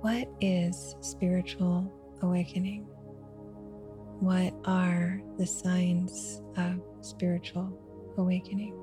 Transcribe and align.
what 0.00 0.28
is 0.40 0.96
spiritual 1.00 1.92
awakening? 2.22 2.86
What 4.20 4.54
are 4.64 5.20
the 5.36 5.46
signs 5.46 6.40
of 6.56 6.80
spiritual 7.00 7.76
awakening? 8.16 8.74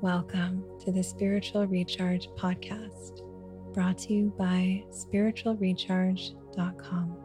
Welcome 0.00 0.64
to 0.84 0.92
the 0.92 1.02
Spiritual 1.02 1.66
Recharge 1.66 2.28
Podcast, 2.38 3.24
brought 3.74 3.98
to 3.98 4.12
you 4.12 4.32
by 4.38 4.84
spiritualrecharge.com. 4.92 7.16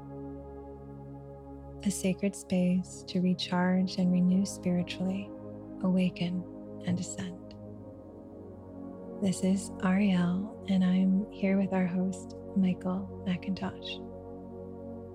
A 1.84 1.92
sacred 1.92 2.36
space 2.36 3.04
to 3.08 3.22
recharge 3.22 3.98
and 3.98 4.12
renew 4.12 4.44
spiritually, 4.44 5.30
awaken 5.84 6.44
and 6.88 7.00
ascend. 7.00 7.41
This 9.22 9.44
is 9.44 9.72
Ariel, 9.84 10.66
and 10.68 10.84
I'm 10.84 11.28
here 11.32 11.60
with 11.60 11.74
our 11.74 11.86
host, 11.86 12.38
Michael 12.56 13.08
McIntosh. 13.28 14.04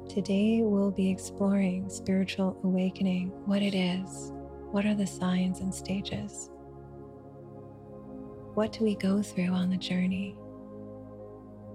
Today, 0.09 0.61
we'll 0.63 0.93
be 0.93 1.11
exploring 1.11 1.89
spiritual 1.89 2.57
awakening, 2.63 3.33
what 3.47 3.63
it 3.63 3.75
is, 3.75 4.31
what 4.71 4.87
are 4.87 4.95
the 4.95 5.09
signs 5.09 5.59
and 5.59 5.75
stages, 5.75 6.51
what 8.55 8.71
do 8.71 8.85
we 8.85 8.95
go 8.95 9.23
through 9.23 9.51
on 9.51 9.71
the 9.71 9.77
journey, 9.77 10.37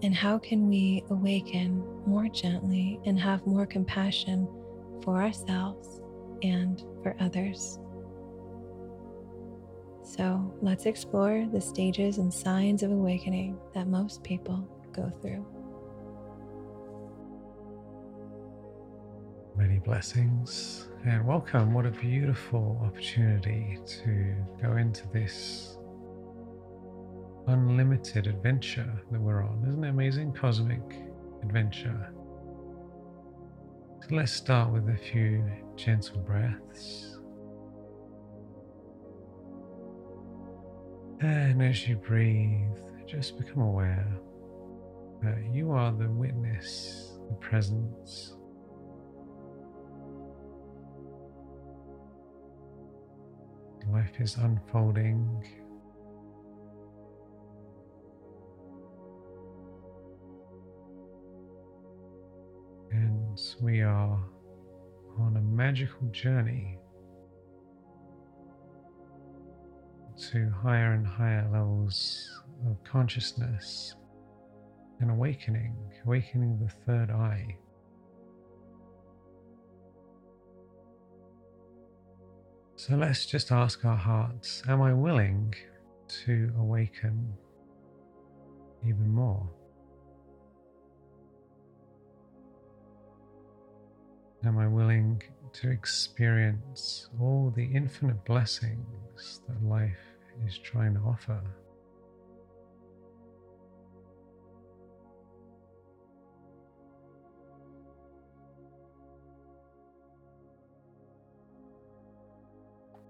and 0.02 0.16
how 0.16 0.40
can 0.40 0.70
we 0.70 1.04
awaken 1.10 1.84
more 2.06 2.30
gently 2.30 2.98
and 3.06 3.20
have 3.20 3.46
more 3.46 3.66
compassion 3.66 4.48
for 5.04 5.22
ourselves 5.22 6.00
and 6.44 6.86
for 7.04 7.14
others. 7.20 7.78
So 10.16 10.54
let's 10.62 10.88
explore 10.88 11.48
the 11.54 11.62
stages 11.62 12.18
and 12.18 12.34
signs 12.34 12.84
of 12.84 12.92
awakening 12.92 13.58
that 13.74 13.88
most 13.88 14.22
people 14.26 14.68
go 14.92 15.10
through. 15.22 15.46
Many 19.56 19.80
blessings 19.80 20.90
and 21.06 21.26
welcome. 21.26 21.74
What 21.74 21.86
a 21.86 21.92
beautiful 21.92 22.78
opportunity 22.84 23.80
to 23.86 24.36
go 24.62 24.76
into 24.76 25.08
this 25.14 25.78
unlimited 27.48 28.28
adventure 28.28 29.02
that 29.14 29.22
we're 29.22 29.42
on. 29.42 29.64
Isn't 29.66 29.82
it 29.82 29.90
amazing? 29.92 30.34
Cosmic 30.34 30.82
adventure. 31.42 32.12
So 34.02 34.16
let's 34.18 34.34
start 34.34 34.74
with 34.74 34.90
a 34.90 34.98
few 34.98 35.42
gentle 35.78 36.20
breaths. 36.20 37.11
And 41.22 41.62
as 41.62 41.88
you 41.88 41.98
breathe, 41.98 42.80
just 43.06 43.38
become 43.38 43.62
aware 43.62 44.08
that 45.22 45.38
you 45.54 45.72
are 45.72 45.92
the 45.92 46.10
witness, 46.10 47.12
the 47.30 47.36
presence. 47.36 48.34
Life 53.92 54.20
is 54.20 54.36
unfolding. 54.38 55.48
And 62.90 63.40
we 63.62 63.82
are 63.82 64.20
on 65.20 65.38
a 65.38 65.42
magical 65.42 66.08
journey 66.08 66.81
to 70.30 70.52
higher 70.62 70.94
and 70.94 71.06
higher 71.06 71.48
levels 71.52 72.30
of 72.70 72.84
consciousness 72.84 73.96
and 75.00 75.10
awakening, 75.10 75.76
awakening 76.06 76.60
the 76.60 76.70
third 76.86 77.10
eye. 77.10 77.58
So 82.76 82.96
let's 82.96 83.26
just 83.26 83.52
ask 83.52 83.84
our 83.84 83.98
hearts 83.98 84.62
Am 84.68 84.82
I 84.82 84.94
willing 84.94 85.54
to 86.26 86.52
awaken 86.60 87.34
even 88.88 89.10
more? 89.10 89.50
Am 94.44 94.58
I 94.58 94.68
willing 94.68 95.22
to 95.54 95.70
experience 95.70 97.10
all 97.20 97.52
the 97.56 97.66
infinite 97.66 98.24
blessings 98.26 99.42
that 99.48 99.64
life 99.64 100.11
is 100.46 100.58
trying 100.58 100.94
to 100.96 101.00
offer. 101.02 101.42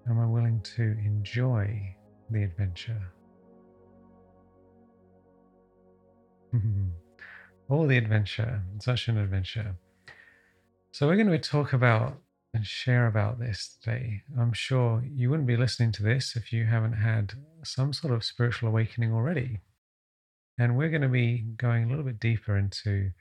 Am 0.10 0.20
I 0.20 0.26
willing 0.26 0.60
to 0.76 0.84
enjoy 0.84 1.96
the 2.30 2.44
adventure? 2.44 3.02
All 7.70 7.88
the 7.88 7.98
adventure, 7.98 8.62
such 8.80 9.08
an 9.08 9.18
adventure. 9.18 9.76
So, 10.92 11.08
we're 11.08 11.16
going 11.16 11.30
to 11.30 11.38
talk 11.40 11.72
about 11.72 12.18
and 12.54 12.66
share 12.66 13.08
about 13.08 13.40
this 13.40 13.78
today. 13.82 14.24
I'm 14.38 14.54
sure 14.54 15.04
you 15.06 15.30
wouldn't 15.30 15.48
be 15.48 15.56
listening 15.56 15.92
to 15.94 16.04
this 16.04 16.36
if 16.36 16.52
you 16.52 16.66
haven't 16.66 16.94
had 16.94 17.34
some 17.64 17.94
sort 17.94 18.14
of 18.14 18.24
spiritual 18.24 18.70
awakening 18.70 19.14
already. 19.14 19.60
And 20.58 20.78
we're 20.78 20.90
going 20.90 21.02
to 21.02 21.08
be 21.08 21.46
going 21.58 21.86
a 21.86 21.88
little 21.88 22.04
bit 22.04 22.20
deeper 22.20 22.58
into 22.58 23.12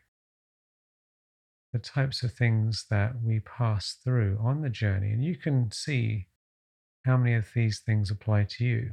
the 1.72 1.78
types 1.78 2.22
of 2.22 2.32
things 2.32 2.86
that 2.90 3.22
we 3.22 3.40
pass 3.40 3.96
through 4.02 4.38
on 4.42 4.62
the 4.62 4.68
journey. 4.68 5.12
And 5.12 5.24
you 5.24 5.36
can 5.36 5.70
see 5.70 6.26
how 7.04 7.16
many 7.16 7.34
of 7.34 7.46
these 7.54 7.78
things 7.78 8.10
apply 8.10 8.44
to 8.44 8.64
you. 8.64 8.90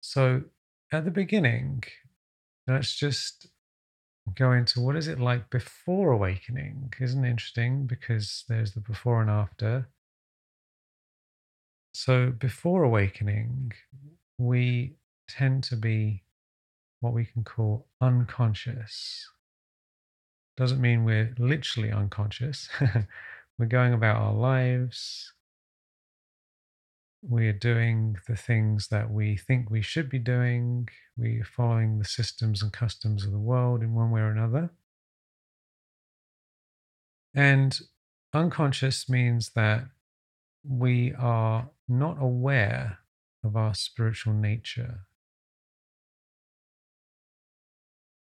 So, 0.00 0.42
at 0.92 1.04
the 1.04 1.10
beginning, 1.10 1.82
let's 2.66 2.94
just 2.94 3.48
go 4.36 4.52
into 4.52 4.80
what 4.80 4.96
is 4.96 5.08
it 5.08 5.20
like 5.20 5.50
before 5.50 6.12
awakening. 6.12 6.92
Isn't 7.00 7.24
interesting? 7.24 7.86
Because 7.86 8.44
there's 8.48 8.72
the 8.72 8.80
before 8.80 9.20
and 9.20 9.30
after. 9.30 9.88
So, 11.92 12.30
before 12.30 12.82
awakening, 12.82 13.72
we 14.38 14.94
tend 15.28 15.64
to 15.64 15.76
be 15.76 16.22
what 17.00 17.12
we 17.12 17.24
can 17.24 17.44
call 17.44 17.86
unconscious. 18.00 19.28
Doesn't 20.56 20.80
mean 20.80 21.04
we're 21.04 21.34
literally 21.38 21.90
unconscious. 21.90 22.68
we're 23.58 23.66
going 23.66 23.92
about 23.92 24.16
our 24.16 24.34
lives, 24.34 25.32
we 27.28 27.46
are 27.46 27.52
doing 27.52 28.16
the 28.26 28.36
things 28.36 28.88
that 28.88 29.10
we 29.10 29.36
think 29.36 29.68
we 29.68 29.82
should 29.82 30.08
be 30.08 30.18
doing. 30.18 30.88
We 31.16 31.40
are 31.40 31.44
following 31.44 31.98
the 31.98 32.04
systems 32.06 32.62
and 32.62 32.72
customs 32.72 33.24
of 33.24 33.32
the 33.32 33.38
world 33.38 33.82
in 33.82 33.94
one 33.94 34.10
way 34.10 34.22
or 34.22 34.30
another. 34.30 34.70
And 37.34 37.78
unconscious 38.32 39.10
means 39.10 39.50
that 39.50 39.84
we 40.66 41.12
are 41.18 41.68
not 41.86 42.16
aware 42.18 43.00
of 43.44 43.56
our 43.56 43.74
spiritual 43.74 44.32
nature. 44.32 45.00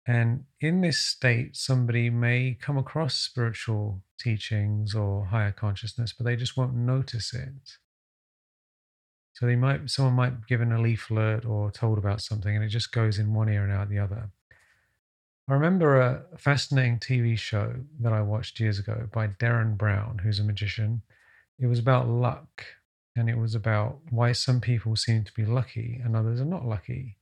And 0.06 0.44
in 0.60 0.80
this 0.80 0.98
state, 0.98 1.56
somebody 1.56 2.08
may 2.08 2.56
come 2.58 2.78
across 2.78 3.16
spiritual 3.16 4.02
teachings 4.18 4.94
or 4.94 5.26
higher 5.26 5.52
consciousness, 5.52 6.14
but 6.16 6.24
they 6.24 6.36
just 6.36 6.56
won't 6.56 6.74
notice 6.74 7.34
it. 7.34 7.76
So 9.36 9.44
they 9.44 9.54
might 9.54 9.90
someone 9.90 10.14
might 10.14 10.40
be 10.40 10.46
given 10.48 10.72
a 10.72 10.80
leaflet 10.80 11.44
or 11.44 11.70
told 11.70 11.98
about 11.98 12.22
something 12.22 12.56
and 12.56 12.64
it 12.64 12.70
just 12.70 12.90
goes 12.90 13.18
in 13.18 13.34
one 13.34 13.50
ear 13.50 13.64
and 13.64 13.72
out 13.72 13.90
the 13.90 13.98
other. 13.98 14.30
I 15.46 15.52
remember 15.52 16.00
a 16.00 16.22
fascinating 16.38 16.98
TV 16.98 17.38
show 17.38 17.74
that 18.00 18.14
I 18.14 18.22
watched 18.22 18.58
years 18.60 18.78
ago 18.78 19.10
by 19.12 19.28
Derren 19.28 19.76
Brown, 19.76 20.20
who's 20.22 20.38
a 20.38 20.42
magician. 20.42 21.02
It 21.58 21.66
was 21.66 21.78
about 21.78 22.08
luck 22.08 22.64
and 23.14 23.28
it 23.28 23.36
was 23.36 23.54
about 23.54 23.98
why 24.08 24.32
some 24.32 24.58
people 24.58 24.96
seem 24.96 25.22
to 25.24 25.34
be 25.34 25.44
lucky 25.44 26.00
and 26.02 26.16
others 26.16 26.40
are 26.40 26.46
not 26.46 26.64
lucky. 26.64 27.18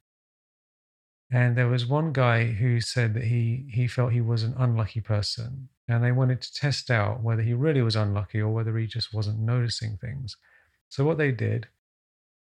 And 1.32 1.56
there 1.56 1.66
was 1.66 1.84
one 1.84 2.12
guy 2.12 2.44
who 2.44 2.80
said 2.80 3.14
that 3.14 3.24
he 3.24 3.66
he 3.72 3.88
felt 3.88 4.12
he 4.12 4.20
was 4.20 4.44
an 4.44 4.54
unlucky 4.56 5.00
person 5.00 5.68
and 5.88 6.04
they 6.04 6.12
wanted 6.12 6.42
to 6.42 6.54
test 6.54 6.92
out 6.92 7.24
whether 7.24 7.42
he 7.42 7.54
really 7.54 7.82
was 7.82 7.96
unlucky 7.96 8.40
or 8.40 8.50
whether 8.50 8.78
he 8.78 8.86
just 8.86 9.12
wasn't 9.12 9.40
noticing 9.40 9.96
things. 9.96 10.36
So 10.88 11.04
what 11.04 11.18
they 11.18 11.32
did 11.32 11.66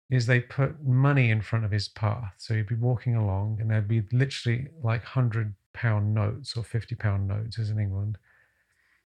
is 0.09 0.25
they 0.25 0.39
put 0.39 0.83
money 0.83 1.29
in 1.29 1.41
front 1.41 1.65
of 1.65 1.71
his 1.71 1.88
path. 1.88 2.33
So 2.38 2.56
he'd 2.56 2.67
be 2.67 2.75
walking 2.75 3.15
along 3.15 3.57
and 3.59 3.69
there'd 3.69 3.88
be 3.88 4.03
literally 4.11 4.67
like 4.83 5.01
100 5.01 5.53
pound 5.73 6.13
notes 6.13 6.57
or 6.57 6.63
50 6.63 6.95
pound 6.95 7.27
notes, 7.27 7.59
as 7.59 7.69
in 7.69 7.79
England. 7.79 8.17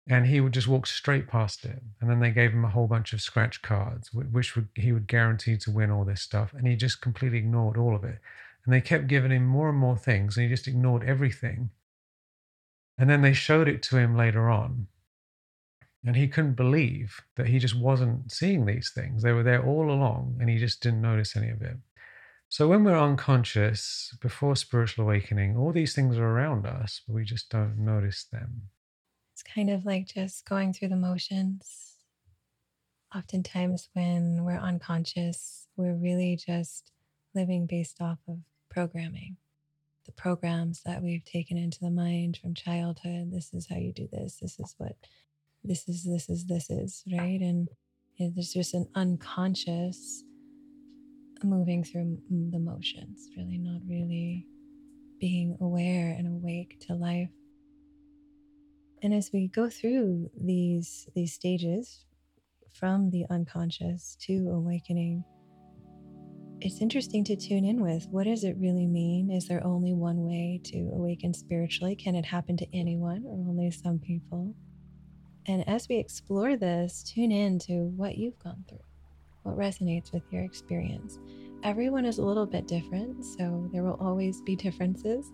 And 0.07 0.27
he 0.27 0.41
would 0.41 0.53
just 0.53 0.67
walk 0.67 0.85
straight 0.85 1.27
past 1.27 1.65
it. 1.65 1.81
And 1.99 2.09
then 2.09 2.19
they 2.19 2.29
gave 2.29 2.51
him 2.51 2.65
a 2.65 2.69
whole 2.69 2.87
bunch 2.87 3.13
of 3.13 3.21
scratch 3.21 3.61
cards, 3.61 4.13
which 4.13 4.55
would, 4.55 4.67
he 4.75 4.91
would 4.91 5.07
guarantee 5.07 5.57
to 5.57 5.71
win 5.71 5.89
all 5.89 6.03
this 6.03 6.21
stuff. 6.21 6.53
And 6.53 6.67
he 6.67 6.75
just 6.75 7.01
completely 7.01 7.39
ignored 7.39 7.77
all 7.77 7.95
of 7.95 8.03
it. 8.03 8.19
And 8.65 8.73
they 8.73 8.81
kept 8.81 9.07
giving 9.07 9.31
him 9.31 9.45
more 9.45 9.69
and 9.69 9.77
more 9.77 9.97
things, 9.97 10.37
and 10.37 10.45
he 10.45 10.49
just 10.49 10.67
ignored 10.67 11.03
everything. 11.03 11.69
And 12.97 13.09
then 13.09 13.21
they 13.21 13.33
showed 13.33 13.67
it 13.67 13.81
to 13.83 13.97
him 13.97 14.15
later 14.15 14.49
on. 14.49 14.87
And 16.05 16.15
he 16.15 16.27
couldn't 16.27 16.55
believe 16.55 17.21
that 17.37 17.47
he 17.47 17.59
just 17.59 17.77
wasn't 17.77 18.31
seeing 18.31 18.65
these 18.65 18.91
things. 18.93 19.23
They 19.23 19.31
were 19.31 19.43
there 19.43 19.65
all 19.65 19.89
along, 19.89 20.37
and 20.39 20.49
he 20.49 20.57
just 20.57 20.81
didn't 20.81 21.01
notice 21.01 21.35
any 21.35 21.49
of 21.49 21.61
it. 21.61 21.77
So 22.49 22.67
when 22.67 22.83
we're 22.83 22.99
unconscious, 22.99 24.15
before 24.21 24.55
spiritual 24.55 25.05
awakening, 25.05 25.57
all 25.57 25.71
these 25.71 25.95
things 25.95 26.17
are 26.17 26.27
around 26.27 26.67
us, 26.67 27.01
but 27.07 27.13
we 27.15 27.23
just 27.23 27.49
don't 27.49 27.79
notice 27.79 28.25
them. 28.25 28.69
It's 29.31 29.41
kind 29.41 29.69
of 29.69 29.85
like 29.85 30.05
just 30.05 30.45
going 30.47 30.73
through 30.73 30.89
the 30.89 30.95
motions. 30.95 31.95
Oftentimes, 33.15 33.89
when 33.93 34.43
we're 34.43 34.59
unconscious, 34.59 35.67
we're 35.75 35.95
really 35.95 36.35
just 36.35 36.91
living 37.33 37.65
based 37.65 38.01
off 38.01 38.19
of 38.27 38.39
programming. 38.69 39.37
The 40.05 40.11
programs 40.11 40.81
that 40.85 41.01
we've 41.01 41.25
taken 41.25 41.57
into 41.57 41.79
the 41.79 41.89
mind 41.89 42.37
from 42.37 42.53
childhood. 42.53 43.31
This 43.31 43.53
is 43.53 43.67
how 43.67 43.77
you 43.77 43.93
do 43.93 44.07
this. 44.11 44.37
This 44.41 44.59
is 44.59 44.75
what 44.77 44.95
this 45.63 45.87
is, 45.87 46.03
this 46.03 46.29
is, 46.29 46.45
this 46.45 46.69
is, 46.69 47.03
right? 47.11 47.39
And 47.41 47.69
there's 48.19 48.53
just 48.53 48.73
an 48.73 48.87
unconscious 48.95 50.23
moving 51.43 51.83
through 51.83 52.17
the 52.29 52.59
motions, 52.59 53.29
really 53.35 53.57
not 53.57 53.81
really 53.87 54.47
being 55.19 55.57
aware 55.61 56.15
and 56.17 56.27
awake 56.27 56.79
to 56.87 56.93
life. 56.93 57.29
And 59.01 59.13
as 59.13 59.31
we 59.33 59.49
go 59.49 59.69
through 59.69 60.29
these 60.39 61.07
these 61.13 61.33
stages 61.33 62.05
from 62.73 63.09
the 63.09 63.25
unconscious 63.29 64.17
to 64.21 64.49
awakening, 64.53 65.23
it's 66.61 66.81
interesting 66.81 67.25
to 67.25 67.35
tune 67.35 67.65
in 67.65 67.81
with 67.81 68.07
what 68.09 68.25
does 68.25 68.45
it 68.45 68.55
really 68.57 68.87
mean? 68.87 69.29
Is 69.29 69.47
there 69.47 69.65
only 69.65 69.93
one 69.93 70.23
way 70.23 70.61
to 70.65 70.89
awaken 70.93 71.33
spiritually? 71.33 71.95
Can 71.95 72.15
it 72.15 72.25
happen 72.25 72.55
to 72.57 72.67
anyone 72.73 73.23
or 73.25 73.33
only 73.49 73.69
some 73.71 73.99
people? 73.99 74.55
And 75.45 75.67
as 75.67 75.89
we 75.89 75.97
explore 75.97 76.55
this, 76.55 77.03
tune 77.03 77.31
in 77.31 77.59
to 77.59 77.85
what 77.97 78.17
you've 78.17 78.39
gone 78.39 78.63
through, 78.67 78.79
what 79.43 79.57
resonates 79.57 80.13
with 80.13 80.23
your 80.31 80.43
experience. 80.43 81.19
Everyone 81.63 82.05
is 82.05 82.17
a 82.17 82.25
little 82.25 82.45
bit 82.45 82.67
different, 82.67 83.25
so 83.25 83.69
there 83.73 83.83
will 83.83 83.97
always 83.99 84.41
be 84.41 84.55
differences. 84.55 85.31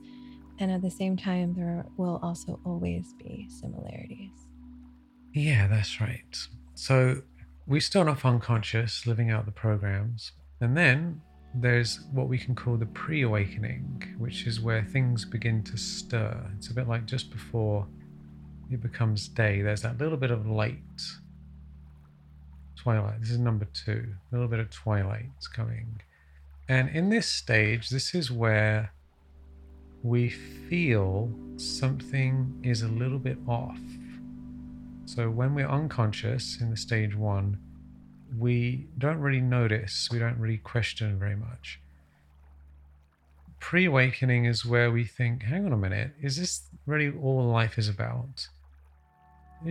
And 0.60 0.72
at 0.72 0.82
the 0.82 0.92
same 0.92 1.16
time, 1.16 1.54
there 1.56 1.86
will 1.98 2.20
also 2.22 2.60
always 2.66 3.14
be 3.14 3.48
similarities. 3.50 4.48
Yeah, 5.34 5.68
that's 5.68 6.02
right. 6.02 6.38
So 6.74 7.22
we 7.68 7.80
start 7.80 8.08
off 8.08 8.26
unconscious, 8.26 9.06
living 9.06 9.30
out 9.30 9.46
the 9.46 9.52
programs. 9.52 10.32
And 10.60 10.76
then 10.76 11.22
there's 11.54 12.02
what 12.12 12.28
we 12.28 12.38
can 12.38 12.56
call 12.56 12.78
the 12.78 12.88
pre 12.88 13.22
awakening, 13.22 14.16
which 14.18 14.46
is 14.48 14.60
where 14.60 14.84
things 14.84 15.24
begin 15.24 15.64
to 15.64 15.78
stir. 15.78 16.52
It's 16.58 16.70
a 16.70 16.74
bit 16.74 16.88
like 16.88 17.06
just 17.06 17.32
before 17.32 17.88
it 18.72 18.82
becomes 18.82 19.28
day, 19.28 19.62
there's 19.62 19.82
that 19.82 19.98
little 19.98 20.18
bit 20.18 20.32
of 20.32 20.46
light. 20.48 20.78
Twilight. 22.76 23.20
This 23.20 23.32
is 23.32 23.40
number 23.40 23.68
two. 23.74 24.06
A 24.32 24.36
little 24.36 24.48
bit 24.48 24.60
of 24.60 24.70
twilight 24.70 25.30
coming. 25.54 26.02
And 26.68 26.90
in 26.90 27.10
this 27.10 27.28
stage, 27.28 27.90
this 27.90 28.14
is 28.14 28.32
where 28.32 28.94
we 30.04 30.30
feel 30.30 31.32
something 31.58 32.62
is 32.64 32.84
a 32.84 32.88
little 32.88 33.20
bit 33.20 33.38
off. 33.48 33.80
So 35.06 35.30
when 35.30 35.56
we're 35.56 35.68
unconscious 35.68 36.62
in 36.62 36.70
the 36.70 36.78
stage 36.78 37.16
one, 37.16 37.58
we 38.38 38.88
don't 38.98 39.20
really 39.20 39.42
notice, 39.42 40.10
we 40.12 40.20
don't 40.20 40.38
really 40.38 40.58
question 40.58 41.18
very 41.18 41.36
much. 41.36 41.80
Pre 43.60 43.86
awakening 43.86 44.46
is 44.46 44.64
where 44.64 44.92
we 44.92 45.04
think, 45.04 45.44
hang 45.44 45.66
on 45.66 45.74
a 45.74 45.78
minute, 45.78 46.12
is 46.22 46.38
this 46.38 46.62
really 46.86 47.12
all 47.12 47.44
life 47.46 47.78
is 47.78 47.90
about? 47.90 48.48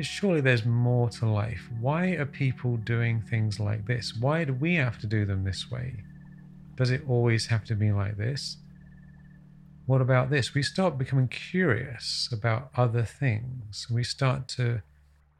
Surely 0.02 0.40
there's 0.43 0.67
more 0.67 1.08
to 1.08 1.26
life. 1.26 1.69
Why 1.81 2.08
are 2.11 2.26
people 2.26 2.76
doing 2.76 3.23
things 3.23 3.58
like 3.58 3.87
this? 3.87 4.14
Why 4.14 4.44
do 4.44 4.52
we 4.52 4.75
have 4.75 4.99
to 5.00 5.06
do 5.06 5.25
them 5.25 5.44
this 5.44 5.70
way? 5.70 6.05
Does 6.76 6.90
it 6.90 7.02
always 7.08 7.46
have 7.46 7.64
to 7.64 7.75
be 7.75 7.90
like 7.90 8.17
this? 8.17 8.58
What 9.87 10.02
about 10.02 10.29
this? 10.29 10.52
We 10.52 10.62
start 10.62 10.99
becoming 10.99 11.29
curious 11.29 12.29
about 12.31 12.70
other 12.76 13.02
things. 13.02 13.88
We 13.90 14.05
start 14.05 14.46
to 14.49 14.82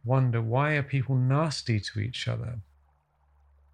wonder 0.05 0.41
why 0.41 0.73
are 0.73 0.83
people 0.83 1.15
nasty 1.15 1.79
to 1.81 2.00
each 2.00 2.27
other? 2.27 2.59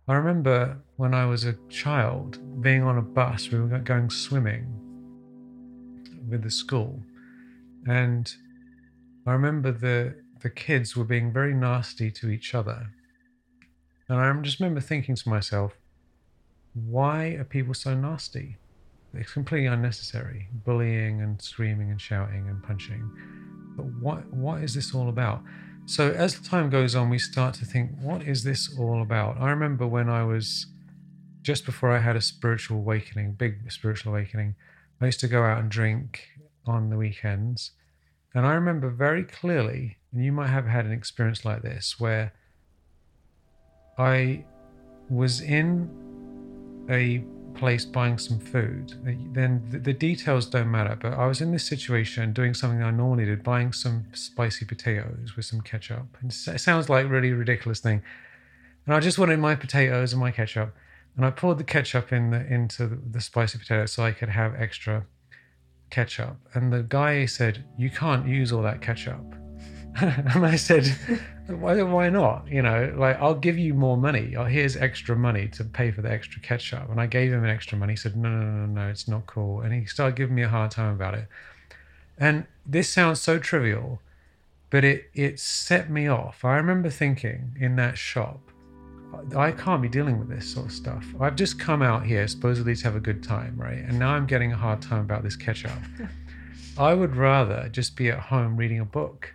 I 0.08 0.14
remember 0.14 0.78
when 0.96 1.14
I 1.14 1.26
was 1.26 1.44
a 1.44 1.56
child 1.68 2.38
being 2.60 2.82
on 2.82 2.98
a 2.98 3.02
bus, 3.02 3.50
we 3.50 3.60
were 3.60 3.78
going 3.78 4.10
swimming 4.10 4.66
with 6.28 6.42
the 6.42 6.50
school. 6.50 7.00
And 7.86 8.34
I 9.26 9.32
remember 9.32 9.70
the 9.70 10.23
the 10.44 10.50
kids 10.50 10.94
were 10.94 11.04
being 11.04 11.32
very 11.32 11.54
nasty 11.54 12.10
to 12.10 12.28
each 12.28 12.54
other. 12.54 12.90
And 14.10 14.20
I 14.20 14.30
just 14.42 14.60
remember 14.60 14.82
thinking 14.82 15.16
to 15.16 15.28
myself, 15.30 15.72
why 16.74 17.28
are 17.28 17.44
people 17.44 17.72
so 17.72 17.94
nasty? 17.94 18.58
It's 19.14 19.32
completely 19.32 19.68
unnecessary, 19.68 20.48
bullying 20.52 21.22
and 21.22 21.40
screaming 21.40 21.90
and 21.90 21.98
shouting 21.98 22.46
and 22.46 22.62
punching. 22.62 23.10
But 23.74 23.86
what 24.02 24.30
what 24.34 24.62
is 24.62 24.74
this 24.74 24.94
all 24.94 25.08
about? 25.08 25.42
So 25.86 26.10
as 26.10 26.38
time 26.40 26.68
goes 26.68 26.94
on, 26.94 27.08
we 27.08 27.18
start 27.18 27.54
to 27.54 27.64
think, 27.64 27.92
what 27.98 28.20
is 28.22 28.44
this 28.44 28.78
all 28.78 29.00
about? 29.00 29.40
I 29.40 29.48
remember 29.48 29.86
when 29.86 30.10
I 30.10 30.24
was 30.24 30.66
just 31.40 31.64
before 31.64 31.90
I 31.90 32.00
had 32.00 32.16
a 32.16 32.20
spiritual 32.20 32.78
awakening, 32.78 33.32
big 33.32 33.72
spiritual 33.72 34.12
awakening, 34.12 34.56
I 35.00 35.06
used 35.06 35.20
to 35.20 35.28
go 35.28 35.42
out 35.42 35.58
and 35.60 35.70
drink 35.70 36.28
on 36.66 36.90
the 36.90 36.98
weekends. 36.98 37.70
And 38.34 38.44
I 38.44 38.52
remember 38.52 38.90
very 38.90 39.24
clearly 39.24 39.96
and 40.14 40.24
you 40.24 40.32
might 40.32 40.46
have 40.46 40.66
had 40.66 40.86
an 40.86 40.92
experience 40.92 41.44
like 41.44 41.62
this 41.62 41.98
where 41.98 42.32
I 43.98 44.44
was 45.10 45.40
in 45.40 45.90
a 46.88 47.24
place 47.58 47.84
buying 47.84 48.18
some 48.18 48.38
food. 48.38 48.94
Then 49.32 49.62
the, 49.68 49.92
details 49.92 50.46
don't 50.46 50.70
matter, 50.70 50.96
but 51.00 51.14
I 51.14 51.26
was 51.26 51.40
in 51.40 51.52
this 51.52 51.66
situation 51.66 52.32
doing 52.32 52.54
something 52.54 52.82
I 52.82 52.90
normally 52.90 53.24
did, 53.24 53.42
buying 53.42 53.72
some 53.72 54.06
spicy 54.12 54.64
potatoes 54.64 55.36
with 55.36 55.46
some 55.46 55.60
ketchup. 55.60 56.06
And 56.20 56.30
it 56.30 56.60
sounds 56.60 56.88
like 56.88 57.08
really 57.08 57.32
ridiculous 57.32 57.80
thing. 57.80 58.02
And 58.86 58.94
I 58.94 59.00
just 59.00 59.18
wanted 59.18 59.38
my 59.38 59.54
potatoes 59.54 60.12
and 60.12 60.20
my 60.20 60.30
ketchup. 60.30 60.74
And 61.16 61.24
I 61.24 61.30
poured 61.30 61.58
the 61.58 61.64
ketchup 61.64 62.12
in 62.12 62.30
the, 62.30 62.44
into 62.46 62.86
the, 62.86 62.98
the 63.12 63.20
spicy 63.20 63.58
potatoes 63.58 63.92
so 63.92 64.04
I 64.04 64.12
could 64.12 64.28
have 64.28 64.54
extra 64.56 65.06
ketchup. 65.90 66.36
And 66.54 66.72
the 66.72 66.82
guy 66.82 67.26
said, 67.26 67.64
You 67.78 67.90
can't 67.90 68.26
use 68.26 68.52
all 68.52 68.62
that 68.62 68.82
ketchup. 68.82 69.36
and 70.00 70.44
I 70.44 70.56
said, 70.56 70.88
why, 71.46 71.80
why 71.82 72.08
not? 72.10 72.48
You 72.48 72.62
know, 72.62 72.92
like, 72.96 73.20
I'll 73.20 73.34
give 73.34 73.56
you 73.56 73.74
more 73.74 73.96
money. 73.96 74.34
Oh, 74.36 74.44
here's 74.44 74.76
extra 74.76 75.14
money 75.14 75.46
to 75.48 75.64
pay 75.64 75.92
for 75.92 76.02
the 76.02 76.10
extra 76.10 76.40
ketchup. 76.40 76.90
And 76.90 77.00
I 77.00 77.06
gave 77.06 77.32
him 77.32 77.44
an 77.44 77.50
extra 77.50 77.78
money. 77.78 77.92
He 77.92 77.96
said, 77.96 78.16
no, 78.16 78.28
no, 78.28 78.42
no, 78.44 78.66
no, 78.66 78.88
it's 78.88 79.06
not 79.06 79.26
cool. 79.26 79.60
And 79.60 79.72
he 79.72 79.84
started 79.86 80.16
giving 80.16 80.34
me 80.34 80.42
a 80.42 80.48
hard 80.48 80.72
time 80.72 80.94
about 80.94 81.14
it. 81.14 81.28
And 82.18 82.46
this 82.66 82.88
sounds 82.88 83.20
so 83.20 83.38
trivial, 83.38 84.00
but 84.70 84.84
it, 84.84 85.10
it 85.14 85.38
set 85.38 85.90
me 85.90 86.08
off. 86.08 86.44
I 86.44 86.56
remember 86.56 86.90
thinking 86.90 87.56
in 87.60 87.76
that 87.76 87.96
shop, 87.96 88.40
I 89.36 89.52
can't 89.52 89.80
be 89.80 89.88
dealing 89.88 90.18
with 90.18 90.28
this 90.28 90.52
sort 90.52 90.66
of 90.66 90.72
stuff. 90.72 91.06
I've 91.20 91.36
just 91.36 91.58
come 91.58 91.82
out 91.82 92.04
here 92.04 92.26
supposedly 92.26 92.74
to 92.74 92.84
have 92.84 92.96
a 92.96 93.00
good 93.00 93.22
time, 93.22 93.54
right? 93.56 93.78
And 93.78 93.96
now 93.98 94.10
I'm 94.10 94.26
getting 94.26 94.52
a 94.52 94.56
hard 94.56 94.82
time 94.82 95.00
about 95.00 95.22
this 95.22 95.36
ketchup. 95.36 95.70
I 96.78 96.94
would 96.94 97.14
rather 97.14 97.68
just 97.70 97.94
be 97.94 98.10
at 98.10 98.18
home 98.18 98.56
reading 98.56 98.80
a 98.80 98.84
book 98.84 99.32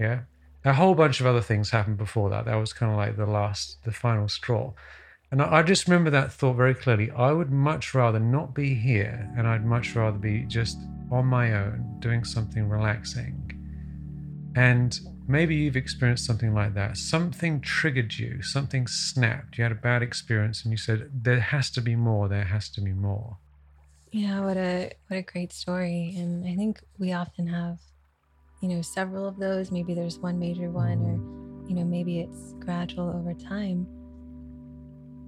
yeah. 0.00 0.20
A 0.64 0.72
whole 0.72 0.94
bunch 0.94 1.20
of 1.20 1.26
other 1.26 1.40
things 1.40 1.70
happened 1.70 1.98
before 1.98 2.30
that. 2.30 2.46
That 2.46 2.56
was 2.56 2.72
kind 2.72 2.90
of 2.90 2.98
like 2.98 3.16
the 3.16 3.26
last, 3.26 3.78
the 3.84 3.92
final 3.92 4.28
straw. 4.28 4.72
And 5.30 5.40
I, 5.42 5.58
I 5.58 5.62
just 5.62 5.86
remember 5.86 6.10
that 6.10 6.32
thought 6.32 6.54
very 6.56 6.74
clearly. 6.74 7.10
I 7.10 7.32
would 7.32 7.50
much 7.50 7.94
rather 7.94 8.18
not 8.18 8.54
be 8.54 8.74
here 8.74 9.30
and 9.36 9.46
I'd 9.46 9.64
much 9.64 9.94
rather 9.94 10.18
be 10.18 10.44
just 10.48 10.78
on 11.10 11.26
my 11.26 11.52
own 11.54 11.96
doing 12.00 12.24
something 12.24 12.68
relaxing. 12.68 13.46
And 14.56 14.98
maybe 15.28 15.54
you've 15.54 15.76
experienced 15.76 16.26
something 16.26 16.54
like 16.54 16.74
that. 16.74 16.96
Something 16.96 17.60
triggered 17.60 18.14
you, 18.18 18.42
something 18.42 18.86
snapped. 18.86 19.58
You 19.58 19.64
had 19.64 19.72
a 19.72 19.76
bad 19.76 20.02
experience 20.02 20.64
and 20.64 20.72
you 20.72 20.78
said, 20.78 21.10
There 21.12 21.40
has 21.40 21.70
to 21.72 21.80
be 21.80 21.94
more, 21.94 22.28
there 22.28 22.44
has 22.44 22.68
to 22.70 22.80
be 22.80 22.92
more. 22.92 23.36
Yeah, 24.10 24.40
what 24.40 24.56
a 24.56 24.92
what 25.06 25.18
a 25.18 25.22
great 25.22 25.52
story. 25.52 26.14
And 26.16 26.46
I 26.46 26.56
think 26.56 26.80
we 26.98 27.12
often 27.12 27.46
have 27.46 27.78
you 28.60 28.68
know, 28.68 28.82
several 28.82 29.26
of 29.26 29.38
those. 29.38 29.70
Maybe 29.70 29.94
there's 29.94 30.18
one 30.18 30.38
major 30.38 30.70
one, 30.70 31.00
or, 31.02 31.68
you 31.68 31.74
know, 31.74 31.84
maybe 31.84 32.20
it's 32.20 32.54
gradual 32.58 33.10
over 33.10 33.34
time. 33.34 33.86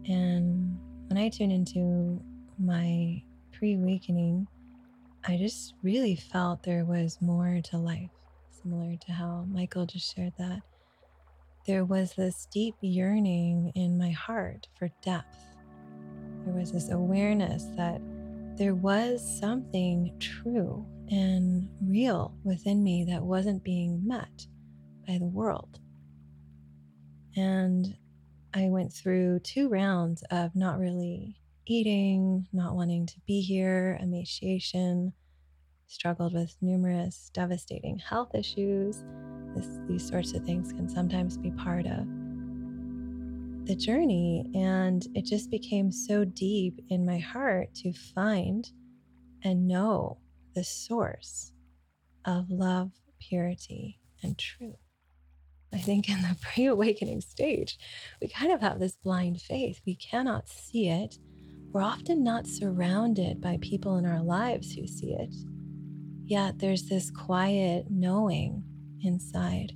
And 0.06 0.78
when 1.08 1.18
I 1.18 1.28
tune 1.28 1.50
into 1.50 2.20
my 2.58 3.22
pre 3.52 3.74
awakening, 3.74 4.46
I 5.24 5.36
just 5.36 5.74
really 5.82 6.16
felt 6.16 6.62
there 6.62 6.84
was 6.84 7.18
more 7.20 7.60
to 7.64 7.78
life, 7.78 8.10
similar 8.50 8.96
to 8.96 9.12
how 9.12 9.46
Michael 9.48 9.86
just 9.86 10.14
shared 10.14 10.32
that. 10.38 10.62
There 11.64 11.84
was 11.84 12.14
this 12.14 12.48
deep 12.50 12.74
yearning 12.80 13.70
in 13.76 13.96
my 13.96 14.10
heart 14.10 14.66
for 14.76 14.90
depth. 15.00 15.36
There 16.44 16.54
was 16.54 16.72
this 16.72 16.90
awareness 16.90 17.66
that 17.76 18.00
there 18.56 18.74
was 18.74 19.22
something 19.40 20.12
true 20.18 20.84
and 21.12 21.68
real 21.86 22.34
within 22.42 22.82
me 22.82 23.04
that 23.04 23.22
wasn't 23.22 23.62
being 23.62 24.00
met 24.06 24.46
by 25.06 25.18
the 25.18 25.26
world. 25.26 25.78
And 27.36 27.94
I 28.54 28.68
went 28.68 28.94
through 28.94 29.40
two 29.40 29.68
rounds 29.68 30.24
of 30.30 30.56
not 30.56 30.78
really 30.78 31.36
eating, 31.66 32.48
not 32.54 32.74
wanting 32.74 33.04
to 33.06 33.20
be 33.26 33.42
here, 33.42 33.98
emaciation, 34.00 35.12
struggled 35.86 36.32
with 36.32 36.56
numerous 36.62 37.30
devastating 37.34 37.98
health 37.98 38.34
issues. 38.34 39.04
This, 39.54 39.68
these 39.86 40.08
sorts 40.08 40.32
of 40.32 40.44
things 40.46 40.72
can 40.72 40.88
sometimes 40.88 41.36
be 41.36 41.50
part 41.50 41.84
of 41.84 42.06
the 43.66 43.76
journey. 43.76 44.50
And 44.54 45.06
it 45.14 45.26
just 45.26 45.50
became 45.50 45.92
so 45.92 46.24
deep 46.24 46.80
in 46.88 47.04
my 47.04 47.18
heart 47.18 47.74
to 47.76 47.92
find 47.92 48.70
and 49.44 49.68
know 49.68 50.21
the 50.54 50.64
source 50.64 51.52
of 52.24 52.50
love, 52.50 52.90
purity, 53.20 53.98
and 54.22 54.38
truth. 54.38 54.76
I 55.72 55.78
think 55.78 56.08
in 56.08 56.20
the 56.22 56.36
pre 56.40 56.66
awakening 56.66 57.20
stage, 57.20 57.78
we 58.20 58.28
kind 58.28 58.52
of 58.52 58.60
have 58.60 58.78
this 58.78 58.96
blind 58.96 59.40
faith. 59.40 59.80
We 59.86 59.94
cannot 59.96 60.48
see 60.48 60.88
it. 60.88 61.18
We're 61.72 61.82
often 61.82 62.22
not 62.22 62.46
surrounded 62.46 63.40
by 63.40 63.58
people 63.62 63.96
in 63.96 64.04
our 64.04 64.22
lives 64.22 64.74
who 64.74 64.86
see 64.86 65.14
it. 65.14 65.34
Yet 66.24 66.58
there's 66.58 66.88
this 66.88 67.10
quiet 67.10 67.86
knowing 67.90 68.62
inside. 69.02 69.72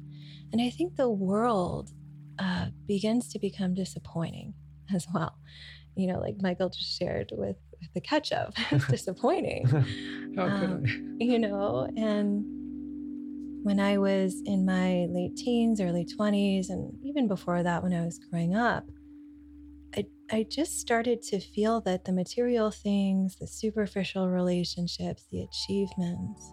And 0.53 0.61
I 0.61 0.71
think 0.71 0.97
the 0.97 1.11
world 1.11 1.91
uh, 2.39 2.67
begins 2.87 3.29
to 3.29 3.39
become 3.39 3.75
disappointing 3.75 4.55
as 4.95 5.07
well. 5.13 5.39
You 5.97 6.09
know, 6.09 6.21
like 6.21 6.37
Michael 6.41 6.69
just 6.69 6.99
shared 6.99 7.33
with, 7.33 7.57
with 7.81 7.93
the 7.95 8.01
ketchup, 8.01 8.55
it's 8.71 8.87
disappointing. 8.89 9.67
um, 10.39 10.83
you 11.19 11.39
know, 11.39 11.89
and 11.97 12.45
when 13.65 13.81
I 13.81 13.99
was 13.99 14.43
in 14.45 14.65
my 14.65 15.07
late 15.11 15.37
teens, 15.37 15.81
early 15.81 16.05
20s, 16.05 16.71
and 16.71 16.93
even 17.03 17.27
before 17.27 17.63
that, 17.63 17.83
when 17.83 17.93
I 17.93 18.05
was 18.05 18.19
growing 18.31 18.55
up, 18.55 18.85
I, 19.97 20.07
I 20.31 20.47
just 20.49 20.79
started 20.79 21.23
to 21.23 21.41
feel 21.41 21.81
that 21.81 22.05
the 22.05 22.13
material 22.13 22.71
things, 22.71 23.37
the 23.41 23.47
superficial 23.47 24.29
relationships, 24.29 25.27
the 25.33 25.43
achievements 25.43 26.53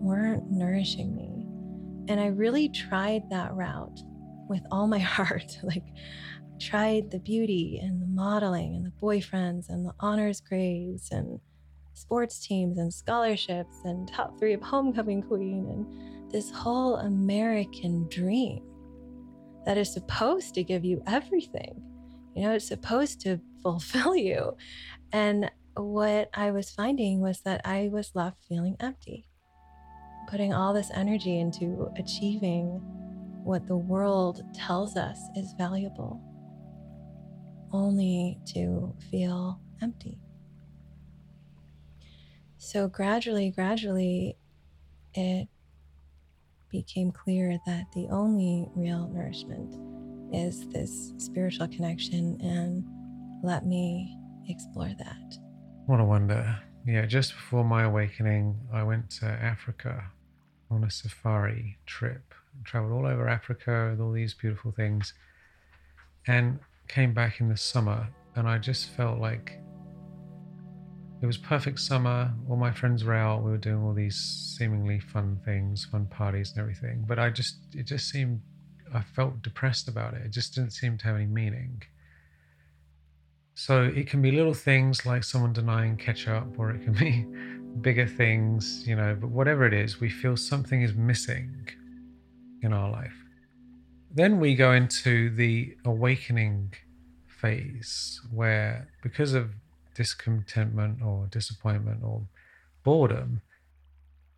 weren't 0.00 0.50
nourishing 0.50 1.14
me. 1.14 1.46
And 2.08 2.20
I 2.20 2.26
really 2.26 2.68
tried 2.68 3.22
that 3.30 3.54
route 3.54 4.00
with 4.48 4.62
all 4.70 4.86
my 4.86 4.98
heart. 5.16 5.58
like, 5.62 5.84
tried 6.60 7.10
the 7.10 7.18
beauty 7.18 7.80
and 7.82 8.00
the 8.00 8.06
modeling 8.06 8.74
and 8.74 8.86
the 8.86 8.92
boyfriends 9.02 9.68
and 9.68 9.84
the 9.84 9.94
honors 10.00 10.40
grades 10.40 11.10
and 11.10 11.40
sports 11.94 12.44
teams 12.44 12.78
and 12.78 12.92
scholarships 12.92 13.76
and 13.84 14.08
top 14.08 14.38
three 14.38 14.52
of 14.52 14.62
homecoming 14.62 15.22
queen 15.22 15.66
and 15.70 16.32
this 16.32 16.50
whole 16.50 16.96
American 16.96 18.08
dream 18.08 18.62
that 19.64 19.78
is 19.78 19.92
supposed 19.92 20.54
to 20.54 20.64
give 20.64 20.84
you 20.84 21.02
everything. 21.06 21.80
You 22.34 22.42
know, 22.42 22.52
it's 22.52 22.68
supposed 22.68 23.20
to 23.22 23.40
fulfill 23.62 24.16
you. 24.16 24.56
And 25.12 25.50
what 25.76 26.30
I 26.34 26.50
was 26.50 26.70
finding 26.70 27.20
was 27.20 27.40
that 27.42 27.60
I 27.64 27.88
was 27.92 28.12
left 28.14 28.44
feeling 28.48 28.76
empty, 28.80 29.28
putting 30.28 30.52
all 30.52 30.74
this 30.74 30.90
energy 30.94 31.38
into 31.38 31.90
achieving 31.96 32.80
what 33.44 33.66
the 33.66 33.76
world 33.76 34.42
tells 34.54 34.96
us 34.96 35.18
is 35.36 35.54
valuable, 35.56 36.20
only 37.74 38.38
to 38.54 38.94
feel 39.10 39.60
empty. 39.82 40.18
So, 42.56 42.88
gradually, 42.88 43.50
gradually, 43.50 44.36
it 45.12 45.48
became 46.70 47.12
clear 47.12 47.58
that 47.66 47.84
the 47.94 48.08
only 48.10 48.68
real 48.74 49.08
nourishment 49.08 49.74
is 50.32 50.66
this 50.68 51.12
spiritual 51.18 51.68
connection, 51.68 52.40
and 52.40 52.84
let 53.42 53.66
me 53.66 54.16
explore 54.48 54.92
that. 54.98 55.38
What 55.86 56.00
a 56.00 56.04
wonder. 56.04 56.58
Yeah, 56.86 57.06
just 57.06 57.34
before 57.34 57.64
my 57.64 57.82
awakening, 57.82 58.58
I 58.72 58.82
went 58.82 59.10
to 59.20 59.26
Africa 59.26 60.10
on 60.70 60.84
a 60.84 60.90
safari 60.90 61.78
trip 61.86 62.34
traveled 62.62 62.92
all 62.92 63.06
over 63.06 63.28
Africa 63.28 63.88
with 63.90 64.00
all 64.00 64.12
these 64.12 64.34
beautiful 64.34 64.70
things, 64.70 65.12
and 66.26 66.60
came 66.88 67.12
back 67.12 67.40
in 67.40 67.48
the 67.48 67.56
summer. 67.56 68.08
And 68.36 68.48
I 68.48 68.58
just 68.58 68.90
felt 68.90 69.18
like 69.18 69.60
it 71.22 71.26
was 71.26 71.38
perfect 71.38 71.80
summer. 71.80 72.32
All 72.48 72.56
my 72.56 72.72
friends 72.72 73.04
were 73.04 73.14
out. 73.14 73.42
We 73.42 73.50
were 73.50 73.58
doing 73.58 73.82
all 73.82 73.94
these 73.94 74.16
seemingly 74.58 75.00
fun 75.00 75.40
things, 75.44 75.84
fun 75.84 76.06
parties 76.06 76.50
and 76.50 76.60
everything. 76.60 77.04
But 77.06 77.18
I 77.18 77.30
just, 77.30 77.56
it 77.74 77.84
just 77.86 78.08
seemed, 78.10 78.40
I 78.92 79.02
felt 79.02 79.42
depressed 79.42 79.88
about 79.88 80.14
it. 80.14 80.22
It 80.26 80.30
just 80.30 80.54
didn't 80.54 80.72
seem 80.72 80.98
to 80.98 81.04
have 81.04 81.16
any 81.16 81.26
meaning. 81.26 81.82
So 83.54 83.84
it 83.84 84.08
can 84.08 84.20
be 84.20 84.32
little 84.32 84.54
things 84.54 85.06
like 85.06 85.22
someone 85.24 85.52
denying 85.52 85.96
ketchup, 85.96 86.58
or 86.58 86.70
it 86.70 86.82
can 86.82 86.92
be 86.92 87.24
bigger 87.80 88.06
things, 88.06 88.84
you 88.86 88.96
know, 88.96 89.16
but 89.18 89.30
whatever 89.30 89.64
it 89.64 89.72
is, 89.72 90.00
we 90.00 90.10
feel 90.10 90.36
something 90.36 90.82
is 90.82 90.94
missing 90.94 91.68
in 92.62 92.72
our 92.72 92.90
life. 92.90 93.23
Then 94.16 94.38
we 94.38 94.54
go 94.54 94.70
into 94.70 95.28
the 95.28 95.76
awakening 95.84 96.74
phase 97.26 98.20
where, 98.32 98.88
because 99.02 99.34
of 99.34 99.50
discontentment 99.96 101.02
or 101.02 101.26
disappointment 101.26 102.04
or 102.04 102.22
boredom, 102.84 103.42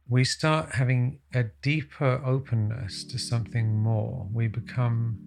we 0.09 0.25
start 0.25 0.77
having 0.77 1.19
a 1.35 1.45
deeper 1.61 2.23
openness 2.25 3.05
to 3.05 3.19
something 3.19 3.77
more. 3.77 4.27
We 4.33 4.49
become 4.49 5.19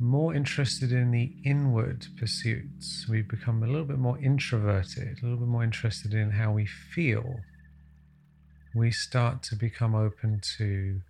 more 0.00 0.34
interested 0.34 0.90
in 0.90 1.12
the 1.12 1.34
inward 1.44 2.08
pursuits. 2.18 3.06
We 3.08 3.22
become 3.22 3.62
a 3.62 3.66
little 3.68 3.84
bit 3.84 3.98
more 3.98 4.18
introverted, 4.18 5.18
a 5.22 5.24
little 5.24 5.38
bit 5.38 5.48
more 5.48 5.62
interested 5.62 6.12
in 6.12 6.32
how 6.32 6.50
we 6.50 6.66
feel. 6.66 7.38
We 8.74 8.90
start 8.90 9.44
to 9.44 9.54
become 9.54 9.94
open 9.94 10.40
to 10.58 11.02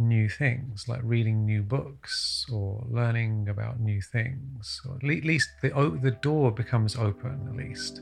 new 0.00 0.28
things, 0.28 0.88
like 0.88 1.00
reading 1.04 1.44
new 1.44 1.62
books 1.62 2.46
or 2.52 2.84
learning 2.88 3.48
about 3.48 3.78
new 3.78 4.00
things. 4.00 4.80
Or 4.88 4.96
at 4.96 5.02
least 5.02 5.50
the, 5.62 5.68
the 6.02 6.16
door 6.22 6.50
becomes 6.50 6.96
open, 6.96 7.46
at 7.48 7.56
least. 7.56 8.00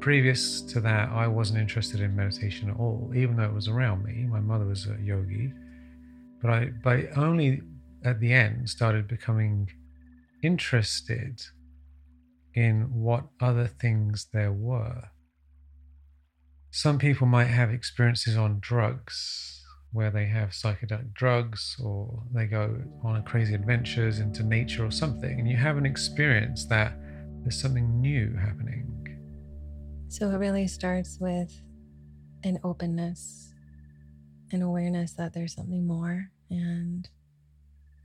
Previous 0.00 0.60
to 0.62 0.80
that, 0.80 1.10
I 1.10 1.28
wasn't 1.28 1.60
interested 1.60 2.00
in 2.00 2.16
meditation 2.16 2.68
at 2.68 2.76
all, 2.76 3.12
even 3.14 3.36
though 3.36 3.44
it 3.44 3.54
was 3.54 3.68
around 3.68 4.04
me. 4.04 4.24
My 4.24 4.40
mother 4.40 4.64
was 4.64 4.86
a 4.86 5.00
yogi. 5.00 5.52
But 6.42 6.50
I, 6.50 6.70
but 6.82 7.16
only 7.16 7.62
at 8.04 8.18
the 8.18 8.32
end 8.32 8.68
started 8.68 9.06
becoming 9.06 9.70
interested 10.42 11.40
in 12.54 12.92
what 12.92 13.24
other 13.40 13.68
things 13.68 14.26
there 14.32 14.52
were. 14.52 15.04
Some 16.72 16.98
people 16.98 17.26
might 17.26 17.44
have 17.46 17.70
experiences 17.70 18.36
on 18.36 18.58
drugs 18.60 19.61
where 19.92 20.10
they 20.10 20.26
have 20.26 20.50
psychedelic 20.50 21.12
drugs 21.12 21.76
or 21.82 22.22
they 22.34 22.46
go 22.46 22.82
on 23.04 23.22
crazy 23.24 23.54
adventures 23.54 24.18
into 24.18 24.42
nature 24.42 24.84
or 24.84 24.90
something, 24.90 25.38
and 25.38 25.48
you 25.48 25.56
have 25.56 25.76
an 25.76 25.86
experience 25.86 26.64
that 26.66 26.94
there's 27.42 27.60
something 27.60 28.00
new 28.00 28.34
happening. 28.36 28.88
So 30.08 30.30
it 30.30 30.36
really 30.36 30.66
starts 30.66 31.18
with 31.20 31.62
an 32.44 32.58
openness, 32.64 33.54
an 34.50 34.62
awareness 34.62 35.12
that 35.14 35.32
there's 35.32 35.54
something 35.54 35.86
more, 35.86 36.30
and 36.50 37.08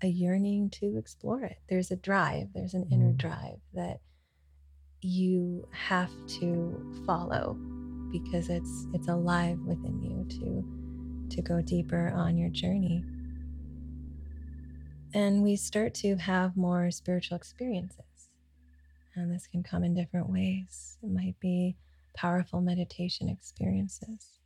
a 0.01 0.07
yearning 0.07 0.69
to 0.69 0.97
explore 0.97 1.43
it. 1.43 1.57
There's 1.69 1.91
a 1.91 1.95
drive, 1.95 2.47
there's 2.53 2.73
an 2.73 2.87
inner 2.91 3.11
mm. 3.11 3.17
drive 3.17 3.59
that 3.73 3.99
you 5.01 5.67
have 5.71 6.11
to 6.39 7.03
follow 7.05 7.57
because 8.11 8.49
it's 8.49 8.87
it's 8.93 9.07
alive 9.07 9.59
within 9.65 10.01
you 10.01 10.25
to 10.39 10.86
to 11.31 11.41
go 11.41 11.61
deeper 11.61 12.11
on 12.15 12.37
your 12.37 12.49
journey. 12.49 13.03
And 15.13 15.41
we 15.43 15.55
start 15.55 15.93
to 15.95 16.15
have 16.17 16.57
more 16.57 16.91
spiritual 16.91 17.37
experiences. 17.37 18.29
And 19.15 19.33
this 19.33 19.47
can 19.47 19.63
come 19.63 19.83
in 19.83 19.93
different 19.93 20.29
ways. 20.29 20.97
It 21.01 21.09
might 21.09 21.39
be 21.39 21.75
powerful 22.15 22.61
meditation 22.61 23.29
experiences, 23.29 24.39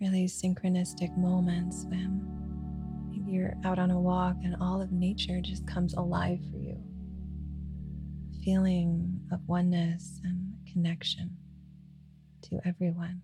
really 0.00 0.26
synchronistic 0.26 1.16
moments 1.16 1.84
when 1.88 2.22
maybe 3.10 3.32
you're 3.32 3.54
out 3.64 3.78
on 3.78 3.90
a 3.90 4.00
walk 4.00 4.36
and 4.44 4.56
all 4.60 4.80
of 4.80 4.92
nature 4.92 5.40
just 5.40 5.66
comes 5.66 5.94
alive 5.94 6.40
for 6.50 6.58
you. 6.58 6.80
Feeling 8.44 9.20
of 9.32 9.40
oneness 9.48 10.20
and 10.24 10.54
connection 10.72 11.36
to 12.42 12.60
everyone 12.64 13.22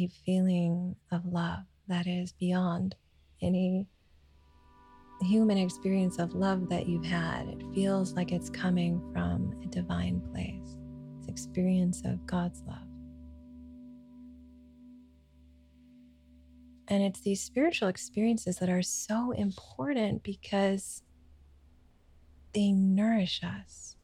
deep 0.00 0.12
feeling 0.24 0.96
of 1.12 1.26
love 1.26 1.58
that 1.86 2.06
is 2.06 2.32
beyond 2.32 2.94
any 3.42 3.86
human 5.20 5.58
experience 5.58 6.18
of 6.18 6.34
love 6.34 6.70
that 6.70 6.88
you've 6.88 7.04
had, 7.04 7.46
it 7.48 7.62
feels 7.74 8.14
like 8.14 8.32
it's 8.32 8.48
coming 8.48 8.98
from 9.12 9.54
a 9.62 9.66
divine 9.66 10.18
place. 10.32 10.78
It's 11.18 11.28
experience 11.28 12.00
of 12.06 12.24
God's 12.24 12.62
love. 12.66 12.78
And 16.88 17.02
it's 17.02 17.20
these 17.20 17.42
spiritual 17.42 17.88
experiences 17.88 18.56
that 18.56 18.70
are 18.70 18.80
so 18.80 19.32
important 19.32 20.22
because 20.22 21.02
they 22.54 22.72
nourish 22.72 23.42
us. 23.44 23.96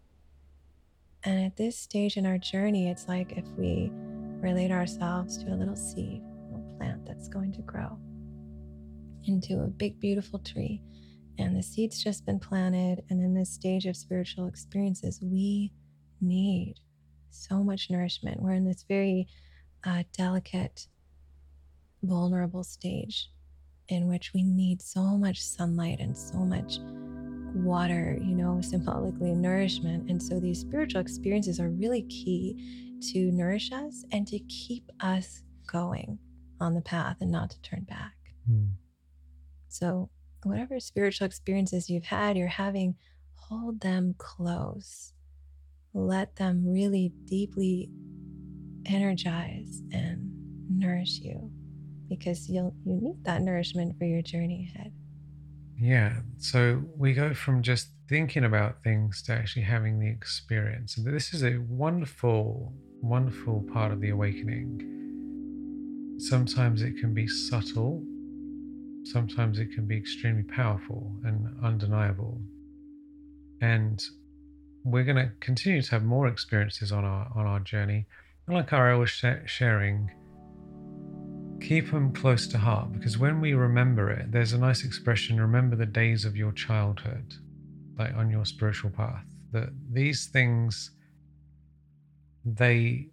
And 1.25 1.43
at 1.43 1.57
this 1.57 1.79
stage 1.79 2.19
in 2.19 2.27
our 2.27 2.37
journey, 2.37 2.91
it's 2.91 3.09
like 3.09 3.33
if 3.33 3.47
we 3.57 3.91
relate 4.41 4.71
ourselves 4.71 5.37
to 5.39 5.53
a 5.53 5.57
little 5.57 5.77
seed, 5.77 6.23
a 6.23 6.45
little 6.47 6.77
plant 6.79 7.05
that's 7.07 7.29
going 7.29 7.53
to 7.53 7.63
grow 7.63 7.99
into 9.25 9.63
a 9.63 9.67
big, 9.67 9.99
beautiful 10.01 10.39
tree. 10.39 10.83
And 11.39 11.57
the 11.57 11.63
seed's 11.63 12.03
just 12.03 12.25
been 12.25 12.39
planted. 12.39 13.05
And 13.11 13.21
in 13.21 13.35
this 13.35 13.51
stage 13.51 13.87
of 13.87 13.97
spiritual 13.97 14.47
experiences, 14.47 15.21
we 15.23 15.73
need 16.21 16.77
so 17.31 17.63
much 17.63 17.91
nourishment. 17.91 18.41
We're 18.41 18.53
in 18.53 18.65
this 18.65 18.85
very 18.89 19.29
uh, 19.85 20.05
delicate, 20.17 20.87
vulnerable 22.03 22.65
stage 22.65 23.31
in 23.89 24.09
which 24.09 24.33
we 24.35 24.43
need 24.43 24.83
so 24.83 25.03
much 25.17 25.43
sunlight 25.43 26.01
and 26.01 26.17
so 26.17 26.39
much 26.39 26.79
water, 27.65 28.19
you 28.21 28.35
know, 28.35 28.61
symbolically 28.61 29.35
nourishment. 29.35 30.11
And 30.11 30.23
so 30.23 30.41
these 30.41 30.61
spiritual 30.61 31.01
experiences 31.01 31.61
are 31.61 31.71
really 31.71 32.03
key 32.03 32.99
to 33.13 33.31
nourish 33.33 33.73
us 33.73 34.05
and 34.13 34.27
to 34.29 34.39
keep 34.41 34.91
us 35.01 35.43
going 35.67 36.19
on 36.61 36.75
the 36.75 36.81
path 36.81 37.17
and 37.21 37.31
not 37.31 37.51
to 37.51 37.61
turn 37.61 37.85
back. 37.89 38.15
Mm. 38.51 38.71
So, 39.69 40.11
whatever 40.45 40.81
spiritual 40.81 41.27
experiences 41.27 41.91
you've 41.91 42.05
had, 42.05 42.37
you're 42.37 42.47
having, 42.49 42.97
hold 43.35 43.81
them 43.81 44.15
close. 44.17 45.13
Let 45.93 46.37
them 46.37 46.65
really 46.67 47.13
deeply 47.25 47.91
energize 48.87 49.83
and 49.93 50.31
nourish 50.71 51.19
you 51.21 51.51
because 52.09 52.49
you'll 52.49 52.75
you 52.85 53.01
need 53.01 53.25
that 53.25 53.43
nourishment 53.43 53.99
for 53.99 54.05
your 54.05 54.23
journey 54.23 54.71
ahead. 54.75 54.93
Yeah. 55.79 56.21
So 56.39 56.83
we 56.97 57.13
go 57.13 57.35
from 57.35 57.63
just 57.63 57.89
thinking 58.09 58.45
about 58.45 58.83
things 58.83 59.23
to 59.23 59.33
actually 59.33 59.63
having 59.63 59.99
the 59.99 60.09
experience. 60.09 60.97
And 60.97 61.07
this 61.07 61.35
is 61.35 61.43
a 61.43 61.59
wonderful, 61.69 62.73
wonderful 63.03 63.67
part 63.73 63.93
of 63.93 64.01
the 64.01 64.11
awakening. 64.11 64.95
Sometimes 66.19 66.83
it 66.83 66.97
can 66.99 67.13
be 67.13 67.27
subtle, 67.29 68.03
sometimes 69.05 69.59
it 69.59 69.73
can 69.73 69.87
be 69.87 69.97
extremely 69.97 70.45
powerful 70.45 71.13
and 71.25 71.47
undeniable. 71.63 72.41
And 73.61 74.03
we're 74.85 75.05
going 75.05 75.17
to 75.17 75.31
continue 75.41 75.83
to 75.83 75.91
have 75.91 76.05
more 76.05 76.29
experiences 76.29 76.93
on 76.93 77.05
our 77.05 77.31
on 77.35 77.47
our 77.47 77.61
journey. 77.61 78.07
And 78.47 78.57
like 78.57 78.73
I 78.73 78.95
was 78.95 79.11
sh- 79.11 79.25
sharing, 79.45 80.11
keep 81.61 81.91
them 81.91 82.13
close 82.13 82.47
to 82.49 82.59
heart 82.59 82.93
because 82.93 83.19
when 83.19 83.41
we 83.41 83.55
remember 83.55 84.11
it, 84.11 84.31
there's 84.31 84.53
a 84.53 84.59
nice 84.59 84.85
expression 84.85 85.41
remember 85.41 85.77
the 85.77 85.87
days 85.87 86.25
of 86.25 86.37
your 86.37 86.53
childhood, 86.53 87.35
like 87.99 88.15
on 88.15 88.31
your 88.31 88.45
spiritual 88.45 88.91
path. 88.91 89.25
That 89.53 89.71
these 89.91 90.27
things, 90.27 90.91
they, 92.45 93.09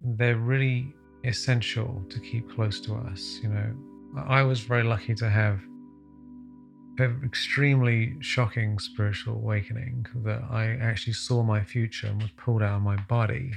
they're 0.00 0.36
really 0.36 0.92
essential 1.24 2.02
to 2.08 2.18
keep 2.20 2.50
close 2.54 2.80
to 2.80 2.94
us. 2.94 3.38
You 3.42 3.50
know, 3.50 3.74
I 4.26 4.42
was 4.42 4.60
very 4.60 4.82
lucky 4.82 5.14
to 5.16 5.30
have 5.30 5.60
an 6.98 7.22
extremely 7.24 8.14
shocking 8.20 8.78
spiritual 8.78 9.34
awakening 9.36 10.06
that 10.16 10.42
I 10.50 10.76
actually 10.80 11.14
saw 11.14 11.42
my 11.42 11.62
future 11.62 12.08
and 12.08 12.20
was 12.20 12.30
pulled 12.32 12.62
out 12.62 12.76
of 12.76 12.82
my 12.82 12.96
body 12.96 13.52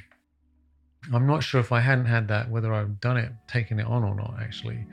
I'm 1.12 1.28
not 1.28 1.44
sure 1.44 1.60
if 1.60 1.72
I 1.72 1.80
hadn't 1.80 2.06
had 2.06 2.28
that, 2.30 2.50
whether 2.50 2.74
I've 2.74 3.02
done 3.02 3.18
it, 3.18 3.32
taken 3.48 3.80
it 3.80 3.86
on 3.86 4.04
or 4.04 4.16
not, 4.16 4.36
actually. 4.40 4.86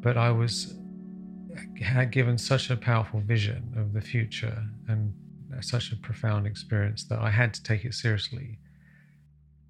But 0.00 0.16
I 0.16 0.30
was 0.30 0.74
had 1.82 2.10
given 2.12 2.38
such 2.38 2.70
a 2.70 2.76
powerful 2.76 3.20
vision 3.20 3.74
of 3.76 3.92
the 3.92 4.00
future 4.00 4.64
and 4.86 5.12
such 5.60 5.92
a 5.92 5.96
profound 5.96 6.46
experience 6.46 7.04
that 7.04 7.18
I 7.18 7.30
had 7.30 7.52
to 7.54 7.62
take 7.62 7.84
it 7.84 7.94
seriously. 7.94 8.58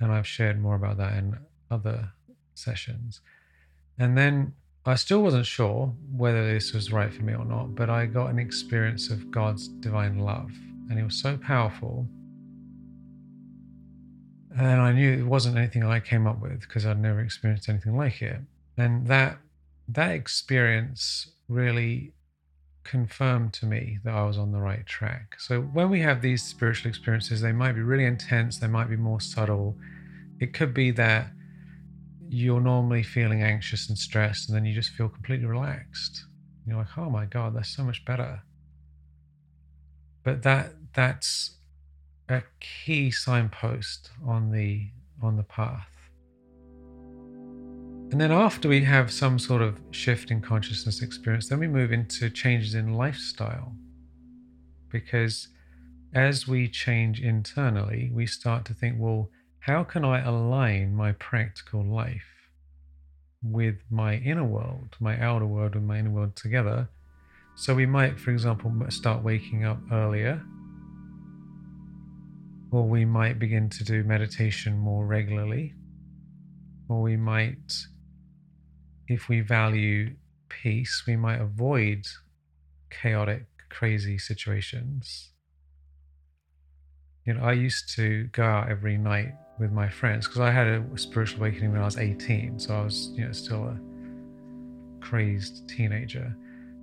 And 0.01 0.13
I've 0.13 0.27
shared 0.27 0.61
more 0.61 0.75
about 0.75 0.99
that 0.99 1.15
in 1.15 1.37
other 1.71 2.13
sessions. 2.55 3.21
And 3.99 4.17
then 4.17 4.55
I 4.87 4.95
still 4.95 5.23
wasn't 5.23 5.47
sure 5.47 5.95
whether 6.13 6.53
this 6.53 6.73
was 6.73 6.93
right 6.93 7.13
for 7.13 7.23
me 7.23 7.35
or 7.35 7.45
not, 7.45 7.75
but 7.75 7.91
I 7.91 8.07
got 8.07 8.31
an 8.31 8.39
experience 8.39 9.11
of 9.11 9.31
God's 9.31 9.69
divine 9.69 10.19
love. 10.19 10.51
And 10.89 10.99
it 10.99 11.05
was 11.05 11.21
so 11.21 11.37
powerful 11.37 12.07
and 14.57 14.81
I 14.81 14.93
knew 14.93 15.13
it 15.13 15.27
wasn't 15.27 15.57
anything 15.57 15.85
I 15.85 16.01
came 16.01 16.27
up 16.27 16.41
with 16.41 16.61
because 16.61 16.87
I'd 16.87 17.01
never 17.01 17.21
experienced 17.21 17.69
anything 17.69 17.97
like 17.97 18.23
it. 18.23 18.41
And 18.77 19.07
that 19.07 19.39
that 19.89 20.13
experience 20.13 21.31
really 21.49 22.13
confirmed 22.85 23.53
to 23.53 23.67
me 23.67 23.99
that 24.05 24.15
I 24.15 24.25
was 24.25 24.39
on 24.39 24.53
the 24.53 24.61
right 24.61 24.87
track. 24.87 25.37
So 25.39 25.61
when 25.61 25.91
we 25.91 26.01
have 26.01 26.23
these 26.23 26.43
spiritual 26.43 26.89
experiences, 26.89 27.41
they 27.41 27.53
might 27.53 27.73
be 27.73 27.83
really 27.83 28.07
intense, 28.07 28.59
they 28.59 28.67
might 28.67 28.89
be 28.89 28.97
more 28.97 29.21
subtle. 29.21 29.77
It 30.41 30.55
could 30.55 30.73
be 30.73 30.91
that 30.93 31.31
you're 32.29 32.61
normally 32.61 33.03
feeling 33.03 33.43
anxious 33.43 33.89
and 33.89 33.99
stressed, 33.99 34.49
and 34.49 34.57
then 34.57 34.65
you 34.65 34.75
just 34.75 34.91
feel 34.91 35.09
completely 35.09 35.47
relaxed. 35.47 36.25
You're 36.67 36.79
like, 36.79 36.97
oh 36.97 37.11
my 37.11 37.25
God, 37.25 37.55
that's 37.55 37.75
so 37.75 37.83
much 37.83 38.05
better. 38.05 38.43
But 40.23 40.43
that 40.43 40.73
that's 40.95 41.58
a 42.29 42.43
key 42.61 43.11
signpost 43.11 44.11
on 44.27 44.51
the 44.51 44.89
on 45.23 45.37
the 45.37 45.43
path. 45.43 45.89
And 48.11 48.21
then 48.21 48.33
after 48.33 48.69
we 48.69 48.83
have 48.85 49.11
some 49.11 49.39
sort 49.39 49.61
of 49.61 49.81
shift 49.91 50.31
in 50.31 50.41
consciousness 50.41 51.03
experience, 51.03 51.49
then 51.49 51.59
we 51.59 51.69
move 51.69 51.93
into 51.93 52.31
changes 52.31 52.75
in 52.75 52.95
lifestyle. 52.95 53.75
Because 54.91 55.49
as 56.15 56.49
we 56.49 56.69
change 56.69 57.21
internally, 57.21 58.11
we 58.15 58.27
start 58.27 58.65
to 58.67 58.75
think, 58.75 58.97
well, 58.99 59.31
how 59.61 59.85
can 59.85 60.05
I 60.05 60.21
align 60.21 60.95
my 60.95 61.13
practical 61.13 61.85
life 61.85 62.25
with 63.43 63.77
my 63.91 64.17
inner 64.17 64.45
world, 64.45 64.97
my 65.01 65.21
outer 65.21 65.47
world, 65.47 65.75
and 65.75 65.87
my 65.87 65.99
inner 65.99 66.11
world 66.11 66.35
together? 66.35 66.89
So 67.57 67.75
we 67.75 67.85
might, 67.85 68.19
for 68.19 68.31
example, 68.31 68.73
start 68.89 69.23
waking 69.23 69.65
up 69.65 69.81
earlier 69.93 70.43
or 72.71 72.87
we 72.87 73.05
might 73.05 73.39
begin 73.39 73.69
to 73.71 73.85
do 73.85 74.05
meditation 74.05 74.79
more 74.79 75.07
regularly, 75.07 75.75
or 76.89 77.03
we 77.03 77.17
might, 77.17 77.73
if 79.07 79.29
we 79.29 79.41
value 79.41 80.15
peace, 80.49 81.05
we 81.07 81.17
might 81.17 81.41
avoid 81.41 82.07
chaotic, 82.91 83.47
crazy 83.71 84.19
situations. 84.19 85.31
You 87.25 87.35
know, 87.35 87.43
I 87.43 87.53
used 87.53 87.95
to 87.97 88.25
go 88.33 88.43
out 88.43 88.71
every 88.71 88.97
night 88.97 89.35
with 89.59 89.73
my 89.73 89.89
friends 89.89 90.27
because 90.27 90.41
I 90.41 90.51
had 90.51 90.67
a 90.67 90.85
spiritual 90.97 91.41
awakening 91.41 91.73
when 91.73 91.81
I 91.81 91.85
was 91.85 91.99
18, 91.99 92.59
so 92.59 92.75
I 92.75 92.85
was, 92.85 93.11
you 93.15 93.25
know, 93.27 93.33
still 93.33 93.65
a 93.65 93.79
crazed 95.01 95.69
teenager. 95.69 96.35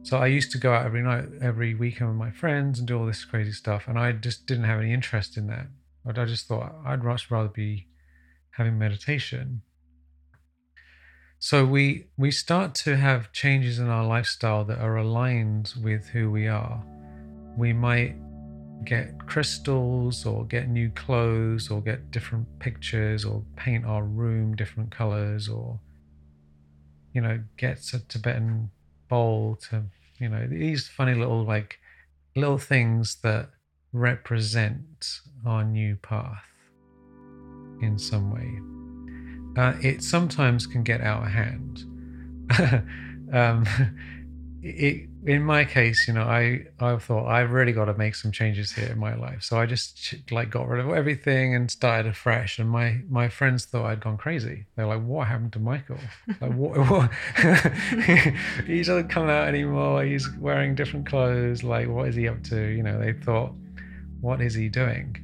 So 0.05 0.17
I 0.17 0.27
used 0.27 0.51
to 0.51 0.59
go 0.59 0.71
out 0.71 0.85
every 0.85 1.01
night, 1.01 1.25
every 1.41 1.73
weekend 1.73 2.11
with 2.11 2.17
my 2.19 2.29
friends 2.29 2.77
and 2.77 2.87
do 2.87 2.95
all 2.95 3.07
this 3.07 3.25
crazy 3.25 3.51
stuff. 3.51 3.85
And 3.87 3.97
I 3.97 4.11
just 4.11 4.45
didn't 4.45 4.65
have 4.65 4.79
any 4.79 4.93
interest 4.93 5.35
in 5.35 5.47
that. 5.47 5.65
But 6.05 6.19
I 6.19 6.25
just 6.25 6.47
thought 6.47 6.75
I'd 6.85 7.03
much 7.03 7.31
rather 7.31 7.49
be 7.49 7.87
having 8.51 8.77
meditation. 8.77 9.63
So 11.39 11.65
we 11.65 12.05
we 12.17 12.29
start 12.29 12.75
to 12.85 12.97
have 12.97 13.31
changes 13.31 13.79
in 13.79 13.87
our 13.87 14.05
lifestyle 14.05 14.63
that 14.65 14.77
are 14.77 14.95
aligned 14.97 15.73
with 15.81 16.05
who 16.09 16.29
we 16.29 16.47
are. 16.47 16.85
We 17.57 17.73
might 17.73 18.15
get 18.85 19.25
crystals 19.25 20.23
or 20.23 20.45
get 20.45 20.69
new 20.69 20.91
clothes 20.91 21.71
or 21.71 21.81
get 21.81 22.11
different 22.11 22.47
pictures 22.59 23.25
or 23.25 23.41
paint 23.55 23.85
our 23.85 24.03
room 24.03 24.55
different 24.55 24.91
colors 24.91 25.49
or 25.49 25.79
you 27.11 27.21
know 27.21 27.41
get 27.57 27.79
a 27.93 27.99
tibetan 28.07 28.69
bowl 29.07 29.57
to 29.69 29.83
you 30.19 30.29
know 30.29 30.47
these 30.47 30.87
funny 30.87 31.13
little 31.13 31.43
like 31.43 31.79
little 32.35 32.57
things 32.57 33.17
that 33.23 33.49
represent 33.93 35.19
our 35.45 35.63
new 35.63 35.95
path 35.95 36.43
in 37.81 37.97
some 37.97 38.31
way. 38.31 39.61
Uh, 39.61 39.73
it 39.81 40.03
sometimes 40.03 40.67
can 40.67 40.83
get 40.83 41.01
out 41.01 41.23
of 41.23 41.29
hand. 41.29 41.83
um, 43.33 43.65
it 44.61 45.07
in 45.25 45.43
my 45.43 45.65
case, 45.65 46.07
you 46.07 46.13
know, 46.13 46.23
I 46.23 46.67
I 46.79 46.97
thought 46.97 47.27
I've 47.27 47.51
really 47.51 47.71
got 47.71 47.85
to 47.85 47.95
make 47.95 48.13
some 48.13 48.31
changes 48.31 48.71
here 48.71 48.89
in 48.91 48.99
my 48.99 49.15
life. 49.15 49.41
So 49.41 49.59
I 49.59 49.65
just 49.65 50.15
like 50.29 50.51
got 50.51 50.67
rid 50.67 50.85
of 50.85 50.91
everything 50.91 51.55
and 51.55 51.69
started 51.71 52.07
afresh. 52.07 52.59
And 52.59 52.69
my 52.69 53.01
my 53.09 53.27
friends 53.29 53.65
thought 53.65 53.85
I'd 53.85 54.01
gone 54.01 54.17
crazy. 54.17 54.65
They're 54.75 54.85
like, 54.85 55.01
"What 55.03 55.27
happened 55.27 55.53
to 55.53 55.59
Michael? 55.59 55.99
Like, 56.41 56.53
what? 56.53 56.77
what? 56.89 57.11
he 58.67 58.83
doesn't 58.83 59.07
come 59.09 59.29
out 59.29 59.47
anymore. 59.47 60.03
He's 60.03 60.29
wearing 60.37 60.75
different 60.75 61.07
clothes. 61.07 61.63
Like, 61.63 61.87
what 61.87 62.09
is 62.09 62.15
he 62.15 62.27
up 62.27 62.43
to? 62.45 62.61
You 62.61 62.83
know, 62.83 62.99
they 62.99 63.13
thought, 63.13 63.53
what 64.19 64.41
is 64.41 64.53
he 64.53 64.67
doing? 64.69 65.15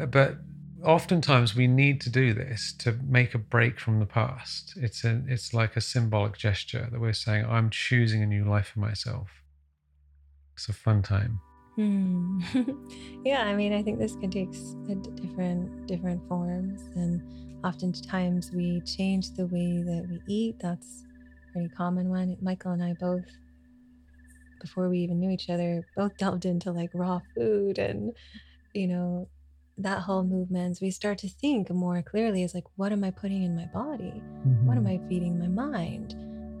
Uh, 0.00 0.06
but 0.06 0.38
oftentimes 0.84 1.54
we 1.54 1.66
need 1.66 2.00
to 2.02 2.10
do 2.10 2.32
this 2.34 2.72
to 2.78 2.92
make 3.06 3.34
a 3.34 3.38
break 3.38 3.80
from 3.80 3.98
the 3.98 4.06
past. 4.06 4.74
It's 4.76 5.04
a, 5.04 5.22
it's 5.26 5.52
like 5.52 5.76
a 5.76 5.80
symbolic 5.80 6.36
gesture 6.36 6.88
that 6.90 7.00
we're 7.00 7.12
saying, 7.12 7.46
I'm 7.46 7.70
choosing 7.70 8.22
a 8.22 8.26
new 8.26 8.44
life 8.44 8.68
for 8.68 8.80
myself. 8.80 9.42
It's 10.54 10.68
a 10.68 10.72
fun 10.72 11.02
time. 11.02 11.40
Hmm. 11.76 12.40
yeah, 13.24 13.44
I 13.44 13.54
mean, 13.54 13.72
I 13.72 13.82
think 13.82 14.00
this 14.00 14.16
can 14.16 14.30
take 14.30 14.50
different 15.14 15.86
different 15.86 16.26
forms, 16.26 16.82
and 16.96 17.22
oftentimes 17.64 18.50
we 18.50 18.80
change 18.80 19.30
the 19.34 19.46
way 19.46 19.84
that 19.86 20.04
we 20.08 20.20
eat. 20.26 20.56
That's 20.58 21.04
a 21.48 21.52
pretty 21.52 21.68
common 21.68 22.08
one. 22.08 22.36
Michael 22.42 22.72
and 22.72 22.82
I 22.82 22.94
both, 22.94 23.30
before 24.60 24.88
we 24.88 24.98
even 24.98 25.20
knew 25.20 25.30
each 25.30 25.48
other, 25.48 25.84
both 25.94 26.16
delved 26.16 26.46
into 26.46 26.72
like 26.72 26.90
raw 26.92 27.20
food 27.36 27.78
and 27.78 28.12
you 28.74 28.88
know 28.88 29.28
that 29.78 30.00
whole 30.00 30.24
movement, 30.24 30.78
we 30.82 30.90
start 30.90 31.18
to 31.18 31.28
think 31.28 31.70
more 31.70 32.02
clearly 32.02 32.42
is 32.42 32.54
like, 32.54 32.64
what 32.76 32.92
am 32.92 33.04
I 33.04 33.10
putting 33.10 33.44
in 33.44 33.54
my 33.54 33.66
body? 33.66 34.12
Mm-hmm. 34.14 34.66
What 34.66 34.76
am 34.76 34.84
mm-hmm. 34.84 35.04
I 35.04 35.08
feeding 35.08 35.38
my 35.38 35.46
mind? 35.46 36.14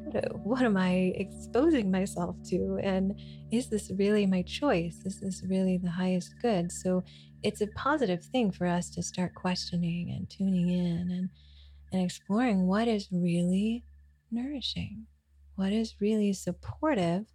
What, 0.04 0.36
what 0.46 0.62
am 0.62 0.76
I 0.76 1.12
exposing 1.16 1.90
myself 1.90 2.36
to? 2.50 2.78
And 2.82 3.18
is 3.50 3.68
this 3.68 3.90
really 3.96 4.24
my 4.26 4.42
choice? 4.42 5.02
Is 5.04 5.20
this 5.20 5.42
really 5.48 5.78
the 5.78 5.90
highest 5.90 6.34
good? 6.40 6.70
So 6.70 7.02
it's 7.42 7.60
a 7.60 7.66
positive 7.68 8.24
thing 8.24 8.52
for 8.52 8.66
us 8.66 8.88
to 8.90 9.02
start 9.02 9.34
questioning 9.34 10.10
and 10.16 10.30
tuning 10.30 10.68
in 10.68 11.10
and, 11.10 11.28
and 11.92 12.02
exploring 12.02 12.66
what 12.66 12.88
is 12.88 13.08
really 13.10 13.84
nourishing, 14.30 15.06
what 15.56 15.72
is 15.72 15.96
really 16.00 16.32
supportive 16.32 17.26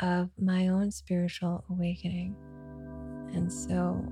of 0.00 0.30
my 0.40 0.68
own 0.68 0.90
spiritual 0.90 1.64
awakening. 1.70 2.36
And 3.34 3.52
so 3.52 4.02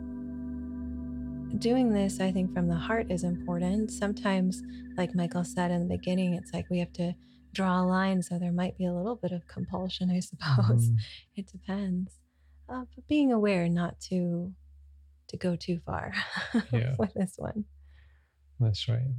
doing 1.59 1.93
this, 1.93 2.21
I 2.21 2.33
think, 2.33 2.53
from 2.53 2.69
the 2.69 2.75
heart 2.75 3.11
is 3.11 3.25
important. 3.25 3.91
Sometimes, 3.91 4.63
like 4.97 5.15
Michael 5.15 5.45
said 5.45 5.71
in 5.71 5.81
the 5.89 5.97
beginning, 5.97 6.35
it's 6.35 6.53
like 6.53 6.69
we 6.71 6.79
have 6.79 6.93
to 6.95 7.15
draw 7.53 7.81
a 7.81 7.85
line. 7.87 8.23
So 8.23 8.39
there 8.39 8.53
might 8.53 8.77
be 8.77 8.87
a 8.87 8.93
little 8.93 9.17
bit 9.17 9.33
of 9.33 9.47
compulsion, 9.47 10.11
I 10.11 10.21
suppose. 10.21 10.91
Mm. 10.91 10.97
It 11.37 11.51
depends. 11.51 12.13
Uh, 12.69 12.85
but 12.95 13.07
being 13.09 13.33
aware 13.33 13.69
not 13.69 14.01
to 14.09 14.53
to 15.29 15.37
go 15.37 15.57
too 15.57 15.81
far 15.85 16.13
yeah. 16.73 16.95
with 16.99 17.13
this 17.15 17.35
one. 17.37 17.65
That's 18.61 18.89
right. 18.89 19.15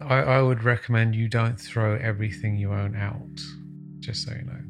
I, 0.00 0.16
I 0.16 0.42
would 0.42 0.62
recommend 0.62 1.14
you 1.14 1.28
don't 1.28 1.58
throw 1.58 1.96
everything 1.96 2.56
you 2.56 2.72
own 2.72 2.96
out, 2.96 3.40
just 4.00 4.26
so 4.26 4.32
you 4.32 4.42
know. 4.42 4.60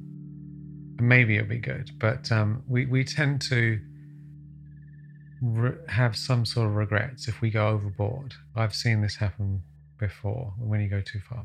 Maybe 1.01 1.37
it'll 1.37 1.49
be 1.49 1.59
good, 1.59 1.91
but 1.99 2.31
um, 2.31 2.63
we, 2.69 2.87
we 2.87 3.03
tend 3.03 3.41
to 3.49 3.81
re- 5.45 5.79
have 5.89 6.17
some 6.17 6.45
sort 6.45 6.67
of 6.67 6.75
regrets 6.75 7.29
if 7.29 7.41
we 7.41 7.51
go 7.51 7.69
overboard. 7.69 8.35
I've 8.57 8.75
seen 8.75 9.03
this 9.03 9.17
happen 9.17 9.63
before 9.99 10.53
when 10.59 10.81
you 10.81 10.89
go 10.89 11.01
too 11.01 11.21
far. 11.29 11.45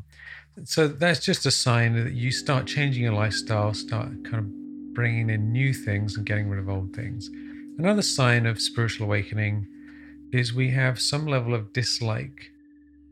So 0.63 0.87
that's 0.87 1.19
just 1.19 1.45
a 1.45 1.51
sign 1.51 1.93
that 2.03 2.13
you 2.13 2.31
start 2.31 2.65
changing 2.65 3.03
your 3.03 3.13
lifestyle, 3.13 3.73
start 3.73 4.09
kind 4.23 4.37
of 4.37 4.93
bringing 4.93 5.29
in 5.29 5.51
new 5.51 5.73
things 5.73 6.17
and 6.17 6.25
getting 6.25 6.49
rid 6.49 6.59
of 6.59 6.69
old 6.69 6.95
things. 6.95 7.29
Another 7.77 8.01
sign 8.01 8.45
of 8.45 8.61
spiritual 8.61 9.05
awakening 9.05 9.67
is 10.33 10.53
we 10.53 10.71
have 10.71 10.99
some 10.99 11.25
level 11.25 11.53
of 11.53 11.73
dislike 11.73 12.51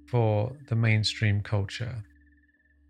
for 0.07 0.55
the 0.69 0.75
mainstream 0.75 1.41
culture. 1.41 2.03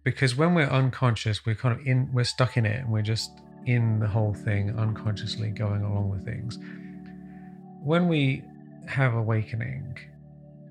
Because 0.04 0.36
when 0.36 0.54
we're 0.54 0.70
unconscious, 0.70 1.46
we're 1.46 1.56
kind 1.56 1.80
of 1.80 1.86
in, 1.86 2.10
we're 2.14 2.24
stuck 2.24 2.58
in 2.58 2.66
it 2.66 2.80
and 2.80 2.90
we're 2.90 3.02
just 3.02 3.32
in 3.66 4.00
the 4.00 4.08
whole 4.08 4.34
thing, 4.34 4.78
unconsciously 4.78 5.50
going 5.50 5.84
along 5.84 6.10
with 6.10 6.24
things 6.24 6.58
when 7.88 8.10
we 8.10 8.44
have 8.86 9.14
awakening, 9.14 9.98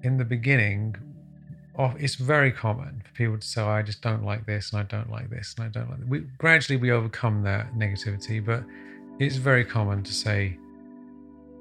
in 0.03 0.19
the 0.19 0.25
beginning, 0.25 0.95
it's 1.99 2.17
very 2.17 2.53
common 2.53 3.03
for 3.05 3.13
people 3.15 3.39
to 3.39 3.47
say, 3.47 3.63
"I 3.63 3.81
just 3.81 4.03
don't 4.03 4.23
like 4.23 4.45
this, 4.45 4.71
and 4.71 4.81
I 4.81 4.85
don't 4.85 5.11
like 5.11 5.31
this, 5.31 5.55
and 5.55 5.65
I 5.67 5.69
don't 5.69 5.89
like." 5.89 6.01
That. 6.01 6.09
We 6.09 6.19
gradually 6.37 6.77
we 6.77 6.91
overcome 6.91 7.43
that 7.45 7.75
negativity, 7.75 8.39
but 8.45 8.65
it's 9.19 9.37
very 9.37 9.65
common 9.65 10.03
to 10.03 10.13
say, 10.13 10.59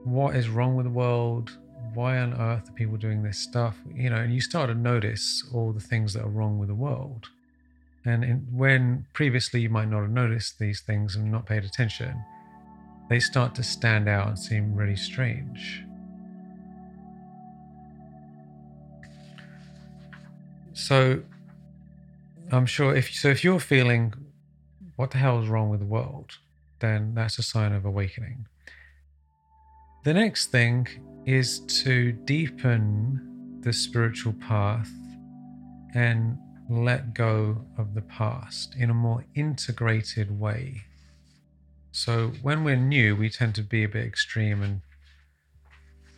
"What 0.03 0.35
is 0.35 0.49
wrong 0.49 0.75
with 0.75 0.87
the 0.87 0.97
world? 1.03 1.57
Why 1.93 2.17
on 2.17 2.33
earth 2.33 2.69
are 2.69 2.73
people 2.73 2.97
doing 2.97 3.23
this 3.23 3.37
stuff?" 3.37 3.75
You 4.03 4.09
know, 4.09 4.17
and 4.17 4.33
you 4.33 4.41
start 4.41 4.67
to 4.69 4.75
notice 4.75 5.25
all 5.53 5.71
the 5.71 5.85
things 5.91 6.13
that 6.13 6.23
are 6.23 6.35
wrong 6.39 6.59
with 6.59 6.67
the 6.67 6.75
world. 6.87 7.29
And 8.03 8.25
in, 8.25 8.37
when 8.51 9.05
previously 9.13 9.61
you 9.61 9.69
might 9.69 9.89
not 9.89 10.01
have 10.01 10.11
noticed 10.11 10.59
these 10.59 10.81
things 10.81 11.15
and 11.15 11.31
not 11.31 11.45
paid 11.45 11.63
attention, 11.63 12.13
they 13.09 13.19
start 13.19 13.55
to 13.55 13.63
stand 13.63 14.07
out 14.07 14.27
and 14.27 14.39
seem 14.39 14.75
really 14.75 14.95
strange. 14.95 15.83
So 20.73 21.21
I'm 22.51 22.65
sure 22.65 22.95
if 22.95 23.13
so 23.13 23.29
if 23.29 23.43
you're 23.43 23.59
feeling 23.59 24.13
what 24.95 25.11
the 25.11 25.17
hell 25.17 25.41
is 25.41 25.49
wrong 25.49 25.69
with 25.69 25.79
the 25.79 25.85
world, 25.85 26.37
then 26.79 27.13
that's 27.15 27.39
a 27.39 27.43
sign 27.43 27.71
of 27.73 27.85
awakening. 27.85 28.47
The 30.03 30.13
next 30.13 30.51
thing 30.51 30.87
is 31.25 31.59
to 31.83 32.11
deepen 32.11 33.59
the 33.61 33.73
spiritual 33.73 34.33
path 34.33 34.91
and 35.95 36.37
let 36.69 37.13
go 37.13 37.65
of 37.77 37.93
the 37.95 38.01
past 38.01 38.75
in 38.75 38.89
a 38.89 38.93
more 38.93 39.25
integrated 39.33 40.39
way. 40.39 40.83
So 41.95 42.33
when 42.41 42.65
we're 42.65 42.75
new, 42.75 43.15
we 43.15 43.29
tend 43.29 43.55
to 43.55 43.61
be 43.61 43.85
a 43.85 43.87
bit 43.87 44.05
extreme 44.05 44.61
and 44.63 44.81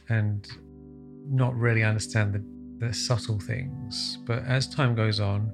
and 0.10 0.48
not 1.30 1.56
really 1.56 1.84
understand 1.84 2.34
the, 2.34 2.88
the 2.88 2.92
subtle 2.96 3.40
things. 3.40 4.18
But 4.26 4.44
as 4.46 4.66
time 4.68 4.96
goes 4.96 5.20
on, 5.20 5.52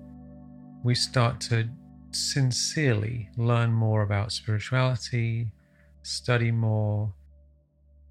we 0.82 0.96
start 0.96 1.42
to 1.50 1.68
sincerely 2.12 3.32
learn 3.36 3.74
more 3.74 4.02
about 4.02 4.32
spirituality, 4.32 5.52
study 6.04 6.52
more. 6.52 7.14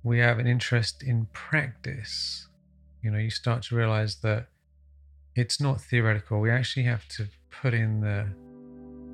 We 0.03 0.19
have 0.19 0.39
an 0.39 0.47
interest 0.47 1.03
in 1.03 1.29
practice. 1.33 2.47
You 3.03 3.11
know, 3.11 3.19
you 3.19 3.31
start 3.31 3.63
to 3.65 3.75
realize 3.75 4.17
that 4.17 4.49
it's 5.35 5.63
not 5.63 5.81
theoretical. 5.81 6.41
We 6.41 6.51
actually 6.51 6.83
have 6.83 7.09
to 7.17 7.29
put 7.51 7.73
in 7.73 8.01
the 8.01 8.27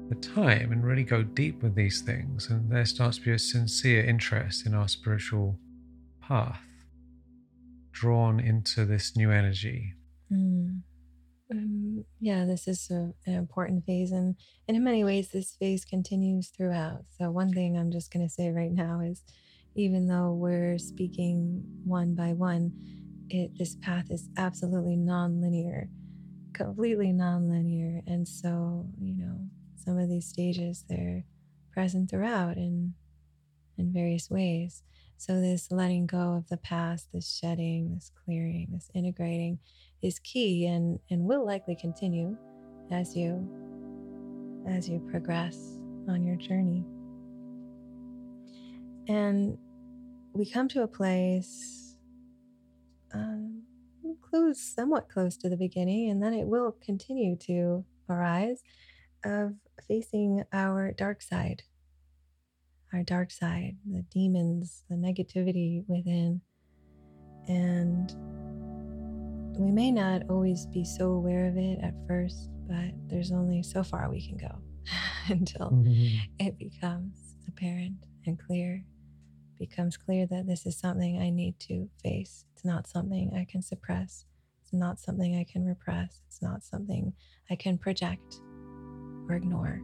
the 0.09 0.15
time 0.17 0.73
and 0.73 0.85
really 0.85 1.05
go 1.05 1.23
deep 1.23 1.63
with 1.63 1.75
these 1.75 2.01
things. 2.01 2.49
And 2.51 2.71
there 2.71 2.85
starts 2.85 3.19
to 3.19 3.25
be 3.25 3.33
a 3.33 3.39
sincere 3.39 4.05
interest 4.05 4.67
in 4.67 4.75
our 4.75 4.89
spiritual 4.89 5.59
path, 6.21 6.61
drawn 7.93 8.41
into 8.41 8.85
this 8.85 9.17
new 9.17 9.31
energy. 9.31 9.95
Mm. 10.33 10.83
Um, 11.51 12.05
yeah, 12.21 12.45
this 12.45 12.69
is 12.69 12.91
a, 12.91 13.13
an 13.27 13.35
important 13.35 13.85
phase. 13.87 14.13
And, 14.13 14.37
and 14.67 14.77
in 14.77 14.85
many 14.85 15.05
ways, 15.05 15.31
this 15.31 15.57
phase 15.59 15.85
continues 15.85 16.49
throughout. 16.49 17.05
So, 17.19 17.31
one 17.31 17.53
thing 17.53 17.79
I'm 17.79 17.91
just 17.91 18.13
going 18.13 18.27
to 18.27 18.33
say 18.33 18.51
right 18.51 18.73
now 18.73 19.01
is 19.01 19.23
even 19.75 20.09
though 20.09 20.33
we're 20.33 20.79
speaking 20.79 21.63
one 21.85 22.15
by 22.15 22.35
one, 22.35 22.73
it, 23.31 23.53
this 23.59 23.77
path 23.77 24.11
is 24.11 24.29
absolutely 24.37 24.97
non-linear 24.97 25.89
completely 26.59 27.13
non-linear 27.13 28.03
and 28.07 28.27
so 28.27 28.85
you 29.01 29.17
know 29.17 29.39
some 29.79 29.99
of 29.99 30.09
these 30.09 30.27
stages 30.27 30.85
they're 30.89 31.25
present 31.73 32.11
throughout 32.11 32.57
in 32.57 32.95
in 33.77 33.93
various 33.93 34.29
ways. 34.29 34.83
So 35.17 35.41
this 35.41 35.71
letting 35.71 36.07
go 36.07 36.35
of 36.35 36.49
the 36.49 36.57
past 36.57 37.09
this 37.13 37.39
shedding 37.39 37.95
this 37.95 38.11
clearing 38.25 38.69
this 38.73 38.91
integrating 38.95 39.59
is 40.03 40.19
key 40.19 40.67
and 40.67 40.99
and 41.11 41.25
will 41.25 41.45
likely 41.45 41.77
continue 41.77 42.37
as 42.91 43.17
you 43.17 43.47
as 44.67 44.89
you 44.89 45.01
progress 45.11 45.57
on 46.09 46.25
your 46.25 46.37
journey. 46.37 46.85
And 49.09 49.57
we 50.33 50.51
come 50.51 50.69
to 50.69 50.83
a 50.83 50.89
place 50.89 51.97
um, 53.15 53.63
close 54.21 54.61
somewhat 54.61 55.09
close 55.09 55.37
to 55.39 55.49
the 55.49 55.57
beginning 55.57 56.11
and 56.11 56.23
then 56.23 56.35
it 56.35 56.47
will 56.47 56.77
continue 56.85 57.37
to 57.37 57.85
arise 58.09 58.63
of 59.25 59.55
facing 59.83 60.45
our 60.53 60.93
dark 60.93 61.23
side, 61.23 61.63
our 62.93 63.03
dark 63.03 63.31
side, 63.31 63.77
the 63.91 64.03
demons, 64.03 64.85
the 64.89 64.97
negativity 64.97 65.85
within. 65.87 66.41
And 67.49 68.11
we 69.59 69.73
may 69.73 69.91
not 69.91 70.23
always 70.29 70.67
be 70.67 70.85
so 70.85 71.13
aware 71.13 71.47
of 71.49 71.57
it 71.57 71.79
at 71.83 71.95
first, 72.07 72.51
but 72.67 72.93
there's 73.09 73.33
only 73.33 73.63
so 73.63 73.83
far 73.83 74.11
we 74.11 74.27
can 74.27 74.37
go. 74.37 74.59
until 75.29 75.71
Mhm. 75.71 76.19
it 76.39 76.59
becomes 76.59 77.37
apparent 77.47 78.07
and 78.27 78.39
clear. 78.39 78.85
Becomes 79.59 79.97
clear 79.97 80.27
that 80.27 80.47
this 80.47 80.67
is 80.67 80.79
something 80.79 81.19
I 81.21 81.31
need 81.31 81.59
to 81.61 81.91
face. 82.03 82.47
It's 82.53 82.65
not 82.65 82.87
something 82.87 83.35
I 83.35 83.45
can 83.45 83.61
suppress. 83.63 84.25
It's 84.63 84.73
not 84.73 85.01
something 85.01 85.37
I 85.37 85.45
can 85.45 85.65
repress. 85.65 86.23
It's 86.27 86.41
not 86.41 86.63
something 86.63 87.13
I 87.51 87.57
can 87.57 87.77
project 87.79 88.41
or 89.29 89.37
ignore. 89.37 89.81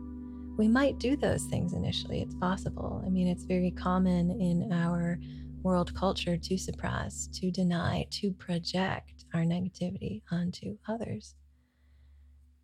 We 0.57 0.68
might 0.68 0.98
do 0.98 1.16
those 1.16 1.44
things 1.44 1.72
initially. 1.72 2.22
It's 2.22 2.35
possible. 2.37 3.02
I 3.04 3.11
mean, 3.11 3.28
it's 3.28 3.44
very 3.44 3.72
common 3.72 4.30
in 4.40 4.72
our 4.72 5.18
world 5.62 5.94
culture 5.94 6.37
to 6.37 6.59
suppress, 6.59 7.28
to 7.35 7.50
deny, 7.50 8.07
to 8.11 8.33
project 8.33 9.24
our 9.35 9.40
negativity 9.40 10.22
onto 10.30 10.78
others. 10.88 11.35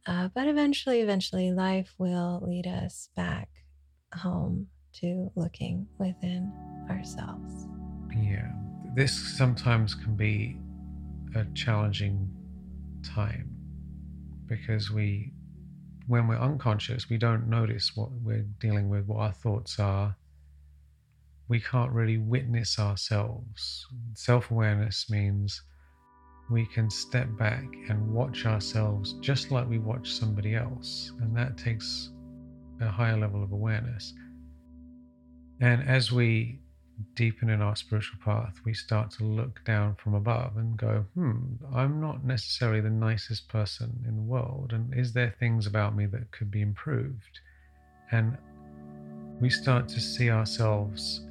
Uh, 0.07 0.29
but 0.35 0.47
eventually, 0.47 1.01
eventually, 1.01 1.53
life 1.53 1.95
will 1.99 2.43
lead 2.47 2.67
us 2.67 3.11
back 3.17 3.49
home 4.15 4.67
to 4.93 5.31
looking 5.37 5.87
within 5.99 6.53
ourselves. 6.89 7.67
Yeah. 8.17 8.51
This 8.95 9.13
sometimes 9.37 9.95
can 9.95 10.17
be 10.17 10.59
a 11.35 11.45
challenging 11.55 12.29
time 13.05 13.51
because 14.47 14.91
we, 14.91 15.33
when 16.11 16.27
we're 16.27 16.37
unconscious, 16.37 17.09
we 17.09 17.17
don't 17.17 17.47
notice 17.47 17.93
what 17.95 18.11
we're 18.25 18.45
dealing 18.59 18.89
with, 18.89 19.07
what 19.07 19.21
our 19.21 19.33
thoughts 19.33 19.79
are. 19.79 20.17
We 21.47 21.61
can't 21.61 21.93
really 21.93 22.19
witness 22.19 22.81
ourselves. 22.81 23.87
Self 24.15 24.51
awareness 24.51 25.09
means 25.09 25.63
we 26.51 26.67
can 26.67 26.91
step 26.91 27.29
back 27.39 27.65
and 27.89 28.13
watch 28.13 28.45
ourselves 28.45 29.13
just 29.21 29.53
like 29.53 29.69
we 29.69 29.79
watch 29.79 30.11
somebody 30.11 30.57
else. 30.57 31.13
And 31.21 31.37
that 31.37 31.57
takes 31.57 32.11
a 32.81 32.89
higher 32.89 33.17
level 33.17 33.45
of 33.45 33.53
awareness. 33.53 34.13
And 35.61 35.81
as 35.89 36.11
we 36.11 36.59
deepen 37.15 37.51
in 37.51 37.61
our 37.61 37.77
spiritual 37.77 38.19
path, 38.25 38.61
we 38.65 38.75
start 38.75 39.11
to 39.13 39.25
look 39.25 39.65
down 39.65 39.95
from 39.97 40.15
above 40.15 40.57
and 40.57 40.77
go, 40.77 41.05
hmm, 41.15 41.41
I'm 41.75 42.01
not 42.01 42.25
necessarily 42.25 42.81
the 42.81 42.91
nicest 42.91 43.49
person 43.49 44.05
in 44.07 44.17
the 44.17 44.23
world. 44.23 44.73
And 44.73 44.95
is 44.95 45.13
there 45.13 45.35
things 45.39 45.67
about 45.67 45.97
me 45.97 46.07
that 46.07 46.31
could 46.31 46.51
be 46.51 46.61
improved? 46.61 47.41
And 48.13 48.37
we 49.41 49.51
start 49.51 49.89
to 49.89 50.01
see 50.01 50.31
ourselves 50.31 51.23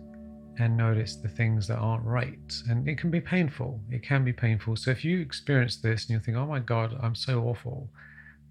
and 0.58 0.76
notice 0.76 1.16
the 1.16 1.30
things 1.30 1.68
that 1.68 1.78
aren't 1.78 2.04
right. 2.04 2.54
And 2.70 2.88
it 2.88 2.98
can 2.98 3.10
be 3.10 3.22
painful. 3.22 3.80
It 3.90 4.04
can 4.04 4.24
be 4.26 4.34
painful. 4.34 4.76
So 4.76 4.92
if 4.92 5.06
you 5.06 5.22
experience 5.22 5.78
this 5.78 6.04
and 6.04 6.12
you 6.12 6.20
think, 6.20 6.38
oh 6.38 6.46
my 6.46 6.60
God, 6.60 6.98
I'm 7.02 7.16
so 7.16 7.44
awful, 7.44 7.90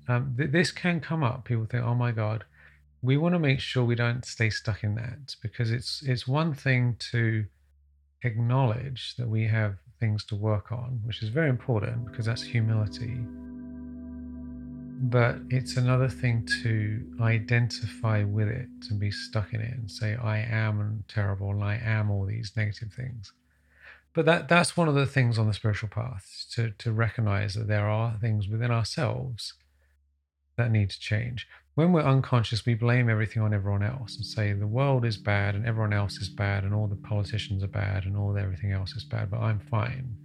um, 0.08 0.34
th- 0.36 0.50
this 0.50 0.72
can 0.72 1.00
come 1.00 1.22
up. 1.22 1.44
People 1.44 1.66
think, 1.66 1.84
oh 1.84 1.94
my 1.94 2.12
God, 2.12 2.44
we 3.02 3.16
want 3.16 3.34
to 3.34 3.38
make 3.38 3.60
sure 3.60 3.84
we 3.84 3.94
don't 3.94 4.24
stay 4.24 4.50
stuck 4.50 4.82
in 4.82 4.94
that 4.96 5.36
because 5.42 5.70
it's 5.70 6.02
it's 6.02 6.26
one 6.26 6.54
thing 6.54 6.96
to 7.12 7.44
acknowledge 8.22 9.14
that 9.16 9.28
we 9.28 9.46
have 9.46 9.76
things 10.00 10.24
to 10.24 10.36
work 10.36 10.72
on, 10.72 11.00
which 11.04 11.22
is 11.22 11.28
very 11.28 11.48
important 11.48 12.06
because 12.06 12.26
that's 12.26 12.42
humility. 12.42 13.18
But 15.00 15.36
it's 15.48 15.76
another 15.76 16.08
thing 16.08 16.48
to 16.62 17.00
identify 17.20 18.24
with 18.24 18.48
it 18.48 18.68
and 18.90 18.98
be 18.98 19.12
stuck 19.12 19.54
in 19.54 19.60
it 19.60 19.74
and 19.74 19.88
say, 19.88 20.16
I 20.16 20.38
am 20.38 21.04
terrible 21.06 21.50
and 21.50 21.62
I 21.62 21.76
am 21.76 22.10
all 22.10 22.26
these 22.26 22.52
negative 22.56 22.92
things. 22.92 23.32
But 24.12 24.24
that 24.26 24.48
that's 24.48 24.76
one 24.76 24.88
of 24.88 24.96
the 24.96 25.06
things 25.06 25.38
on 25.38 25.46
the 25.46 25.54
spiritual 25.54 25.90
path 25.90 26.46
to, 26.52 26.72
to 26.78 26.90
recognize 26.90 27.54
that 27.54 27.68
there 27.68 27.88
are 27.88 28.16
things 28.20 28.48
within 28.48 28.72
ourselves 28.72 29.54
that 30.56 30.72
need 30.72 30.90
to 30.90 30.98
change. 30.98 31.46
When 31.78 31.92
we're 31.92 32.02
unconscious, 32.02 32.66
we 32.66 32.74
blame 32.74 33.08
everything 33.08 33.40
on 33.40 33.54
everyone 33.54 33.84
else 33.84 34.16
and 34.16 34.26
say 34.26 34.52
the 34.52 34.66
world 34.66 35.04
is 35.04 35.16
bad 35.16 35.54
and 35.54 35.64
everyone 35.64 35.92
else 35.92 36.16
is 36.16 36.28
bad 36.28 36.64
and 36.64 36.74
all 36.74 36.88
the 36.88 36.96
politicians 36.96 37.62
are 37.62 37.68
bad 37.68 38.04
and 38.04 38.16
all 38.16 38.36
everything 38.36 38.72
else 38.72 38.96
is 38.96 39.04
bad, 39.04 39.30
but 39.30 39.38
I'm 39.38 39.60
fine. 39.60 40.16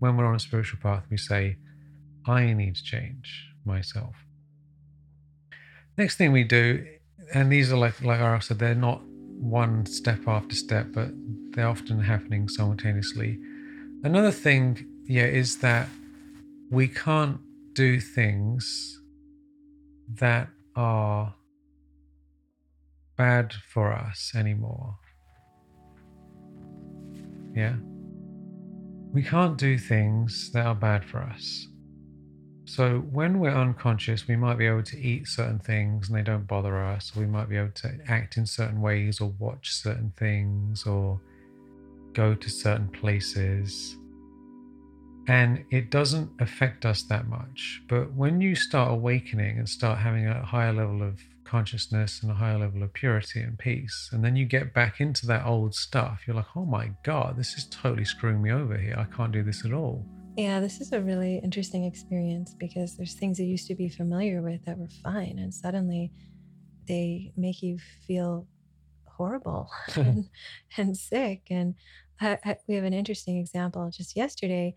When 0.00 0.16
we're 0.16 0.26
on 0.26 0.34
a 0.34 0.40
spiritual 0.40 0.80
path, 0.82 1.04
we 1.08 1.16
say, 1.16 1.56
I 2.26 2.52
need 2.52 2.74
to 2.74 2.82
change 2.82 3.48
myself. 3.64 4.16
Next 5.96 6.16
thing 6.16 6.32
we 6.32 6.42
do, 6.42 6.84
and 7.32 7.52
these 7.52 7.72
are 7.72 7.76
like 7.76 8.02
like 8.02 8.18
I 8.18 8.36
said, 8.40 8.58
they're 8.58 8.74
not 8.74 9.00
one 9.04 9.86
step 9.86 10.26
after 10.26 10.56
step, 10.56 10.88
but 10.92 11.10
they're 11.52 11.68
often 11.68 12.02
happening 12.02 12.48
simultaneously. 12.48 13.38
Another 14.02 14.32
thing, 14.32 14.84
yeah, 15.04 15.26
is 15.26 15.58
that 15.58 15.88
we 16.72 16.88
can't 16.88 17.38
do 17.74 18.00
things 18.00 19.00
that 20.16 20.48
are 20.78 21.34
bad 23.16 23.52
for 23.52 23.92
us 23.92 24.32
anymore. 24.34 24.94
Yeah? 27.52 27.74
We 29.12 29.22
can't 29.24 29.58
do 29.58 29.76
things 29.76 30.52
that 30.52 30.64
are 30.64 30.76
bad 30.76 31.04
for 31.04 31.18
us. 31.18 31.66
So 32.64 32.98
when 33.10 33.40
we're 33.40 33.50
unconscious, 33.50 34.28
we 34.28 34.36
might 34.36 34.56
be 34.58 34.66
able 34.66 34.84
to 34.84 34.98
eat 34.98 35.26
certain 35.26 35.58
things 35.58 36.08
and 36.08 36.16
they 36.16 36.22
don't 36.22 36.46
bother 36.46 36.78
us. 36.84 37.10
Or 37.16 37.20
we 37.20 37.26
might 37.26 37.48
be 37.48 37.56
able 37.56 37.72
to 37.72 37.98
act 38.06 38.36
in 38.36 38.46
certain 38.46 38.80
ways 38.80 39.20
or 39.20 39.32
watch 39.38 39.72
certain 39.72 40.12
things 40.16 40.86
or 40.86 41.20
go 42.12 42.34
to 42.34 42.48
certain 42.48 42.88
places. 42.88 43.96
And 45.28 45.64
it 45.70 45.90
doesn't 45.90 46.30
affect 46.40 46.86
us 46.86 47.02
that 47.04 47.28
much. 47.28 47.82
But 47.88 48.14
when 48.14 48.40
you 48.40 48.54
start 48.54 48.90
awakening 48.90 49.58
and 49.58 49.68
start 49.68 49.98
having 49.98 50.26
a 50.26 50.42
higher 50.42 50.72
level 50.72 51.02
of 51.02 51.20
consciousness 51.44 52.20
and 52.22 52.30
a 52.30 52.34
higher 52.34 52.58
level 52.58 52.82
of 52.82 52.92
purity 52.94 53.40
and 53.40 53.58
peace, 53.58 54.08
and 54.12 54.24
then 54.24 54.36
you 54.36 54.46
get 54.46 54.72
back 54.72 55.00
into 55.00 55.26
that 55.26 55.46
old 55.46 55.74
stuff, 55.74 56.22
you're 56.26 56.36
like, 56.36 56.56
oh 56.56 56.64
my 56.64 56.90
God, 57.04 57.36
this 57.36 57.54
is 57.54 57.66
totally 57.66 58.04
screwing 58.04 58.42
me 58.42 58.50
over 58.50 58.76
here. 58.76 58.96
I 58.98 59.14
can't 59.14 59.32
do 59.32 59.42
this 59.42 59.64
at 59.64 59.72
all. 59.72 60.04
Yeah, 60.38 60.60
this 60.60 60.80
is 60.80 60.92
a 60.92 61.00
really 61.00 61.40
interesting 61.42 61.84
experience 61.84 62.54
because 62.58 62.96
there's 62.96 63.14
things 63.14 63.40
you 63.40 63.46
used 63.46 63.66
to 63.66 63.74
be 63.74 63.88
familiar 63.88 64.40
with 64.40 64.64
that 64.66 64.78
were 64.78 64.88
fine, 65.02 65.38
and 65.38 65.52
suddenly 65.52 66.12
they 66.86 67.32
make 67.36 67.62
you 67.62 67.78
feel 68.06 68.46
horrible 69.04 69.68
and, 69.96 70.30
and 70.76 70.96
sick. 70.96 71.42
And 71.50 71.74
I, 72.20 72.38
I, 72.44 72.56
we 72.66 72.76
have 72.76 72.84
an 72.84 72.94
interesting 72.94 73.36
example 73.38 73.90
just 73.90 74.16
yesterday, 74.16 74.76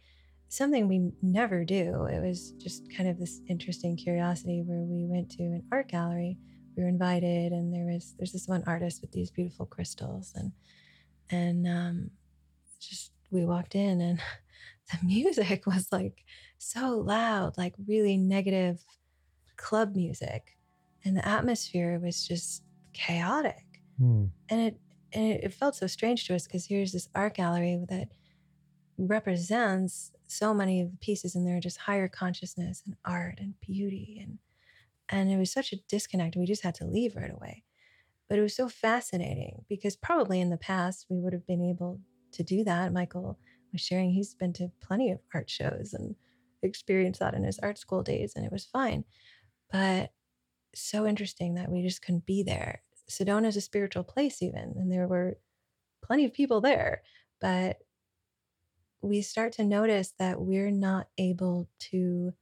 something 0.51 0.87
we 0.87 1.11
never 1.21 1.63
do. 1.63 2.05
It 2.05 2.19
was 2.21 2.51
just 2.51 2.83
kind 2.95 3.09
of 3.09 3.17
this 3.17 3.39
interesting 3.47 3.95
curiosity 3.95 4.63
where 4.65 4.81
we 4.81 5.05
went 5.05 5.31
to 5.31 5.43
an 5.43 5.63
art 5.71 5.87
gallery. 5.87 6.37
We 6.75 6.83
were 6.83 6.89
invited, 6.89 7.51
and 7.51 7.73
there 7.73 7.85
was 7.85 8.15
there's 8.17 8.33
this 8.33 8.47
one 8.47 8.63
artist 8.67 9.01
with 9.01 9.11
these 9.11 9.31
beautiful 9.31 9.65
crystals, 9.65 10.33
and 10.35 10.51
and 11.29 11.67
um, 11.67 12.11
just 12.79 13.11
we 13.31 13.45
walked 13.45 13.75
in 13.75 14.01
and 14.01 14.19
the 14.91 15.05
music 15.05 15.65
was 15.65 15.87
like 15.91 16.23
so 16.57 16.97
loud, 16.97 17.57
like 17.57 17.73
really 17.87 18.17
negative 18.17 18.83
club 19.55 19.95
music. 19.95 20.57
And 21.03 21.17
the 21.17 21.27
atmosphere 21.27 21.99
was 21.99 22.27
just 22.27 22.63
chaotic. 22.93 23.81
Hmm. 23.97 24.25
And 24.49 24.61
it 24.61 24.77
and 25.13 25.25
it, 25.25 25.43
it 25.45 25.53
felt 25.53 25.75
so 25.75 25.87
strange 25.87 26.25
to 26.27 26.35
us 26.35 26.45
because 26.45 26.65
here's 26.65 26.91
this 26.91 27.09
art 27.15 27.35
gallery 27.35 27.83
that 27.89 28.09
represents 28.97 30.11
so 30.31 30.53
many 30.53 30.81
of 30.81 30.91
the 30.91 30.97
pieces 30.97 31.35
in 31.35 31.43
there 31.43 31.59
just 31.59 31.77
higher 31.77 32.07
consciousness 32.07 32.83
and 32.85 32.95
art 33.03 33.35
and 33.39 33.59
beauty 33.59 34.19
and 34.21 34.37
and 35.09 35.29
it 35.29 35.37
was 35.37 35.51
such 35.51 35.73
a 35.73 35.81
disconnect 35.89 36.37
we 36.37 36.45
just 36.45 36.63
had 36.63 36.75
to 36.75 36.85
leave 36.85 37.17
right 37.17 37.33
away. 37.33 37.65
But 38.29 38.39
it 38.39 38.41
was 38.41 38.55
so 38.55 38.69
fascinating 38.69 39.65
because 39.67 39.97
probably 39.97 40.39
in 40.39 40.49
the 40.49 40.55
past 40.55 41.07
we 41.09 41.19
would 41.19 41.33
have 41.33 41.45
been 41.45 41.61
able 41.61 41.99
to 42.31 42.43
do 42.43 42.63
that. 42.63 42.93
Michael 42.93 43.37
was 43.73 43.81
sharing 43.81 44.11
he's 44.11 44.33
been 44.33 44.53
to 44.53 44.71
plenty 44.79 45.11
of 45.11 45.19
art 45.33 45.49
shows 45.49 45.93
and 45.93 46.15
experienced 46.63 47.19
that 47.19 47.33
in 47.33 47.43
his 47.43 47.59
art 47.59 47.77
school 47.77 48.01
days 48.01 48.31
and 48.37 48.45
it 48.45 48.53
was 48.53 48.63
fine. 48.63 49.03
But 49.69 50.11
so 50.73 51.05
interesting 51.05 51.55
that 51.55 51.69
we 51.69 51.83
just 51.83 52.01
couldn't 52.01 52.25
be 52.25 52.41
there. 52.41 52.83
Sedona 53.09 53.47
is 53.47 53.57
a 53.57 53.61
spiritual 53.61 54.05
place 54.05 54.41
even 54.41 54.75
and 54.77 54.89
there 54.89 55.09
were 55.09 55.37
plenty 56.01 56.23
of 56.23 56.33
people 56.33 56.61
there 56.61 57.03
but 57.41 57.79
we 59.01 59.21
start 59.21 59.53
to 59.53 59.63
notice 59.63 60.13
that 60.19 60.41
we're 60.41 60.71
not 60.71 61.07
able 61.17 61.67
to 61.79 62.33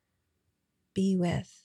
be 0.94 1.16
with 1.16 1.64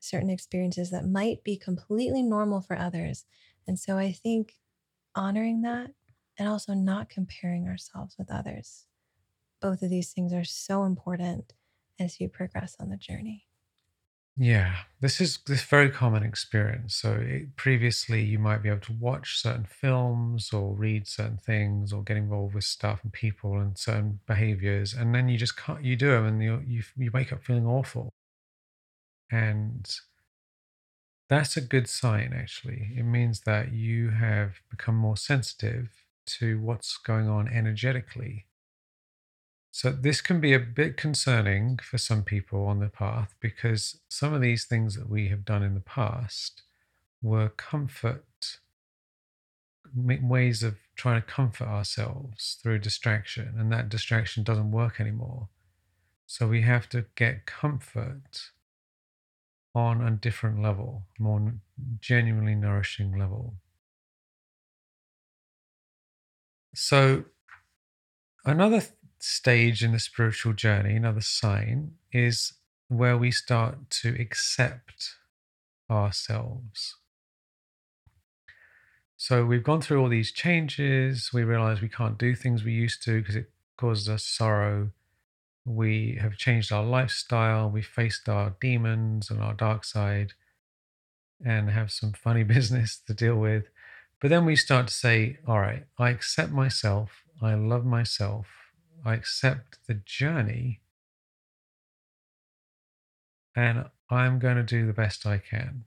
certain 0.00 0.30
experiences 0.30 0.90
that 0.90 1.06
might 1.06 1.42
be 1.42 1.56
completely 1.56 2.22
normal 2.22 2.60
for 2.60 2.76
others 2.76 3.24
and 3.66 3.78
so 3.78 3.96
i 3.96 4.12
think 4.12 4.54
honoring 5.14 5.62
that 5.62 5.90
and 6.38 6.48
also 6.48 6.72
not 6.72 7.10
comparing 7.10 7.66
ourselves 7.66 8.16
with 8.16 8.30
others. 8.30 8.86
Both 9.60 9.82
of 9.82 9.90
these 9.90 10.12
things 10.12 10.32
are 10.32 10.44
so 10.44 10.84
important 10.84 11.52
as 11.98 12.20
you 12.20 12.28
progress 12.28 12.76
on 12.78 12.90
the 12.90 12.96
journey. 12.96 13.47
Yeah, 14.40 14.84
this 15.00 15.20
is 15.20 15.38
this 15.46 15.62
very 15.64 15.90
common 15.90 16.22
experience. 16.22 16.94
So 16.94 17.14
it, 17.14 17.56
previously, 17.56 18.22
you 18.22 18.38
might 18.38 18.62
be 18.62 18.68
able 18.68 18.80
to 18.82 18.92
watch 18.94 19.38
certain 19.38 19.64
films 19.64 20.52
or 20.52 20.74
read 20.74 21.06
certain 21.08 21.36
things 21.38 21.92
or 21.92 22.02
get 22.04 22.16
involved 22.16 22.54
with 22.54 22.64
stuff 22.64 23.00
and 23.02 23.12
people 23.12 23.58
and 23.58 23.76
certain 23.76 24.20
behaviors, 24.26 24.94
and 24.94 25.14
then 25.14 25.28
you 25.28 25.36
just 25.38 25.56
can't. 25.56 25.82
You 25.84 25.96
do 25.96 26.10
them, 26.12 26.24
and 26.26 26.42
you 26.42 26.62
you 26.66 26.82
you 26.96 27.10
wake 27.12 27.32
up 27.32 27.42
feeling 27.44 27.66
awful. 27.66 28.10
And 29.30 29.88
that's 31.28 31.56
a 31.56 31.60
good 31.60 31.88
sign, 31.88 32.32
actually. 32.34 32.92
It 32.96 33.02
means 33.04 33.40
that 33.42 33.72
you 33.72 34.10
have 34.10 34.60
become 34.70 34.96
more 34.96 35.16
sensitive 35.16 35.90
to 36.26 36.60
what's 36.60 36.96
going 36.98 37.28
on 37.28 37.48
energetically. 37.48 38.46
So, 39.78 39.92
this 39.92 40.20
can 40.20 40.40
be 40.40 40.54
a 40.54 40.58
bit 40.58 40.96
concerning 40.96 41.78
for 41.78 41.98
some 41.98 42.24
people 42.24 42.66
on 42.66 42.80
the 42.80 42.88
path 42.88 43.36
because 43.38 44.00
some 44.08 44.34
of 44.34 44.40
these 44.40 44.64
things 44.64 44.96
that 44.96 45.08
we 45.08 45.28
have 45.28 45.44
done 45.44 45.62
in 45.62 45.74
the 45.74 45.80
past 45.80 46.62
were 47.22 47.48
comfort 47.50 48.58
ways 49.94 50.64
of 50.64 50.78
trying 50.96 51.22
to 51.22 51.26
comfort 51.28 51.68
ourselves 51.68 52.58
through 52.60 52.80
distraction, 52.80 53.54
and 53.56 53.70
that 53.70 53.88
distraction 53.88 54.42
doesn't 54.42 54.72
work 54.72 54.98
anymore. 54.98 55.48
So 56.26 56.48
we 56.48 56.62
have 56.62 56.88
to 56.88 57.04
get 57.14 57.46
comfort 57.46 58.50
on 59.76 60.00
a 60.00 60.10
different 60.10 60.60
level, 60.60 61.04
more 61.20 61.54
genuinely 62.00 62.56
nourishing 62.56 63.16
level. 63.16 63.54
So, 66.74 67.26
another 68.44 68.82
stage 69.18 69.82
in 69.82 69.92
the 69.92 69.98
spiritual 69.98 70.52
journey, 70.52 70.96
another 70.96 71.20
sign, 71.20 71.92
is 72.12 72.54
where 72.88 73.16
we 73.16 73.30
start 73.30 73.90
to 73.90 74.16
accept 74.18 75.16
ourselves. 75.90 76.96
So 79.16 79.44
we've 79.44 79.64
gone 79.64 79.80
through 79.80 80.00
all 80.00 80.08
these 80.08 80.32
changes. 80.32 81.30
We 81.32 81.42
realize 81.42 81.80
we 81.80 81.88
can't 81.88 82.18
do 82.18 82.34
things 82.34 82.62
we 82.62 82.72
used 82.72 83.02
to 83.02 83.20
because 83.20 83.36
it 83.36 83.50
causes 83.76 84.08
us 84.08 84.24
sorrow. 84.24 84.90
We 85.64 86.18
have 86.20 86.36
changed 86.36 86.72
our 86.72 86.84
lifestyle. 86.84 87.68
We 87.68 87.82
faced 87.82 88.28
our 88.28 88.54
demons 88.60 89.28
and 89.30 89.40
our 89.40 89.54
dark 89.54 89.84
side 89.84 90.34
and 91.44 91.70
have 91.70 91.90
some 91.90 92.12
funny 92.12 92.44
business 92.54 92.96
to 93.06 93.14
deal 93.14 93.36
with. 93.36 93.64
But 94.20 94.30
then 94.30 94.44
we 94.44 94.56
start 94.56 94.88
to 94.88 94.94
say, 94.94 95.38
all 95.46 95.60
right, 95.60 95.84
I 95.98 96.10
accept 96.10 96.52
myself. 96.52 97.22
I 97.42 97.54
love 97.54 97.84
myself. 97.84 98.46
I 99.04 99.14
accept 99.14 99.78
the 99.86 99.94
journey. 99.94 100.80
And 103.56 103.86
I'm 104.10 104.38
going 104.38 104.56
to 104.56 104.62
do 104.62 104.86
the 104.86 104.92
best 104.92 105.26
I 105.26 105.38
can. 105.38 105.84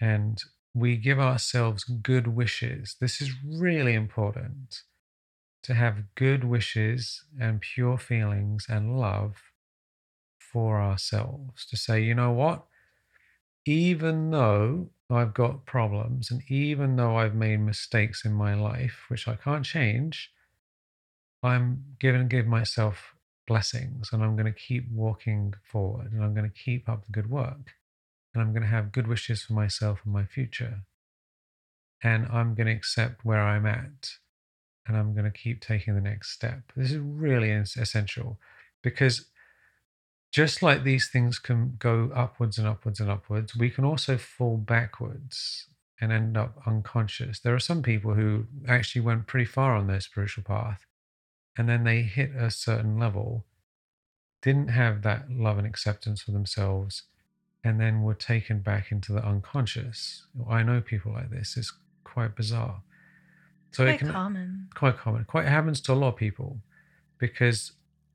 And 0.00 0.42
we 0.74 0.96
give 0.96 1.18
ourselves 1.18 1.84
good 1.84 2.26
wishes. 2.26 2.96
This 3.00 3.20
is 3.20 3.30
really 3.44 3.94
important 3.94 4.82
to 5.62 5.74
have 5.74 6.14
good 6.14 6.44
wishes 6.44 7.24
and 7.40 7.60
pure 7.60 7.96
feelings 7.96 8.66
and 8.68 8.98
love 8.98 9.36
for 10.38 10.80
ourselves. 10.80 11.64
To 11.66 11.76
say, 11.76 12.02
you 12.02 12.14
know 12.14 12.32
what? 12.32 12.64
Even 13.64 14.30
though 14.30 14.90
I've 15.08 15.32
got 15.32 15.64
problems 15.64 16.30
and 16.30 16.42
even 16.50 16.96
though 16.96 17.16
I've 17.16 17.34
made 17.34 17.60
mistakes 17.60 18.24
in 18.24 18.32
my 18.32 18.54
life, 18.54 19.04
which 19.08 19.26
I 19.26 19.36
can't 19.36 19.64
change, 19.64 20.30
I'm 21.44 21.84
to 22.00 22.24
give 22.24 22.46
myself 22.46 23.14
blessings 23.46 24.10
and 24.12 24.22
I'm 24.22 24.36
going 24.36 24.52
to 24.52 24.58
keep 24.58 24.90
walking 24.90 25.54
forward 25.62 26.12
and 26.12 26.24
I'm 26.24 26.34
going 26.34 26.50
to 26.50 26.56
keep 26.56 26.88
up 26.88 27.04
the 27.04 27.12
good 27.12 27.28
work 27.28 27.72
and 28.32 28.42
I'm 28.42 28.52
going 28.52 28.62
to 28.62 28.68
have 28.68 28.92
good 28.92 29.06
wishes 29.06 29.42
for 29.42 29.52
myself 29.52 30.00
and 30.04 30.12
my 30.12 30.24
future. 30.24 30.80
And 32.02 32.26
I'm 32.32 32.54
going 32.54 32.66
to 32.66 32.72
accept 32.72 33.24
where 33.24 33.42
I'm 33.42 33.66
at 33.66 34.14
and 34.86 34.96
I'm 34.96 35.12
going 35.12 35.24
to 35.24 35.38
keep 35.38 35.60
taking 35.60 35.94
the 35.94 36.00
next 36.00 36.30
step. 36.30 36.72
This 36.76 36.90
is 36.90 36.98
really 36.98 37.50
essential 37.50 38.38
because 38.82 39.26
just 40.32 40.62
like 40.62 40.82
these 40.82 41.08
things 41.08 41.38
can 41.38 41.76
go 41.78 42.10
upwards 42.14 42.58
and 42.58 42.66
upwards 42.66 43.00
and 43.00 43.10
upwards, 43.10 43.54
we 43.54 43.70
can 43.70 43.84
also 43.84 44.16
fall 44.16 44.56
backwards 44.56 45.66
and 46.00 46.12
end 46.12 46.36
up 46.36 46.60
unconscious. 46.66 47.38
There 47.38 47.54
are 47.54 47.60
some 47.60 47.82
people 47.82 48.14
who 48.14 48.46
actually 48.66 49.02
went 49.02 49.26
pretty 49.26 49.44
far 49.44 49.76
on 49.76 49.86
their 49.86 50.00
spiritual 50.00 50.44
path 50.44 50.84
and 51.56 51.68
then 51.68 51.84
they 51.84 52.02
hit 52.02 52.30
a 52.34 52.50
certain 52.50 52.98
level, 52.98 53.44
didn't 54.42 54.68
have 54.68 55.02
that 55.02 55.30
love 55.30 55.58
and 55.58 55.66
acceptance 55.66 56.22
for 56.22 56.32
themselves, 56.32 57.04
and 57.62 57.80
then 57.80 58.02
were 58.02 58.14
taken 58.14 58.60
back 58.60 58.92
into 58.92 59.12
the 59.12 59.24
unconscious. 59.24 60.26
I 60.48 60.62
know 60.62 60.80
people 60.80 61.12
like 61.12 61.30
this. 61.30 61.56
It's 61.56 61.72
quite 62.02 62.36
bizarre. 62.36 62.82
So 63.72 63.84
quite 63.84 63.94
it 63.94 63.98
can, 63.98 64.12
common. 64.12 64.68
Quite 64.74 64.98
common. 64.98 65.24
Quite 65.24 65.46
happens 65.46 65.80
to 65.82 65.92
a 65.92 65.94
lot 65.94 66.08
of 66.08 66.16
people 66.16 66.58
because 67.18 67.72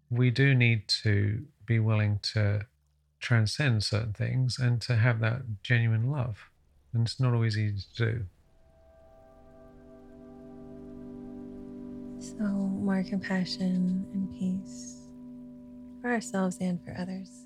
we 0.09 0.29
do 0.29 0.53
need 0.53 0.87
to 0.87 1.45
be 1.65 1.79
willing 1.79 2.19
to 2.33 2.65
transcend 3.19 3.83
certain 3.83 4.13
things 4.13 4.57
and 4.57 4.81
to 4.81 4.95
have 4.95 5.19
that 5.19 5.41
genuine 5.63 6.09
love. 6.09 6.49
And 6.93 7.05
it's 7.05 7.19
not 7.19 7.33
always 7.33 7.57
easy 7.57 7.83
to 7.95 8.05
do. 8.05 8.25
So, 12.39 12.45
more 12.45 13.03
compassion 13.03 14.07
and 14.13 14.31
peace 14.31 15.03
for 16.01 16.09
ourselves 16.09 16.57
and 16.61 16.83
for 16.83 16.95
others 16.97 17.45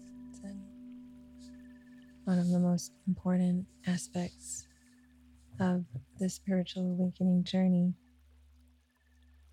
one 2.26 2.40
of 2.40 2.50
the 2.50 2.60
most 2.60 2.94
important 3.08 3.66
aspects 3.86 4.68
of 5.60 5.84
the 6.20 6.30
spiritual 6.30 6.92
awakening 6.92 7.44
journey. 7.44 7.94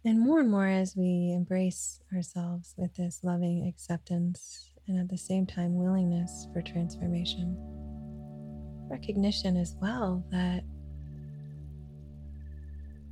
And 0.04 0.20
more 0.20 0.40
and 0.40 0.50
more 0.50 0.66
as 0.66 0.96
we 0.96 1.32
embrace 1.34 2.00
ourselves 2.14 2.74
with 2.78 2.94
this 2.94 3.20
loving 3.22 3.66
acceptance 3.68 4.70
and 4.86 4.98
at 4.98 5.08
the 5.08 5.18
same 5.18 5.46
time 5.46 5.74
willingness 5.74 6.46
for 6.52 6.62
transformation, 6.62 7.56
recognition 8.88 9.56
as 9.56 9.76
well 9.80 10.24
that 10.30 10.62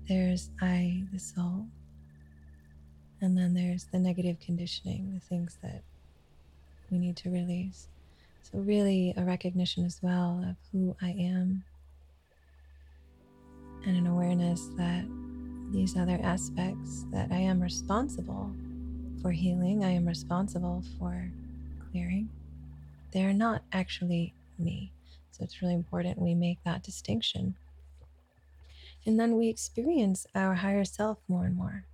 there's 0.09 0.51
I, 0.63 1.05
the 1.13 1.19
soul, 1.19 1.67
and 3.21 3.37
then 3.37 3.55
there's 3.55 3.85
the 3.85 3.99
negative 3.99 4.39
conditioning, 4.41 5.13
the 5.15 5.21
things 5.21 5.59
that 5.63 5.83
we 6.91 6.99
need 6.99 7.17
to 7.17 7.31
release. 7.31 7.89
So, 8.43 8.59
really, 8.59 9.13
a 9.17 9.23
recognition 9.23 9.85
as 9.85 9.99
well 10.03 10.45
of 10.49 10.57
who 10.73 10.97
I 11.03 11.11
am 11.11 11.65
and 13.85 13.97
an 13.97 14.07
awareness 14.07 14.69
that 14.77 15.05
these 15.71 15.97
other 15.97 16.19
aspects 16.23 17.05
that 17.13 17.31
I 17.31 17.39
am 17.39 17.61
responsible 17.61 18.53
for 19.21 19.33
healing, 19.33 19.85
I 19.85 19.91
am 19.91 20.07
responsible 20.07 20.83
for 20.99 21.31
clearing, 21.91 22.31
they're 23.13 23.35
not 23.35 23.63
actually 23.73 24.33
me. 24.59 24.93
So, 25.33 25.45
it's 25.45 25.61
really 25.61 25.75
important 25.75 26.19
we 26.19 26.35
make 26.35 26.59
that 26.65 26.83
distinction. 26.83 27.57
And 29.05 29.19
then 29.19 29.37
we 29.37 29.49
experience 29.49 30.27
our 30.35 30.55
higher 30.55 30.85
self 30.85 31.19
more 31.29 31.45
and 31.45 31.57
more. 31.57 31.85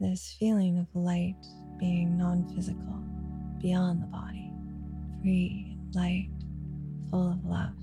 This 0.00 0.34
feeling 0.40 0.78
of 0.78 0.86
light 0.94 1.36
being 1.78 2.16
non 2.16 2.48
physical, 2.54 3.04
beyond 3.60 4.02
the 4.02 4.06
body, 4.06 4.50
free 5.20 5.76
light, 5.92 6.30
full 7.10 7.32
of 7.32 7.44
love. 7.44 7.74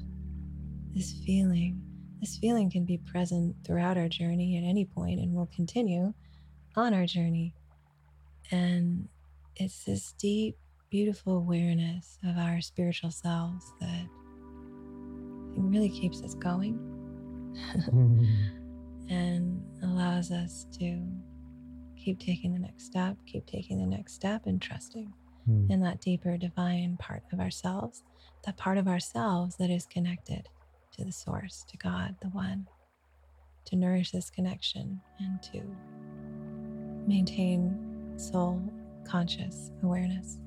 This 0.95 1.13
feeling, 1.23 1.79
this 2.19 2.37
feeling 2.37 2.71
can 2.71 2.85
be 2.85 2.97
present 2.97 3.55
throughout 3.63 3.99
our 3.99 4.07
journey 4.09 4.57
at 4.57 4.67
any 4.67 4.83
point 4.83 5.19
and 5.19 5.35
will 5.35 5.49
continue 5.55 6.11
on 6.75 6.91
our 6.95 7.05
journey. 7.05 7.53
And 8.49 9.07
it's 9.55 9.83
this 9.83 10.13
deep, 10.13 10.57
beautiful 10.89 11.37
awareness 11.37 12.17
of 12.27 12.35
our 12.39 12.61
spiritual 12.61 13.11
selves 13.11 13.71
that 13.79 14.07
really 15.55 15.89
keeps 15.89 16.23
us 16.23 16.33
going 16.33 16.79
and 19.09 19.63
allows 19.83 20.31
us 20.31 20.65
to 20.79 20.99
keep 22.07 22.19
taking 22.19 22.53
the 22.53 22.59
next 22.59 22.85
step, 22.85 23.17
keep 23.25 23.45
taking 23.45 23.77
the 23.79 23.85
next 23.85 24.13
step, 24.13 24.45
and 24.45 24.61
trusting 24.61 25.11
mm. 25.49 25.69
in 25.69 25.81
that 25.81 25.99
deeper 25.99 26.37
divine 26.37 26.95
part 27.01 27.21
of 27.33 27.39
ourselves, 27.41 28.01
that 28.45 28.55
part 28.55 28.77
of 28.77 28.87
ourselves 28.87 29.57
that 29.57 29.69
is 29.69 29.85
connected 29.85 30.47
to 30.93 31.03
the 31.03 31.11
source, 31.11 31.65
to 31.67 31.75
God, 31.75 32.15
the 32.21 32.29
one, 32.29 32.65
to 33.65 33.75
nourish 33.75 34.11
this 34.11 34.29
connection 34.29 35.01
and 35.19 35.43
to 35.43 35.61
maintain 37.05 38.13
soul 38.15 38.63
conscious 39.05 39.71
awareness. 39.83 40.39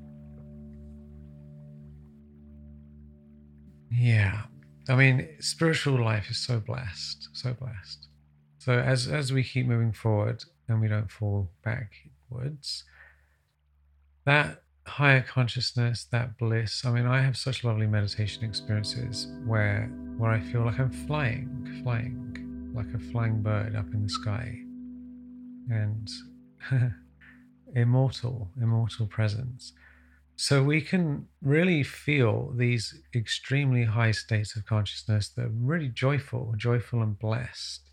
Yeah. 3.92 4.44
I 4.88 4.94
mean, 4.94 5.28
spiritual 5.40 6.02
life 6.02 6.30
is 6.30 6.38
so 6.38 6.58
blessed, 6.58 7.28
so 7.34 7.52
blessed. 7.52 8.08
So 8.56 8.78
as 8.78 9.08
as 9.08 9.30
we 9.30 9.42
keep 9.42 9.66
moving 9.66 9.92
forward 9.92 10.42
and 10.70 10.80
we 10.80 10.88
don't 10.88 11.10
fall 11.10 11.50
backwards, 11.62 12.84
that 14.24 14.62
higher 14.86 15.22
consciousness, 15.22 16.06
that 16.10 16.38
bliss. 16.38 16.84
I 16.84 16.90
mean, 16.92 17.06
I 17.06 17.20
have 17.22 17.36
such 17.36 17.64
lovely 17.64 17.86
meditation 17.86 18.44
experiences 18.44 19.28
where 19.44 19.90
where 20.16 20.30
I 20.30 20.40
feel 20.40 20.64
like 20.64 20.78
I'm 20.78 20.90
flying, 20.90 21.80
flying, 21.82 22.72
like 22.74 22.92
a 22.94 22.98
flying 22.98 23.42
bird 23.42 23.74
up 23.74 23.86
in 23.92 24.02
the 24.02 24.08
sky. 24.08 24.58
And 25.70 26.10
immortal, 27.74 28.50
immortal 28.60 29.06
presence. 29.06 29.72
So 30.36 30.62
we 30.62 30.80
can 30.80 31.26
really 31.42 31.82
feel 31.82 32.52
these 32.56 33.00
extremely 33.14 33.84
high 33.84 34.12
states 34.12 34.56
of 34.56 34.64
consciousness 34.64 35.28
that 35.30 35.44
are 35.46 35.48
really 35.48 35.88
joyful, 35.88 36.54
joyful 36.56 37.02
and 37.02 37.18
blessed, 37.18 37.89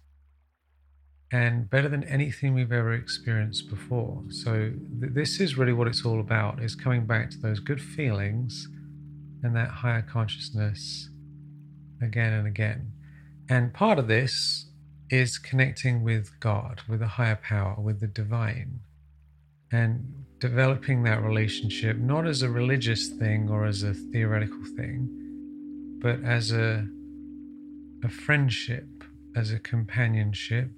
and 1.31 1.69
better 1.69 1.89
than 1.89 2.03
anything 2.05 2.53
we've 2.53 2.71
ever 2.71 2.93
experienced 2.93 3.69
before. 3.69 4.23
So 4.29 4.71
th- 5.01 5.13
this 5.13 5.39
is 5.39 5.57
really 5.57 5.73
what 5.73 5.87
it's 5.87 6.05
all 6.05 6.19
about: 6.19 6.61
is 6.61 6.75
coming 6.75 7.05
back 7.05 7.29
to 7.31 7.37
those 7.37 7.59
good 7.59 7.81
feelings 7.81 8.67
and 9.43 9.55
that 9.55 9.69
higher 9.69 10.01
consciousness 10.01 11.09
again 12.01 12.33
and 12.33 12.47
again. 12.47 12.91
And 13.49 13.73
part 13.73 13.99
of 13.99 14.07
this 14.07 14.65
is 15.09 15.37
connecting 15.37 16.03
with 16.03 16.37
God, 16.39 16.81
with 16.87 17.01
a 17.01 17.07
higher 17.07 17.37
power, 17.37 17.75
with 17.79 17.99
the 17.99 18.07
divine, 18.07 18.81
and 19.71 20.25
developing 20.39 21.03
that 21.03 21.23
relationship 21.23 21.97
not 21.97 22.27
as 22.27 22.41
a 22.41 22.49
religious 22.49 23.07
thing 23.09 23.49
or 23.49 23.65
as 23.65 23.83
a 23.83 23.93
theoretical 23.93 24.63
thing, 24.75 25.97
but 26.01 26.23
as 26.23 26.51
a, 26.51 26.87
a 28.03 28.09
friendship, 28.09 28.85
as 29.35 29.51
a 29.51 29.59
companionship, 29.59 30.69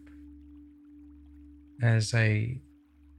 as 1.82 2.14
a 2.14 2.60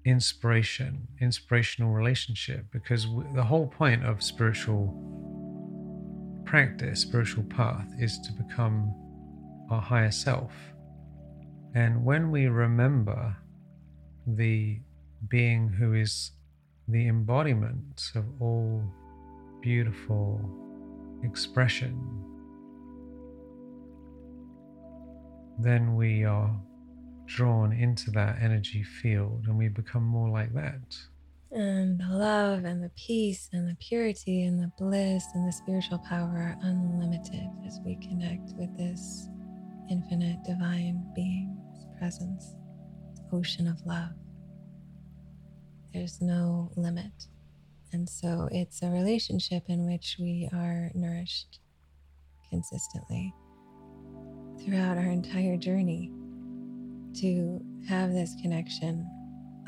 inspiration, 0.05 1.07
inspirational 1.21 1.93
relationship. 1.93 2.67
Because 2.73 3.07
the 3.35 3.45
whole 3.45 3.67
point 3.67 4.05
of 4.05 4.23
spiritual 4.23 4.95
practice, 6.45 7.01
spiritual 7.01 7.45
path, 7.45 7.87
is 7.99 8.19
to 8.21 8.33
become 8.33 8.95
our 9.71 9.81
higher 9.81 10.11
self. 10.11 10.53
And 11.75 12.05
when 12.05 12.31
we 12.31 12.47
remember 12.47 13.37
the 14.27 14.81
being 15.29 15.69
who 15.69 15.95
is 15.95 16.33
the 16.89 17.07
embodiment 17.07 18.11
of 18.15 18.25
all 18.41 18.83
beautiful 19.61 20.41
expression, 21.23 22.25
then 25.59 25.95
we 25.95 26.25
are 26.25 26.51
drawn 27.31 27.73
into 27.73 28.11
that 28.11 28.37
energy 28.43 28.83
field 28.83 29.45
and 29.47 29.57
we 29.57 29.69
become 29.69 30.03
more 30.03 30.29
like 30.29 30.53
that. 30.53 30.97
And 31.53 32.01
the 32.01 32.09
love 32.09 32.65
and 32.65 32.83
the 32.83 32.91
peace 32.97 33.49
and 33.53 33.69
the 33.69 33.77
purity 33.77 34.45
and 34.45 34.61
the 34.61 34.71
bliss 34.79 35.25
and 35.35 35.47
the 35.47 35.53
spiritual 35.53 35.99
power 35.99 36.29
are 36.29 36.59
unlimited 36.63 37.49
as 37.67 37.79
we 37.85 37.97
connect 37.97 38.51
with 38.57 38.77
this 38.77 39.29
infinite 39.91 40.43
divine 40.45 41.05
being's 41.15 41.87
presence, 41.99 42.55
ocean 43.33 43.69
of 43.69 43.85
love. 43.87 44.13
There's 45.93 46.21
no 46.21 46.71
limit. 46.77 47.27
And 47.93 48.09
so 48.09 48.49
it's 48.53 48.83
a 48.83 48.91
relationship 48.91 49.65
in 49.69 49.87
which 49.87 50.17
we 50.21 50.49
are 50.53 50.91
nourished 50.95 51.61
consistently 52.49 53.33
throughout 54.65 54.99
our 54.99 55.11
entire 55.11 55.57
journey 55.57 56.13
to 57.17 57.61
have 57.89 58.13
this 58.13 58.35
connection, 58.41 59.09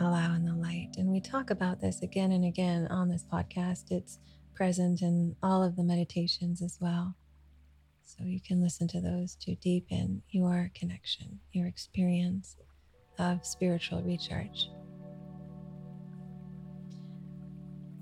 allow 0.01 0.35
in 0.35 0.45
the 0.45 0.55
light. 0.55 0.91
And 0.97 1.09
we 1.09 1.21
talk 1.21 1.51
about 1.51 1.81
this 1.81 2.03
again 2.03 2.33
and 2.33 2.45
again 2.45 2.87
on 2.89 3.09
this 3.09 3.25
podcast. 3.31 3.91
It's 3.91 4.19
present 4.55 5.03
in 5.03 5.37
all 5.43 5.63
of 5.63 5.77
the 5.77 5.85
meditations 5.85 6.63
as 6.63 6.79
well. 6.81 7.17
So 8.05 8.25
you 8.25 8.41
can 8.41 8.63
listen 8.63 8.89
to 8.89 9.01
those 9.01 9.37
to 9.43 9.55
deepen 9.57 10.23
your 10.31 10.71
connection, 10.75 11.41
your 11.53 11.67
experience 11.67 12.57
of 13.19 13.45
spiritual 13.47 14.03
recharge. 14.03 14.69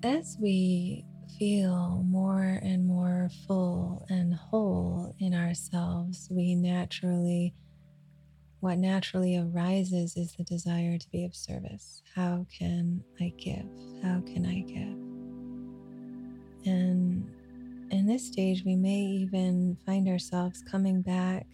as 0.03 0.39
we 0.41 1.05
feel 1.39 2.05
more 2.09 2.59
and 2.63 2.87
more 2.87 3.29
full 3.47 4.07
and 4.09 4.35
whole 4.35 5.15
in 5.19 5.35
ourselves, 5.35 6.29
we 6.31 6.55
naturally, 6.55 7.55
what 8.61 8.79
naturally 8.79 9.37
arises 9.37 10.17
is 10.17 10.33
the 10.33 10.45
desire 10.45 10.99
to 10.99 11.11
be 11.11 11.25
of 11.25 11.35
service. 11.35 12.03
How 12.15 12.47
can 12.57 13.03
I 13.19 13.33
give? 13.39 13.67
How 14.03 14.21
can 14.21 14.47
I 14.47 14.61
give? 14.61 14.99
And 16.71 17.27
in 17.91 18.07
this 18.07 18.27
stage, 18.27 18.63
we 18.65 18.77
may 18.77 19.01
even 19.01 19.79
find 19.87 20.07
ourselves 20.09 20.63
coming 20.71 21.01
back 21.01 21.47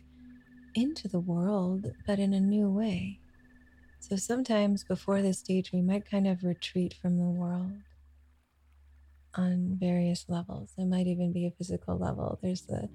into 0.75 1.09
the 1.09 1.21
world, 1.21 1.93
but 2.07 2.19
in 2.19 2.35
a 2.35 2.41
new 2.41 2.69
way. 2.69 3.21
So 4.01 4.17
sometimes 4.17 4.85
before 4.85 5.23
this 5.23 5.39
stage, 5.39 5.73
we 5.73 5.83
might 5.83 6.11
kind 6.11 6.27
of 6.27 6.43
retreat 6.43 6.95
from 7.01 7.17
the 7.17 7.25
world 7.25 7.73
on 9.35 9.77
various 9.79 10.27
levels. 10.29 10.73
It 10.77 10.87
might 10.87 11.07
even 11.07 11.33
be 11.33 11.47
a 11.47 11.51
physical 11.53 11.97
level. 11.97 12.39
There's 12.43 12.63
the 12.63 12.89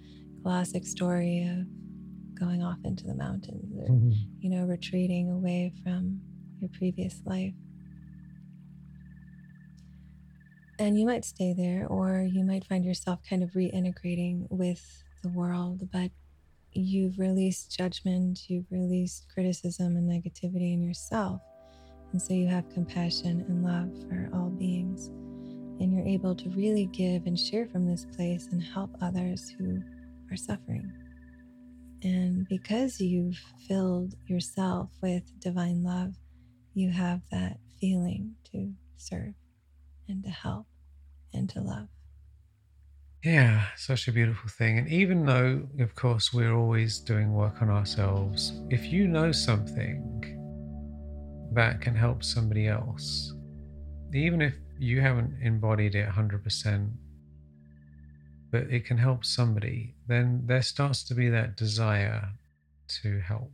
classic 0.44 0.86
story 0.86 1.44
of 1.44 1.66
going 2.42 2.64
off 2.64 2.80
into 2.84 3.06
the 3.06 3.14
mountains 3.14 3.72
or, 3.78 3.88
mm-hmm. 3.94 4.12
you 4.40 4.50
know, 4.50 4.66
retreating 4.66 5.30
away 5.30 5.72
from 5.84 6.20
your 6.60 6.70
previous 6.78 7.22
life. 7.26 7.54
And 10.80 11.00
you 11.00 11.06
might 11.06 11.24
stay 11.24 11.54
there, 11.56 11.86
or 11.88 12.28
you 12.28 12.44
might 12.44 12.66
find 12.66 12.84
yourself 12.84 13.20
kind 13.30 13.44
of 13.44 13.52
reintegrating 13.52 14.48
with 14.50 14.82
the 15.22 15.30
world, 15.30 15.88
but 15.94 16.10
you've 16.72 17.20
released 17.20 17.78
judgment, 17.78 18.50
you've 18.50 18.72
released 18.72 19.28
criticism 19.32 19.96
and 19.96 20.10
negativity 20.10 20.74
in 20.74 20.82
yourself. 20.82 21.42
And 22.12 22.22
so 22.22 22.34
you 22.34 22.48
have 22.48 22.68
compassion 22.74 23.46
and 23.48 23.64
love 23.64 23.92
for 24.10 24.30
all 24.34 24.50
beings 24.50 25.12
and 25.82 25.92
you're 25.92 26.06
able 26.06 26.36
to 26.36 26.50
really 26.50 26.86
give 26.88 27.26
and 27.26 27.40
share 27.40 27.66
from 27.66 27.88
this 27.88 28.06
place 28.16 28.50
and 28.52 28.62
help 28.62 28.92
others 29.02 29.54
who 29.58 29.82
are 30.32 30.38
suffering. 30.38 30.92
And 32.04 32.48
because 32.48 33.00
you've 33.00 33.40
filled 33.68 34.16
yourself 34.26 34.90
with 35.02 35.40
divine 35.40 35.84
love, 35.84 36.14
you 36.74 36.90
have 36.90 37.22
that 37.32 37.58
feeling 37.80 38.36
to 38.52 38.74
serve 38.98 39.34
and 40.08 40.24
to 40.24 40.30
help 40.30 40.66
and 41.34 41.50
to 41.50 41.62
love. 41.62 41.88
Yeah, 43.24 43.66
such 43.78 44.08
a 44.08 44.12
beautiful 44.12 44.50
thing. 44.50 44.80
And 44.80 44.88
even 44.88 45.26
though, 45.26 45.68
of 45.80 45.94
course, 45.94 46.34
we're 46.34 46.56
always 46.56 46.98
doing 46.98 47.34
work 47.34 47.62
on 47.62 47.70
ourselves, 47.70 48.54
if 48.72 48.86
you 48.86 49.08
know 49.08 49.32
something 49.32 50.40
that 51.54 51.82
can 51.82 51.94
help 51.94 52.24
somebody 52.24 52.68
else, 52.68 53.32
even 54.14 54.42
if 54.42 54.56
you 54.80 55.02
haven't 55.02 55.38
embodied 55.44 55.94
it 55.94 56.10
100%, 56.10 56.90
but 58.52 58.64
it 58.64 58.86
can 58.86 58.98
help 58.98 59.24
somebody, 59.24 59.96
then 60.08 60.44
there 60.46 60.62
starts 60.62 61.04
to 61.04 61.16
be 61.16 61.30
that 61.30 61.56
desire 61.56 62.30
to 63.02 63.20
help. 63.20 63.52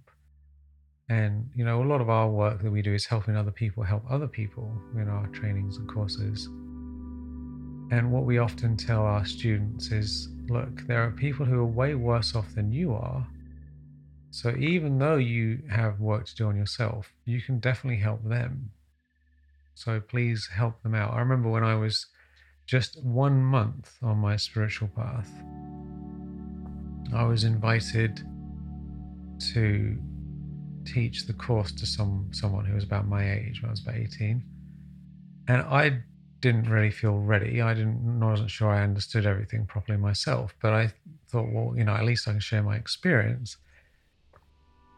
And, 1.09 1.49
you 1.55 1.63
know, 1.63 1.81
a 1.81 1.87
lot 1.87 2.01
of 2.01 2.09
our 2.09 2.29
work 2.29 2.61
that 2.61 2.71
we 2.71 2.81
do 2.81 2.93
is 2.93 3.05
helping 3.05 3.37
other 3.37 3.51
people 3.51 3.83
help 3.83 4.03
other 4.09 4.27
people 4.27 4.69
in 4.95 5.07
our 5.07 5.27
trainings 5.27 5.77
and 5.77 5.87
courses. 5.87 6.47
And 7.89 8.11
what 8.11 8.25
we 8.25 8.39
often 8.39 8.75
tell 8.75 9.03
our 9.03 9.25
students 9.25 9.91
is 9.91 10.27
look, 10.49 10.81
there 10.87 11.03
are 11.03 11.11
people 11.11 11.45
who 11.45 11.59
are 11.59 11.65
way 11.65 11.95
worse 11.95 12.35
off 12.35 12.53
than 12.55 12.73
you 12.73 12.93
are. 12.93 13.25
So 14.31 14.53
even 14.57 14.99
though 14.99 15.15
you 15.15 15.59
have 15.69 16.01
work 16.01 16.25
to 16.25 16.35
do 16.35 16.47
on 16.47 16.57
yourself, 16.57 17.13
you 17.23 17.41
can 17.41 17.59
definitely 17.59 18.01
help 18.01 18.23
them. 18.23 18.71
So 19.75 20.01
please 20.01 20.49
help 20.53 20.81
them 20.83 20.95
out. 20.95 21.13
I 21.13 21.19
remember 21.19 21.49
when 21.49 21.63
I 21.63 21.75
was 21.75 22.07
just 22.67 23.01
one 23.01 23.41
month 23.41 23.97
on 24.03 24.17
my 24.17 24.35
spiritual 24.35 24.89
path, 24.89 25.31
I 27.15 27.23
was 27.23 27.45
invited 27.45 28.21
to 29.53 29.97
teach 30.85 31.25
the 31.25 31.33
course 31.33 31.71
to 31.71 31.85
some 31.85 32.29
someone 32.31 32.65
who 32.65 32.75
was 32.75 32.83
about 32.83 33.07
my 33.07 33.31
age 33.31 33.61
when 33.61 33.69
I 33.69 33.71
was 33.71 33.81
about 33.81 33.95
18. 33.95 34.43
And 35.47 35.61
I 35.61 35.99
didn't 36.41 36.69
really 36.69 36.91
feel 36.91 37.17
ready. 37.19 37.61
I 37.61 37.73
didn't 37.73 38.21
I 38.21 38.29
wasn't 38.29 38.51
sure 38.51 38.69
I 38.69 38.83
understood 38.83 39.25
everything 39.25 39.65
properly 39.65 39.97
myself, 39.97 40.53
but 40.61 40.73
I 40.73 40.91
thought, 41.29 41.47
well, 41.49 41.73
you 41.75 41.85
know, 41.85 41.93
at 41.93 42.03
least 42.03 42.27
I 42.27 42.31
can 42.31 42.41
share 42.41 42.63
my 42.63 42.75
experience. 42.75 43.57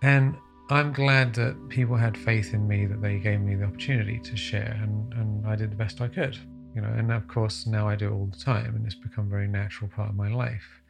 And 0.01 0.35
I'm 0.71 0.91
glad 0.91 1.35
that 1.35 1.69
people 1.69 1.97
had 1.97 2.17
faith 2.17 2.53
in 2.53 2.67
me, 2.67 2.87
that 2.87 3.01
they 3.01 3.19
gave 3.19 3.41
me 3.41 3.55
the 3.55 3.65
opportunity 3.65 4.19
to 4.19 4.37
share, 4.37 4.79
and, 4.81 5.13
and 5.13 5.47
I 5.47 5.55
did 5.55 5.71
the 5.71 5.75
best 5.75 6.01
I 6.01 6.07
could. 6.07 6.37
You 6.75 6.81
know, 6.81 6.89
and 6.89 7.11
of 7.11 7.27
course 7.27 7.65
now 7.65 7.87
I 7.87 7.95
do 7.95 8.07
it 8.07 8.13
all 8.13 8.27
the 8.27 8.37
time, 8.37 8.75
and 8.75 8.85
it's 8.85 8.95
become 8.95 9.27
a 9.27 9.29
very 9.29 9.47
natural 9.47 9.89
part 9.89 10.09
of 10.09 10.15
my 10.15 10.29
life. 10.29 10.81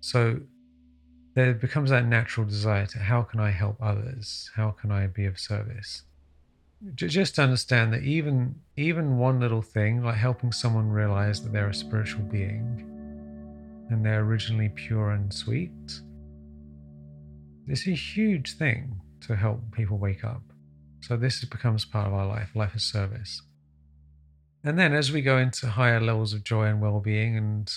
So 0.00 0.40
there 1.34 1.54
becomes 1.54 1.90
that 1.90 2.06
natural 2.06 2.46
desire 2.46 2.86
to 2.86 2.98
how 2.98 3.22
can 3.22 3.40
I 3.40 3.50
help 3.50 3.76
others? 3.80 4.50
How 4.54 4.70
can 4.70 4.90
I 4.90 5.06
be 5.06 5.24
of 5.24 5.38
service? 5.38 6.02
Just 6.94 7.38
understand 7.38 7.92
that 7.92 8.02
even 8.02 8.56
even 8.76 9.16
one 9.16 9.38
little 9.38 9.62
thing, 9.62 10.02
like 10.02 10.16
helping 10.16 10.50
someone 10.50 10.88
realize 10.88 11.42
that 11.42 11.52
they're 11.52 11.68
a 11.68 11.74
spiritual 11.74 12.24
being 12.24 12.88
and 13.90 14.04
they're 14.04 14.24
originally 14.24 14.70
pure 14.70 15.10
and 15.10 15.32
sweet, 15.32 15.70
it's 17.68 17.86
a 17.86 17.92
huge 17.92 18.56
thing 18.56 19.00
to 19.20 19.36
help 19.36 19.60
people 19.72 19.98
wake 19.98 20.24
up. 20.24 20.42
So 21.00 21.16
this 21.16 21.44
becomes 21.44 21.84
part 21.84 22.08
of 22.08 22.14
our 22.14 22.26
life, 22.26 22.50
life 22.54 22.72
as 22.74 22.82
service. 22.82 23.42
And 24.64 24.78
then 24.78 24.92
as 24.92 25.10
we 25.10 25.22
go 25.22 25.38
into 25.38 25.66
higher 25.66 26.00
levels 26.00 26.32
of 26.32 26.44
joy 26.44 26.66
and 26.66 26.80
well 26.80 27.00
being 27.00 27.36
and 27.36 27.72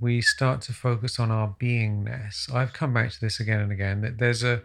we 0.00 0.20
start 0.20 0.60
to 0.62 0.72
focus 0.72 1.20
on 1.20 1.30
our 1.30 1.54
beingness, 1.60 2.52
I've 2.52 2.72
come 2.72 2.92
back 2.92 3.12
to 3.12 3.20
this 3.20 3.38
again 3.38 3.60
and 3.60 3.70
again 3.70 4.00
that 4.00 4.18
there's 4.18 4.42
a, 4.42 4.60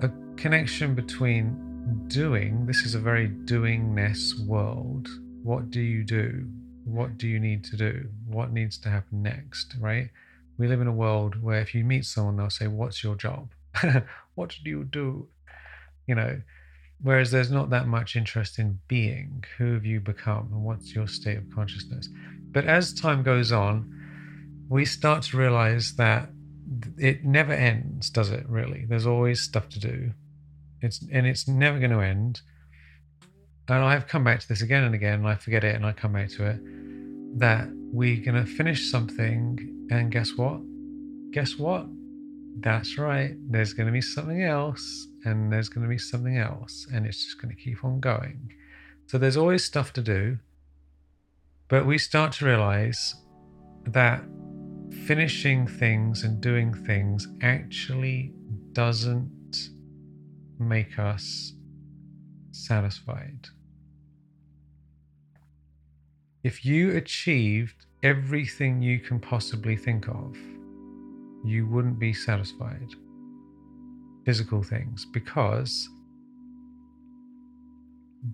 a 0.00 0.10
connection 0.36 0.94
between 0.94 2.08
doing, 2.08 2.66
this 2.66 2.82
is 2.82 2.96
a 2.96 2.98
very 2.98 3.28
doingness 3.28 4.44
world. 4.46 5.08
What 5.44 5.70
do 5.70 5.80
you 5.80 6.02
do? 6.02 6.48
What 6.84 7.18
do 7.18 7.28
you 7.28 7.38
need 7.38 7.62
to 7.64 7.76
do? 7.76 8.08
What 8.26 8.52
needs 8.52 8.78
to 8.78 8.88
happen 8.88 9.22
next, 9.22 9.76
right? 9.80 10.10
We 10.58 10.66
live 10.66 10.80
in 10.80 10.88
a 10.88 10.92
world 10.92 11.40
where 11.40 11.60
if 11.60 11.74
you 11.74 11.84
meet 11.84 12.04
someone, 12.04 12.36
they'll 12.36 12.50
say, 12.50 12.66
What's 12.66 13.04
your 13.04 13.14
job? 13.14 13.50
what 14.34 14.56
do 14.64 14.70
you 14.70 14.84
do? 14.84 15.28
You 16.06 16.14
know, 16.14 16.40
whereas 17.02 17.30
there's 17.30 17.50
not 17.50 17.70
that 17.70 17.86
much 17.86 18.16
interest 18.16 18.58
in 18.58 18.78
being. 18.88 19.44
Who 19.58 19.74
have 19.74 19.84
you 19.84 20.00
become 20.00 20.48
and 20.52 20.64
what's 20.64 20.94
your 20.94 21.08
state 21.08 21.38
of 21.38 21.54
consciousness? 21.54 22.08
But 22.52 22.64
as 22.64 22.92
time 22.92 23.22
goes 23.22 23.52
on, 23.52 23.92
we 24.68 24.84
start 24.84 25.22
to 25.24 25.36
realize 25.36 25.94
that 25.96 26.30
it 26.98 27.24
never 27.24 27.52
ends, 27.52 28.10
does 28.10 28.30
it 28.30 28.48
really? 28.48 28.84
There's 28.88 29.06
always 29.06 29.40
stuff 29.40 29.68
to 29.70 29.80
do. 29.80 30.12
It's 30.82 31.04
and 31.12 31.26
it's 31.26 31.48
never 31.48 31.78
going 31.78 31.90
to 31.90 32.00
end. 32.00 32.40
And 33.68 33.84
I've 33.84 34.06
come 34.06 34.24
back 34.24 34.40
to 34.40 34.48
this 34.48 34.62
again 34.62 34.84
and 34.84 34.94
again, 34.94 35.14
and 35.14 35.28
I 35.28 35.34
forget 35.34 35.64
it 35.64 35.74
and 35.74 35.84
I 35.84 35.92
come 35.92 36.12
back 36.12 36.30
to 36.30 36.46
it. 36.46 36.60
That 37.38 37.68
we're 37.92 38.24
going 38.24 38.42
to 38.42 38.46
finish 38.46 38.90
something, 38.90 39.88
and 39.90 40.10
guess 40.10 40.32
what? 40.36 40.60
Guess 41.32 41.56
what? 41.56 41.86
That's 42.58 42.96
right. 42.96 43.34
There's 43.50 43.74
going 43.74 43.86
to 43.86 43.92
be 43.92 44.00
something 44.00 44.42
else, 44.42 45.08
and 45.24 45.52
there's 45.52 45.68
going 45.68 45.82
to 45.82 45.88
be 45.88 45.98
something 45.98 46.38
else, 46.38 46.86
and 46.92 47.06
it's 47.06 47.24
just 47.24 47.40
going 47.40 47.54
to 47.54 47.60
keep 47.60 47.84
on 47.84 48.00
going. 48.00 48.52
So 49.06 49.18
there's 49.18 49.36
always 49.36 49.64
stuff 49.64 49.92
to 49.94 50.02
do. 50.02 50.38
But 51.68 51.84
we 51.84 51.98
start 51.98 52.32
to 52.34 52.46
realize 52.46 53.14
that 53.86 54.22
finishing 55.04 55.66
things 55.66 56.22
and 56.22 56.40
doing 56.40 56.72
things 56.72 57.28
actually 57.42 58.32
doesn't 58.72 59.70
make 60.58 60.98
us 60.98 61.52
satisfied. 62.52 63.48
If 66.42 66.64
you 66.64 66.96
achieved 66.96 67.86
everything 68.02 68.80
you 68.80 69.00
can 69.00 69.20
possibly 69.20 69.76
think 69.76 70.08
of, 70.08 70.36
you 71.48 71.66
wouldn't 71.66 71.98
be 71.98 72.12
satisfied. 72.12 72.94
Physical 74.24 74.62
things, 74.62 75.06
because 75.12 75.88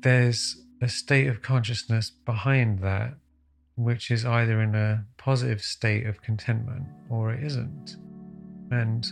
there's 0.01 0.63
a 0.81 0.89
state 0.89 1.29
of 1.29 1.43
consciousness 1.43 2.11
behind 2.11 2.81
that, 2.81 3.15
which 3.77 4.11
is 4.11 4.25
either 4.25 4.61
in 4.61 4.75
a 4.75 5.05
positive 5.17 5.63
state 5.63 6.07
of 6.07 6.23
contentment 6.23 6.87
or 7.11 7.33
it 7.33 7.43
isn't. 7.45 7.97
And 8.71 9.07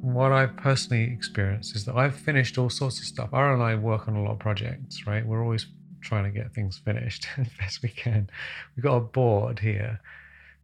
what 0.00 0.32
I've 0.32 0.56
personally 0.56 1.04
experienced 1.04 1.76
is 1.76 1.84
that 1.84 1.96
I've 1.96 2.14
finished 2.14 2.58
all 2.58 2.70
sorts 2.70 2.98
of 2.98 3.04
stuff. 3.04 3.30
Ara 3.32 3.54
and 3.54 3.62
I 3.62 3.74
work 3.74 4.08
on 4.08 4.16
a 4.16 4.22
lot 4.22 4.32
of 4.32 4.38
projects, 4.38 5.06
right? 5.06 5.26
We're 5.26 5.42
always 5.42 5.66
trying 6.00 6.24
to 6.24 6.30
get 6.30 6.54
things 6.54 6.78
finished 6.78 7.26
as 7.36 7.48
best 7.58 7.82
we 7.82 7.90
can. 7.90 8.30
We've 8.76 8.84
got 8.84 8.96
a 8.96 9.00
board 9.00 9.58
here 9.58 10.00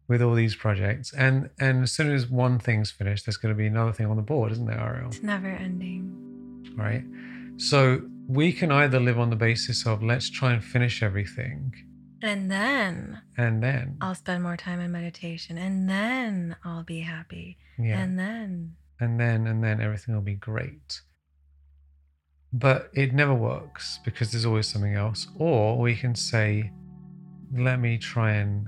with 0.07 0.21
all 0.21 0.33
these 0.33 0.55
projects, 0.55 1.13
and 1.13 1.49
and 1.59 1.83
as 1.83 1.91
soon 1.91 2.13
as 2.13 2.27
one 2.27 2.59
thing's 2.59 2.91
finished, 2.91 3.25
there's 3.25 3.37
going 3.37 3.53
to 3.53 3.57
be 3.57 3.67
another 3.67 3.91
thing 3.93 4.07
on 4.07 4.15
the 4.15 4.21
board, 4.21 4.51
isn't 4.51 4.65
there, 4.65 4.79
Ariel? 4.79 5.07
It's 5.07 5.21
never 5.21 5.47
ending. 5.47 6.13
Right. 6.75 7.03
So 7.57 8.01
we 8.27 8.51
can 8.53 8.71
either 8.71 8.99
live 8.99 9.19
on 9.19 9.29
the 9.29 9.35
basis 9.35 9.85
of 9.85 10.03
let's 10.03 10.29
try 10.29 10.53
and 10.53 10.63
finish 10.63 11.01
everything. 11.01 11.73
And 12.21 12.49
then 12.49 13.21
and 13.37 13.61
then 13.61 13.97
I'll 14.01 14.15
spend 14.15 14.43
more 14.43 14.57
time 14.57 14.79
in 14.79 14.91
meditation 14.91 15.57
and 15.57 15.89
then 15.89 16.55
I'll 16.63 16.83
be 16.83 17.01
happy. 17.01 17.57
Yeah. 17.77 17.99
And 17.99 18.17
then 18.17 18.75
and 18.99 19.19
then 19.19 19.47
and 19.47 19.63
then 19.63 19.81
everything 19.81 20.15
will 20.15 20.21
be 20.21 20.35
great. 20.35 21.01
But 22.53 22.89
it 22.93 23.13
never 23.13 23.35
works 23.35 23.99
because 24.05 24.31
there's 24.31 24.45
always 24.45 24.67
something 24.67 24.95
else. 24.95 25.27
Or 25.37 25.77
we 25.77 25.95
can 25.95 26.15
say, 26.15 26.71
let 27.53 27.79
me 27.79 27.97
try 27.97 28.31
and 28.33 28.67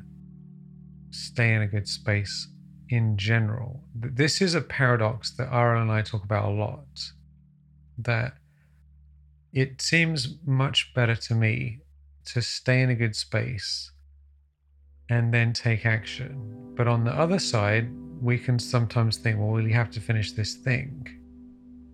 stay 1.12 1.54
in 1.54 1.62
a 1.62 1.68
good 1.68 1.88
space 1.88 2.48
in 2.90 3.18
general. 3.18 3.84
This 3.96 4.42
is 4.42 4.56
a 4.56 4.62
paradox 4.62 5.32
that 5.38 5.52
Ara 5.52 5.82
and 5.82 5.92
I 5.92 6.02
talk 6.02 6.24
about 6.24 6.46
a 6.46 6.52
lot. 6.52 6.88
That 7.98 8.34
it 9.54 9.82
seems 9.82 10.38
much 10.46 10.94
better 10.94 11.16
to 11.16 11.36
me 11.36 11.80
to 12.26 12.42
stay 12.42 12.82
in 12.82 12.90
a 12.90 12.96
good 12.96 13.16
space 13.16 13.92
and 15.10 15.34
then 15.34 15.54
take 15.54 15.86
action. 15.86 16.74
But 16.76 16.88
on 16.88 17.04
the 17.04 17.12
other 17.12 17.40
side, 17.40 17.90
we 18.22 18.38
can 18.38 18.60
sometimes 18.60 19.18
think, 19.18 19.40
well, 19.40 19.50
we 19.50 19.74
have 19.74 19.90
to 19.92 20.00
finish 20.00 20.34
this 20.34 20.56
thing. 20.56 21.08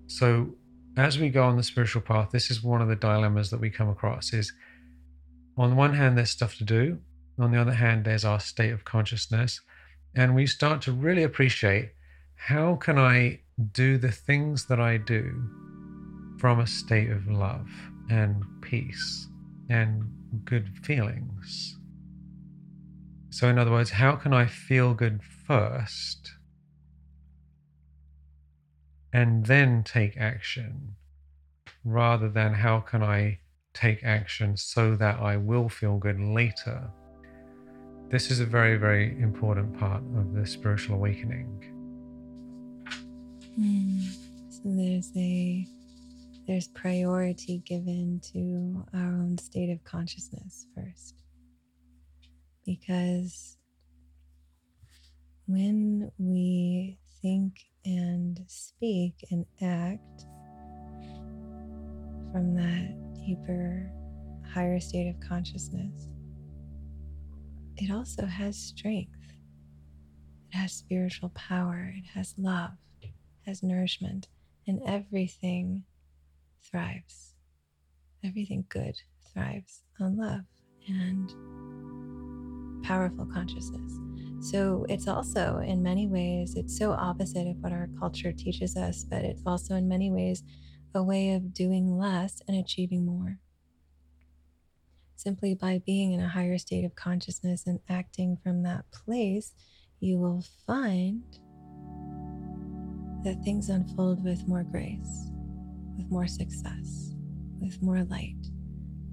So 0.07 0.49
as 0.97 1.17
we 1.19 1.29
go 1.29 1.43
on 1.43 1.57
the 1.57 1.63
spiritual 1.63 2.01
path, 2.01 2.29
this 2.31 2.51
is 2.51 2.63
one 2.63 2.81
of 2.81 2.87
the 2.87 2.95
dilemmas 2.95 3.49
that 3.51 3.59
we 3.59 3.69
come 3.69 3.89
across 3.89 4.33
is 4.33 4.51
on 5.57 5.69
the 5.69 5.75
one 5.75 5.93
hand, 5.93 6.17
there's 6.17 6.29
stuff 6.29 6.57
to 6.57 6.65
do. 6.65 6.99
On 7.37 7.51
the 7.51 7.59
other 7.59 7.73
hand, 7.73 8.05
there's 8.05 8.25
our 8.25 8.39
state 8.39 8.71
of 8.71 8.85
consciousness. 8.85 9.61
And 10.15 10.33
we 10.33 10.47
start 10.47 10.81
to 10.83 10.91
really 10.91 11.23
appreciate 11.23 11.91
how 12.35 12.75
can 12.75 12.97
I 12.97 13.41
do 13.73 13.97
the 13.97 14.11
things 14.11 14.65
that 14.67 14.79
I 14.79 14.97
do 14.97 15.43
from 16.37 16.59
a 16.59 16.67
state 16.67 17.09
of 17.09 17.27
love 17.27 17.67
and 18.09 18.43
peace 18.61 19.27
and 19.69 20.03
good 20.45 20.69
feelings. 20.83 21.77
So, 23.29 23.49
in 23.49 23.57
other 23.57 23.71
words, 23.71 23.89
how 23.89 24.15
can 24.15 24.33
I 24.33 24.45
feel 24.45 24.93
good 24.93 25.21
first 25.47 26.31
and 29.11 29.45
then 29.45 29.83
take 29.83 30.17
action 30.17 30.95
rather 31.83 32.29
than 32.29 32.53
how 32.53 32.79
can 32.79 33.03
I 33.03 33.39
take 33.73 34.03
action 34.03 34.55
so 34.55 34.95
that 34.95 35.19
I 35.19 35.37
will 35.37 35.67
feel 35.67 35.97
good 35.97 36.19
later? 36.19 36.89
This 38.09 38.29
is 38.29 38.39
a 38.39 38.45
very, 38.45 38.77
very 38.77 39.19
important 39.19 39.77
part 39.79 40.03
of 40.15 40.33
the 40.33 40.45
spiritual 40.45 40.95
awakening. 40.95 41.63
Mm. 43.59 44.09
So 44.49 44.61
there's 44.65 45.11
a 45.15 45.67
there's 46.47 46.67
priority 46.67 47.63
given 47.65 48.21
to 48.31 48.85
our 48.93 49.07
own 49.07 49.37
state 49.39 49.71
of 49.71 49.83
consciousness 49.83 50.67
first. 50.75 51.23
Because 52.65 53.57
when 55.47 56.11
we 56.19 56.99
think 57.21 57.65
and 57.85 58.39
speak 58.47 59.13
and 59.31 59.45
act 59.61 60.25
from 62.31 62.53
that 62.55 63.15
deeper, 63.15 63.91
higher 64.53 64.79
state 64.79 65.09
of 65.09 65.19
consciousness, 65.27 66.07
it 67.77 67.91
also 67.91 68.25
has 68.25 68.57
strength. 68.57 69.11
It 70.51 70.57
has 70.57 70.73
spiritual 70.73 71.29
power. 71.29 71.93
It 71.95 72.05
has 72.13 72.33
love, 72.37 72.71
it 73.01 73.11
has 73.45 73.63
nourishment, 73.63 74.27
and 74.67 74.81
everything 74.85 75.83
thrives. 76.63 77.35
Everything 78.23 78.65
good 78.69 78.95
thrives 79.33 79.83
on 79.99 80.17
love 80.17 80.45
and 80.87 81.29
powerful 82.83 83.25
consciousness. 83.25 83.99
So 84.51 84.85
it's 84.89 85.07
also, 85.07 85.59
in 85.59 85.81
many 85.81 86.07
ways, 86.07 86.55
it's 86.55 86.77
so 86.77 86.91
opposite 86.91 87.47
of 87.47 87.57
what 87.57 87.71
our 87.71 87.89
culture 87.99 88.31
teaches 88.31 88.75
us, 88.75 89.03
but 89.03 89.23
it's 89.23 89.41
also, 89.45 89.75
in 89.75 89.87
many 89.87 90.11
ways, 90.11 90.43
a 90.93 91.03
way 91.03 91.33
of 91.33 91.53
doing 91.53 91.97
less 91.97 92.41
and 92.47 92.57
achieving 92.57 93.05
more. 93.05 93.39
Simply 95.15 95.55
by 95.55 95.81
being 95.85 96.11
in 96.11 96.19
a 96.19 96.27
higher 96.27 96.57
state 96.57 96.85
of 96.85 96.95
consciousness 96.95 97.65
and 97.65 97.79
acting 97.89 98.37
from 98.43 98.63
that 98.63 98.85
place, 98.91 99.53
you 99.99 100.17
will 100.17 100.43
find 100.67 101.23
that 103.23 103.41
things 103.43 103.69
unfold 103.69 104.23
with 104.23 104.47
more 104.47 104.63
grace, 104.63 105.31
with 105.97 106.09
more 106.11 106.27
success, 106.27 107.13
with 107.59 107.81
more 107.81 108.03
light. 108.03 108.35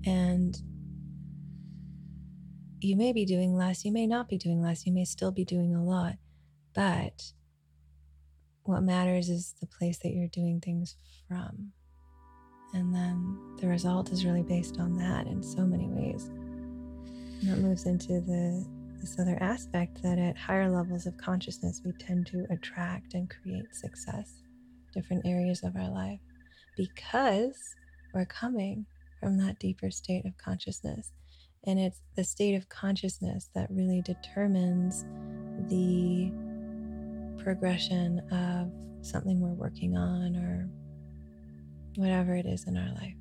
And 0.05 0.61
you 2.81 2.97
may 2.97 3.13
be 3.13 3.25
doing 3.25 3.55
less, 3.55 3.85
you 3.85 3.93
may 3.93 4.07
not 4.07 4.29
be 4.29 4.37
doing 4.37 4.61
less, 4.61 4.85
you 4.85 4.93
may 4.93 5.05
still 5.05 5.31
be 5.31 5.45
doing 5.45 5.75
a 5.75 5.83
lot, 5.83 6.17
but 6.75 7.33
what 8.65 8.83
matters 8.83 9.29
is 9.29 9.55
the 9.61 9.67
place 9.67 9.99
that 9.99 10.13
you're 10.13 10.29
doing 10.29 10.61
things 10.61 10.97
from. 11.29 11.73
And 12.75 12.95
then 12.95 13.39
the 13.61 13.69
result 13.69 14.13
is 14.13 14.25
really 14.25 14.43
based 14.43 14.79
on 14.81 14.97
that 14.97 15.27
in 15.27 15.43
so 15.43 15.67
many 15.67 15.89
ways. 15.89 16.31
And 17.41 17.51
that 17.51 17.59
moves 17.59 17.87
into 17.87 18.21
the 18.21 18.67
this 19.01 19.19
other 19.19 19.37
aspect 19.41 20.01
that 20.03 20.17
at 20.17 20.37
higher 20.37 20.71
levels 20.71 21.07
of 21.07 21.17
consciousness 21.17 21.83
we 21.85 21.93
tend 21.93 22.25
to 22.29 22.47
attract 22.51 23.15
and 23.15 23.29
create 23.29 23.75
success 23.75 24.43
different 24.95 25.27
areas 25.27 25.65
of 25.65 25.75
our 25.75 25.91
life 25.91 26.21
because 26.77 27.75
we're 28.15 28.25
coming 28.27 28.87
from 29.19 29.39
that 29.39 29.59
deeper 29.59 29.91
state 29.91 30.25
of 30.25 30.37
consciousness 30.39 31.13
And 31.65 31.79
it's 31.79 32.01
the 32.17 32.25
state 32.25 32.55
of 32.55 32.69
consciousness 32.69 33.49
that 33.55 33.71
really 33.71 34.03
determines 34.03 35.05
the 35.69 36.33
progression 37.43 38.21
of 38.31 38.73
something 39.05 39.41
we're 39.41 39.51
working 39.55 39.97
on 39.97 40.37
or 40.37 40.69
whatever 41.97 42.35
it 42.35 42.47
is 42.47 42.67
in 42.67 42.77
our 42.77 42.93
life. 42.95 43.17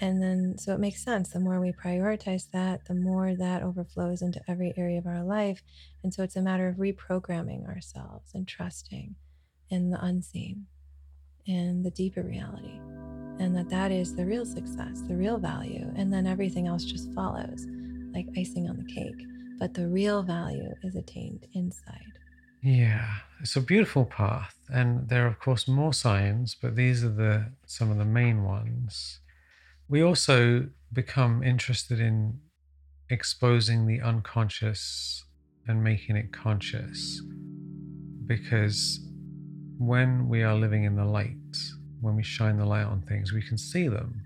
And 0.00 0.22
then, 0.22 0.56
so 0.56 0.72
it 0.72 0.80
makes 0.80 1.04
sense. 1.04 1.28
The 1.28 1.40
more 1.40 1.60
we 1.60 1.72
prioritize 1.72 2.50
that, 2.52 2.86
the 2.86 2.94
more 2.94 3.34
that 3.34 3.62
overflows 3.62 4.22
into 4.22 4.40
every 4.48 4.72
area 4.76 4.98
of 4.98 5.06
our 5.06 5.22
life. 5.22 5.62
And 6.02 6.12
so 6.12 6.22
it's 6.22 6.36
a 6.36 6.42
matter 6.42 6.68
of 6.68 6.76
reprogramming 6.76 7.68
ourselves 7.68 8.30
and 8.34 8.48
trusting 8.48 9.14
in 9.68 9.90
the 9.90 10.02
unseen 10.02 10.66
and 11.46 11.84
the 11.84 11.90
deeper 11.90 12.22
reality. 12.22 12.80
And 13.38 13.54
that 13.56 13.68
that 13.68 13.92
is 13.92 14.14
the 14.14 14.24
real 14.24 14.46
success, 14.46 15.02
the 15.06 15.16
real 15.16 15.36
value. 15.36 15.92
And 15.96 16.10
then 16.10 16.26
everything 16.26 16.66
else 16.66 16.84
just 16.84 17.12
follows 17.12 17.66
like 18.14 18.26
icing 18.38 18.68
on 18.70 18.78
the 18.78 18.92
cake. 18.92 19.26
But 19.58 19.74
the 19.74 19.86
real 19.86 20.22
value 20.22 20.74
is 20.82 20.96
attained 20.96 21.46
inside. 21.52 22.19
Yeah, 22.62 23.08
it's 23.40 23.56
a 23.56 23.60
beautiful 23.60 24.04
path, 24.04 24.54
and 24.68 25.08
there 25.08 25.24
are 25.24 25.28
of 25.28 25.38
course 25.38 25.66
more 25.66 25.94
signs, 25.94 26.54
but 26.54 26.76
these 26.76 27.02
are 27.02 27.08
the 27.10 27.52
some 27.66 27.90
of 27.90 27.96
the 27.96 28.04
main 28.04 28.44
ones. 28.44 29.20
We 29.88 30.02
also 30.02 30.68
become 30.92 31.42
interested 31.42 32.00
in 32.00 32.40
exposing 33.08 33.86
the 33.86 34.00
unconscious 34.00 35.24
and 35.66 35.82
making 35.82 36.16
it 36.16 36.32
conscious 36.32 37.22
because 38.26 39.00
when 39.78 40.28
we 40.28 40.42
are 40.42 40.54
living 40.54 40.84
in 40.84 40.96
the 40.96 41.04
light, 41.04 41.56
when 42.00 42.14
we 42.14 42.22
shine 42.22 42.58
the 42.58 42.66
light 42.66 42.84
on 42.84 43.02
things, 43.02 43.32
we 43.32 43.42
can 43.42 43.58
see 43.58 43.88
them. 43.88 44.22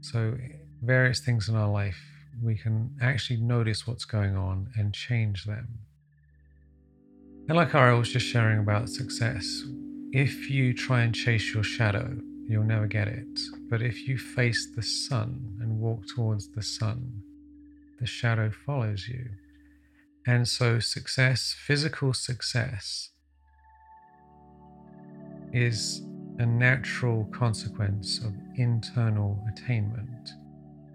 So, 0.00 0.36
various 0.82 1.20
things 1.20 1.48
in 1.48 1.56
our 1.56 1.68
life, 1.68 1.98
we 2.42 2.56
can 2.56 2.96
actually 3.00 3.40
notice 3.40 3.86
what's 3.86 4.04
going 4.04 4.36
on 4.36 4.68
and 4.76 4.92
change 4.94 5.44
them. 5.44 5.78
And 7.48 7.56
like 7.56 7.74
Ariel 7.74 7.98
was 7.98 8.12
just 8.12 8.26
sharing 8.26 8.60
about 8.60 8.88
success, 8.88 9.64
if 10.12 10.48
you 10.48 10.72
try 10.72 11.02
and 11.02 11.14
chase 11.14 11.52
your 11.52 11.64
shadow, 11.64 12.16
you'll 12.46 12.62
never 12.62 12.86
get 12.86 13.08
it. 13.08 13.40
But 13.68 13.82
if 13.82 14.06
you 14.06 14.16
face 14.16 14.68
the 14.76 14.82
sun 14.82 15.58
and 15.60 15.80
walk 15.80 16.06
towards 16.06 16.48
the 16.48 16.62
sun, 16.62 17.22
the 17.98 18.06
shadow 18.06 18.50
follows 18.64 19.08
you. 19.08 19.28
And 20.24 20.46
so, 20.46 20.78
success, 20.78 21.54
physical 21.58 22.12
success, 22.12 23.10
is 25.52 26.02
a 26.38 26.46
natural 26.46 27.24
consequence 27.32 28.18
of 28.18 28.32
internal 28.56 29.44
attainment. 29.52 30.30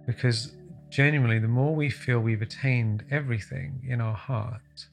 Because 0.05 0.53
genuinely, 0.89 1.39
the 1.39 1.47
more 1.47 1.75
we 1.75 1.89
feel 1.89 2.19
we've 2.19 2.41
attained 2.41 3.03
everything 3.11 3.81
in 3.87 3.99
our 3.99 4.15
heart, 4.15 4.87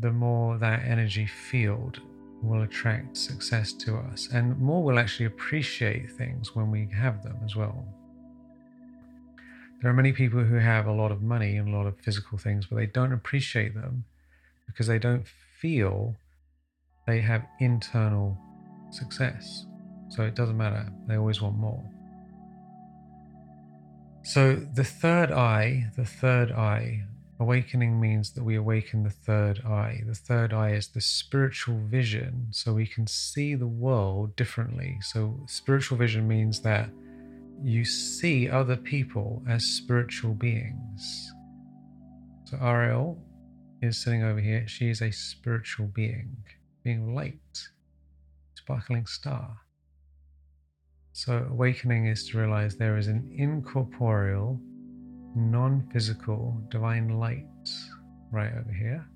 the 0.00 0.10
more 0.10 0.58
that 0.58 0.84
energy 0.84 1.26
field 1.26 2.00
will 2.42 2.62
attract 2.62 3.16
success 3.16 3.72
to 3.72 3.96
us, 3.96 4.28
and 4.32 4.58
more 4.58 4.82
we'll 4.82 4.98
actually 4.98 5.26
appreciate 5.26 6.10
things 6.10 6.54
when 6.54 6.70
we 6.70 6.88
have 6.94 7.22
them 7.22 7.36
as 7.44 7.56
well. 7.56 7.86
There 9.80 9.90
are 9.90 9.94
many 9.94 10.12
people 10.12 10.42
who 10.42 10.56
have 10.56 10.86
a 10.86 10.92
lot 10.92 11.12
of 11.12 11.22
money 11.22 11.56
and 11.56 11.68
a 11.68 11.76
lot 11.76 11.86
of 11.86 11.98
physical 12.00 12.38
things, 12.38 12.66
but 12.66 12.76
they 12.76 12.86
don't 12.86 13.12
appreciate 13.12 13.74
them 13.74 14.04
because 14.66 14.86
they 14.86 14.98
don't 14.98 15.26
feel 15.60 16.16
they 17.06 17.20
have 17.20 17.46
internal 17.60 18.38
success. 18.90 19.66
So 20.08 20.22
it 20.22 20.34
doesn't 20.34 20.56
matter, 20.56 20.90
they 21.06 21.16
always 21.16 21.42
want 21.42 21.56
more. 21.56 21.82
So 24.22 24.54
the 24.54 24.84
third 24.84 25.30
eye, 25.32 25.90
the 25.96 26.06
third 26.06 26.50
eye 26.50 27.04
Awakening 27.40 28.00
means 28.00 28.30
that 28.32 28.44
we 28.44 28.54
awaken 28.54 29.02
the 29.02 29.10
third 29.10 29.60
eye. 29.64 30.02
The 30.06 30.14
third 30.14 30.52
eye 30.52 30.70
is 30.70 30.86
the 30.86 31.00
spiritual 31.00 31.80
vision, 31.88 32.46
so 32.52 32.72
we 32.72 32.86
can 32.86 33.08
see 33.08 33.56
the 33.56 33.66
world 33.66 34.36
differently. 34.36 34.98
So, 35.02 35.40
spiritual 35.46 35.98
vision 35.98 36.28
means 36.28 36.60
that 36.60 36.90
you 37.60 37.84
see 37.84 38.48
other 38.48 38.76
people 38.76 39.42
as 39.48 39.64
spiritual 39.64 40.34
beings. 40.34 41.32
So, 42.44 42.56
Ariel 42.62 43.18
is 43.82 44.00
sitting 44.00 44.22
over 44.22 44.40
here. 44.40 44.68
She 44.68 44.88
is 44.88 45.02
a 45.02 45.10
spiritual 45.10 45.86
being, 45.88 46.36
being 46.84 47.16
light, 47.16 47.68
sparkling 48.54 49.06
star. 49.06 49.56
So, 51.12 51.48
awakening 51.50 52.06
is 52.06 52.28
to 52.28 52.38
realize 52.38 52.76
there 52.76 52.96
is 52.96 53.08
an 53.08 53.28
incorporeal 53.36 54.60
non 55.34 55.88
physical 55.92 56.60
divine 56.70 57.18
light 57.18 57.44
right 58.30 58.52
over 58.52 58.72
here. 58.72 59.06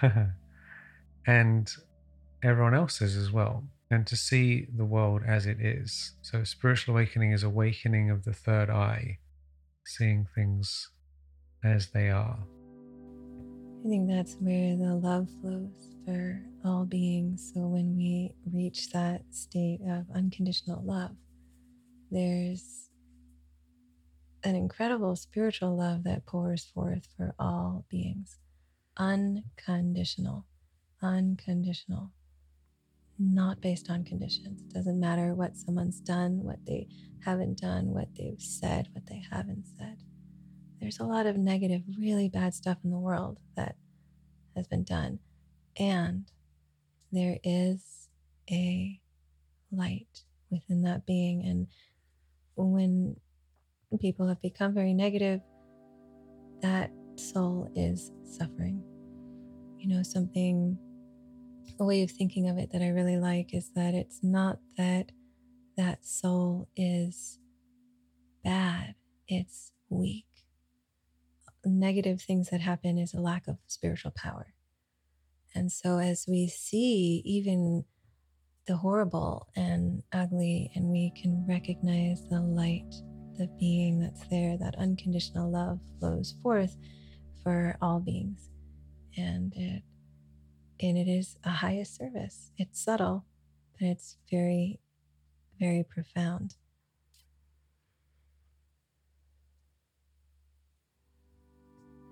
and 1.26 1.70
everyone 2.42 2.74
else's 2.74 3.16
as 3.16 3.30
well. 3.30 3.64
And 3.90 4.06
to 4.06 4.16
see 4.16 4.66
the 4.76 4.84
world 4.84 5.22
as 5.26 5.46
it 5.46 5.60
is. 5.60 6.12
So, 6.20 6.44
spiritual 6.44 6.94
awakening 6.94 7.32
is 7.32 7.42
awakening 7.42 8.10
of 8.10 8.24
the 8.24 8.34
third 8.34 8.68
eye, 8.68 9.18
seeing 9.86 10.26
things 10.34 10.90
as 11.64 11.88
they 11.88 12.10
are. 12.10 12.38
I 13.84 13.88
think 13.88 14.10
that's 14.10 14.36
where 14.40 14.76
the 14.76 14.94
love 14.94 15.28
flows 15.40 15.96
for 16.04 16.42
all 16.64 16.84
beings. 16.84 17.52
So, 17.54 17.60
when 17.60 17.96
we 17.96 18.34
reach 18.52 18.90
that 18.90 19.22
state 19.30 19.80
of 19.88 20.04
unconditional 20.14 20.84
love, 20.84 21.16
there's 22.10 22.87
an 24.44 24.54
incredible 24.54 25.16
spiritual 25.16 25.76
love 25.76 26.04
that 26.04 26.26
pours 26.26 26.64
forth 26.64 27.08
for 27.16 27.34
all 27.38 27.84
beings. 27.88 28.38
Unconditional, 28.96 30.46
unconditional, 31.02 32.10
not 33.18 33.60
based 33.60 33.90
on 33.90 34.04
conditions. 34.04 34.62
It 34.62 34.72
doesn't 34.72 35.00
matter 35.00 35.34
what 35.34 35.56
someone's 35.56 36.00
done, 36.00 36.42
what 36.42 36.64
they 36.66 36.88
haven't 37.24 37.60
done, 37.60 37.86
what 37.86 38.08
they've 38.16 38.40
said, 38.40 38.88
what 38.92 39.06
they 39.06 39.22
haven't 39.30 39.66
said. 39.78 39.98
There's 40.80 41.00
a 41.00 41.04
lot 41.04 41.26
of 41.26 41.36
negative, 41.36 41.82
really 41.98 42.28
bad 42.28 42.54
stuff 42.54 42.78
in 42.84 42.90
the 42.90 42.98
world 42.98 43.38
that 43.56 43.76
has 44.54 44.68
been 44.68 44.84
done. 44.84 45.18
And 45.76 46.30
there 47.10 47.38
is 47.42 48.08
a 48.50 49.00
light 49.72 50.22
within 50.50 50.82
that 50.82 51.06
being. 51.06 51.44
And 51.44 51.66
when 52.56 53.16
people 53.96 54.28
have 54.28 54.42
become 54.42 54.74
very 54.74 54.92
negative, 54.92 55.40
that 56.60 56.90
soul 57.16 57.70
is 57.74 58.12
suffering. 58.24 58.82
You 59.78 59.88
know, 59.88 60.02
something, 60.02 60.76
a 61.80 61.84
way 61.84 62.02
of 62.02 62.10
thinking 62.10 62.48
of 62.48 62.58
it 62.58 62.70
that 62.72 62.82
I 62.82 62.88
really 62.88 63.16
like 63.16 63.54
is 63.54 63.70
that 63.74 63.94
it's 63.94 64.20
not 64.22 64.58
that 64.76 65.12
that 65.76 66.04
soul 66.04 66.68
is 66.76 67.38
bad, 68.44 68.94
it's 69.26 69.72
weak. 69.88 70.26
Negative 71.64 72.20
things 72.20 72.50
that 72.50 72.60
happen 72.60 72.98
is 72.98 73.14
a 73.14 73.20
lack 73.20 73.46
of 73.48 73.58
spiritual 73.66 74.10
power. 74.10 74.54
And 75.54 75.72
so, 75.72 75.98
as 75.98 76.26
we 76.28 76.48
see 76.48 77.22
even 77.24 77.84
the 78.66 78.76
horrible 78.76 79.48
and 79.56 80.02
ugly, 80.12 80.70
and 80.74 80.86
we 80.88 81.12
can 81.20 81.46
recognize 81.48 82.22
the 82.28 82.40
light 82.40 82.94
the 83.38 83.48
being 83.58 84.00
that's 84.00 84.26
there, 84.28 84.58
that 84.58 84.74
unconditional 84.76 85.50
love 85.50 85.78
flows 85.98 86.34
forth 86.42 86.76
for 87.42 87.76
all 87.80 88.00
beings. 88.00 88.50
And 89.16 89.52
it 89.54 89.82
and 90.80 90.96
it 90.96 91.08
is 91.08 91.36
a 91.44 91.50
highest 91.50 91.96
service. 91.96 92.52
It's 92.56 92.80
subtle, 92.80 93.24
but 93.78 93.88
it's 93.88 94.16
very, 94.30 94.78
very 95.58 95.84
profound. 95.84 96.54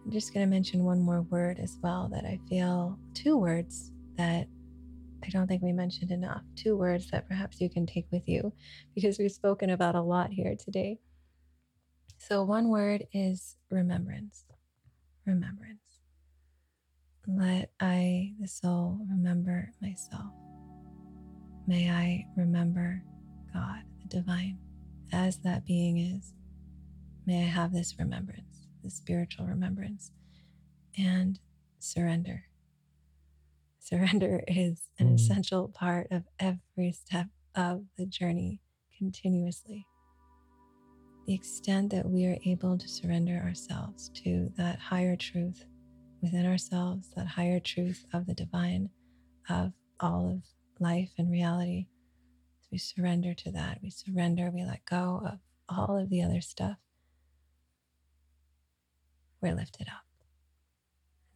I'm 0.05 0.11
just 0.11 0.33
going 0.33 0.45
to 0.45 0.51
mention 0.51 0.85
one 0.85 1.01
more 1.01 1.23
word 1.23 1.59
as 1.61 1.79
well 1.83 2.09
that 2.13 2.25
I 2.25 2.39
feel 2.49 2.99
two 3.15 3.37
words 3.37 3.93
that 4.17 4.49
I 5.25 5.29
don't 5.31 5.47
think 5.49 5.63
we 5.63 5.73
mentioned 5.73 6.13
enough. 6.13 6.43
Two 6.55 6.77
words 6.77 7.11
that 7.11 7.29
perhaps 7.29 7.61
you 7.61 7.69
can 7.69 7.87
take 7.87 8.07
with 8.13 8.29
you 8.29 8.53
because 8.95 9.19
we've 9.19 9.33
spoken 9.33 9.71
about 9.71 9.97
a 9.97 10.01
lot 10.01 10.31
here 10.31 10.55
today. 10.57 10.99
So, 12.29 12.43
one 12.43 12.71
word 12.71 13.07
is 13.13 13.57
remembrance. 13.71 14.47
Remembrance. 15.27 16.01
Let 17.29 17.71
I, 17.79 18.33
the 18.41 18.49
soul, 18.49 18.99
remember 19.09 19.71
myself. 19.81 20.33
May 21.69 21.89
I 21.89 22.27
remember 22.37 23.05
God, 23.55 23.83
the 24.03 24.09
divine, 24.09 24.59
as 25.13 25.39
that 25.45 25.65
being 25.65 25.99
is. 25.99 26.33
May 27.27 27.45
I 27.45 27.47
have 27.47 27.73
this 27.73 27.95
remembrance, 27.97 28.67
this 28.83 28.97
spiritual 28.97 29.47
remembrance, 29.47 30.11
and 30.99 31.39
surrender. 31.79 32.47
Surrender 33.79 34.43
is 34.49 34.91
an 34.99 35.11
mm. 35.11 35.15
essential 35.15 35.69
part 35.69 36.09
of 36.11 36.25
every 36.41 36.91
step 36.91 37.29
of 37.55 37.85
the 37.97 38.07
journey 38.07 38.59
continuously. 38.99 39.87
The 41.27 41.35
extent 41.35 41.91
that 41.91 42.09
we 42.09 42.25
are 42.27 42.39
able 42.45 42.79
to 42.79 42.89
surrender 42.89 43.43
ourselves 43.45 44.11
to 44.23 44.49
that 44.57 44.79
higher 44.79 45.17
truth 45.17 45.65
within 46.23 46.47
ourselves, 46.47 47.11
that 47.17 47.27
higher 47.27 47.59
truth 47.59 48.07
of 48.13 48.27
the 48.27 48.35
divine, 48.35 48.91
of 49.49 49.73
all 49.99 50.31
of 50.31 50.43
life 50.79 51.11
and 51.19 51.29
reality. 51.31 51.87
As 52.63 52.69
we 52.71 52.79
surrender 52.79 53.35
to 53.35 53.51
that, 53.51 53.81
we 53.83 53.91
surrender, 53.91 54.53
we 54.55 54.65
let 54.65 54.85
go 54.85 55.21
of 55.27 55.41
all 55.69 55.97
of 55.97 56.11
the 56.11 56.23
other 56.23 56.41
stuff. 56.41 56.77
We're 59.41 59.55
lifted 59.55 59.89
up. 59.89 60.05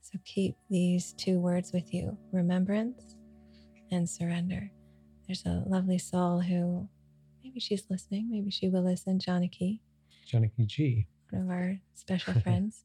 So 0.02 0.20
keep 0.24 0.54
these 0.68 1.14
two 1.14 1.40
words 1.40 1.72
with 1.72 1.92
you 1.92 2.16
remembrance 2.32 3.16
and 3.90 4.08
surrender. 4.08 4.70
There's 5.26 5.44
a 5.46 5.64
lovely 5.66 5.98
soul 5.98 6.40
who 6.40 6.88
maybe 7.50 7.60
she's 7.60 7.84
listening, 7.90 8.30
maybe 8.30 8.50
she 8.50 8.68
will 8.68 8.82
listen, 8.82 9.18
Janaki. 9.18 9.80
Janaki 10.24 10.66
ji. 10.66 11.06
One 11.30 11.42
of 11.42 11.50
our 11.50 11.80
special 11.94 12.34
friends. 12.42 12.84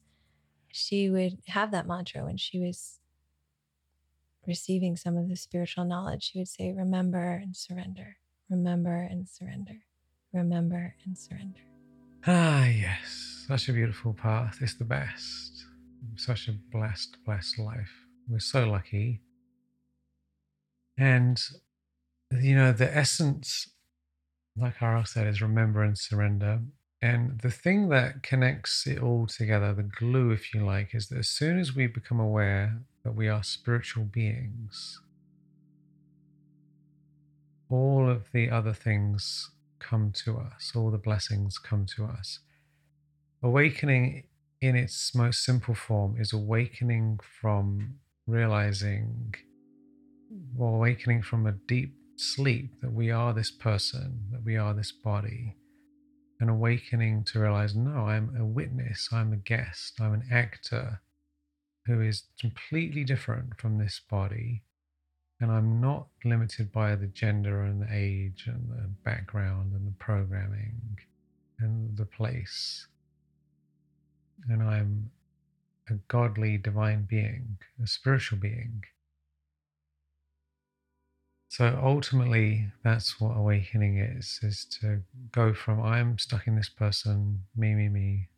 She 0.72 1.08
would 1.08 1.38
have 1.46 1.70
that 1.70 1.86
mantra 1.86 2.24
when 2.24 2.36
she 2.36 2.58
was 2.58 2.98
receiving 4.44 4.96
some 4.96 5.16
of 5.16 5.28
the 5.28 5.36
spiritual 5.36 5.84
knowledge. 5.84 6.30
She 6.32 6.38
would 6.38 6.48
say, 6.48 6.72
Remember 6.72 7.40
and 7.40 7.56
surrender, 7.56 8.16
remember 8.50 9.06
and 9.08 9.28
surrender, 9.28 9.84
remember 10.32 10.96
and 11.04 11.16
surrender. 11.16 11.60
Ah, 12.26 12.66
yes, 12.66 13.44
such 13.46 13.68
a 13.68 13.72
beautiful 13.72 14.14
path. 14.14 14.58
It's 14.60 14.74
the 14.74 14.84
best. 14.84 15.64
Such 16.16 16.48
a 16.48 16.52
blessed, 16.72 17.18
blessed 17.24 17.60
life. 17.60 17.92
We're 18.28 18.40
so 18.40 18.66
lucky. 18.66 19.22
And, 20.98 21.40
you 22.32 22.56
know, 22.56 22.72
the 22.72 22.94
essence, 22.96 23.68
like 24.56 24.82
Ara 24.82 25.04
said, 25.06 25.26
is 25.26 25.42
remember 25.42 25.82
and 25.82 25.98
surrender. 25.98 26.60
And 27.02 27.40
the 27.40 27.50
thing 27.50 27.88
that 27.90 28.22
connects 28.22 28.86
it 28.86 28.98
all 29.02 29.26
together, 29.26 29.74
the 29.74 29.82
glue, 29.82 30.30
if 30.30 30.54
you 30.54 30.64
like, 30.64 30.94
is 30.94 31.08
that 31.08 31.18
as 31.18 31.28
soon 31.28 31.58
as 31.58 31.74
we 31.74 31.86
become 31.86 32.18
aware 32.18 32.80
that 33.04 33.14
we 33.14 33.28
are 33.28 33.42
spiritual 33.42 34.04
beings, 34.04 35.00
all 37.68 38.08
of 38.08 38.30
the 38.32 38.50
other 38.50 38.72
things 38.72 39.50
come 39.78 40.10
to 40.24 40.38
us, 40.38 40.72
all 40.74 40.90
the 40.90 40.98
blessings 40.98 41.58
come 41.58 41.84
to 41.96 42.06
us. 42.06 42.38
Awakening 43.42 44.24
in 44.60 44.74
its 44.74 45.14
most 45.14 45.44
simple 45.44 45.74
form 45.74 46.16
is 46.18 46.32
awakening 46.32 47.20
from 47.40 47.96
realizing, 48.26 49.34
or 50.58 50.76
awakening 50.76 51.22
from 51.22 51.46
a 51.46 51.52
deep 51.52 51.94
sleep 52.16 52.80
that 52.80 52.92
we 52.92 53.10
are 53.10 53.32
this 53.32 53.50
person, 53.50 54.28
that 54.32 54.44
we 54.44 54.56
are 54.56 54.74
this 54.74 54.92
body 54.92 55.56
an 56.40 56.48
awakening 56.48 57.24
to 57.24 57.40
realize 57.40 57.74
no, 57.74 58.06
I'm 58.06 58.34
a 58.38 58.44
witness, 58.44 59.08
I'm 59.12 59.32
a 59.32 59.36
guest, 59.36 60.00
I'm 60.00 60.12
an 60.12 60.24
actor 60.30 61.00
who 61.86 62.00
is 62.00 62.24
completely 62.40 63.04
different 63.04 63.58
from 63.58 63.78
this 63.78 64.00
body. 64.10 64.62
And 65.40 65.52
I'm 65.52 65.80
not 65.80 66.08
limited 66.24 66.72
by 66.72 66.94
the 66.96 67.06
gender 67.06 67.62
and 67.62 67.82
the 67.82 67.88
age 67.92 68.44
and 68.46 68.68
the 68.70 68.88
background 69.04 69.74
and 69.74 69.86
the 69.86 69.94
programming 69.98 70.98
and 71.58 71.96
the 71.96 72.06
place. 72.06 72.86
And 74.48 74.62
I'm 74.62 75.10
a 75.88 75.94
godly 76.08 76.58
divine 76.58 77.06
being, 77.08 77.58
a 77.82 77.86
spiritual 77.86 78.38
being 78.38 78.82
so 81.56 81.80
ultimately, 81.82 82.70
that's 82.84 83.18
what 83.18 83.34
awakening 83.34 83.96
is: 83.96 84.38
is 84.42 84.66
to 84.82 85.00
go 85.32 85.54
from 85.54 85.80
I'm 85.80 86.18
stuck 86.18 86.46
in 86.46 86.54
this 86.54 86.68
person, 86.68 87.44
me, 87.56 87.74
me, 87.74 87.88
me. 87.88 88.28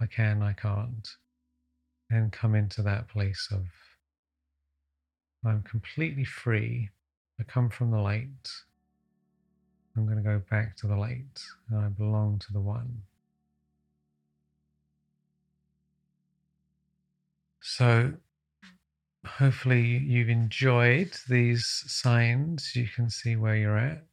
I 0.00 0.06
can, 0.06 0.40
I 0.40 0.52
can't, 0.52 1.08
and 2.08 2.30
come 2.30 2.54
into 2.54 2.80
that 2.82 3.08
place 3.08 3.48
of 3.50 3.66
I'm 5.44 5.64
completely 5.64 6.24
free. 6.24 6.90
I 7.40 7.42
come 7.42 7.70
from 7.70 7.90
the 7.90 7.98
light. 7.98 8.50
I'm 9.96 10.06
going 10.06 10.18
to 10.18 10.22
go 10.22 10.40
back 10.48 10.76
to 10.76 10.86
the 10.86 10.94
light, 10.94 11.42
and 11.68 11.84
I 11.84 11.88
belong 11.88 12.38
to 12.38 12.52
the 12.52 12.60
one. 12.60 13.02
So 17.60 18.12
hopefully 19.26 19.82
you've 19.82 20.28
enjoyed 20.28 21.16
these 21.28 21.66
signs. 21.86 22.74
You 22.74 22.88
can 22.88 23.10
see 23.10 23.36
where 23.36 23.56
you're 23.56 23.78
at. 23.78 24.04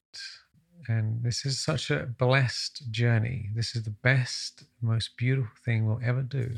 And 0.87 1.23
this 1.23 1.45
is 1.45 1.63
such 1.63 1.91
a 1.91 2.05
blessed 2.05 2.91
journey. 2.91 3.49
This 3.55 3.75
is 3.75 3.83
the 3.83 3.89
best, 3.89 4.65
most 4.81 5.15
beautiful 5.15 5.55
thing 5.63 5.85
we'll 5.85 6.01
ever 6.03 6.21
do. 6.21 6.51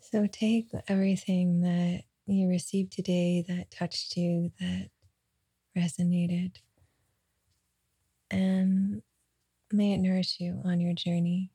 So 0.00 0.26
take 0.26 0.70
everything 0.88 1.60
that 1.62 2.04
you 2.26 2.48
received 2.48 2.92
today 2.92 3.44
that 3.46 3.70
touched 3.70 4.16
you, 4.16 4.52
that 4.60 4.88
resonated, 5.76 6.56
and 8.30 9.02
may 9.70 9.92
it 9.92 9.98
nourish 9.98 10.40
you 10.40 10.62
on 10.64 10.80
your 10.80 10.94
journey. 10.94 11.50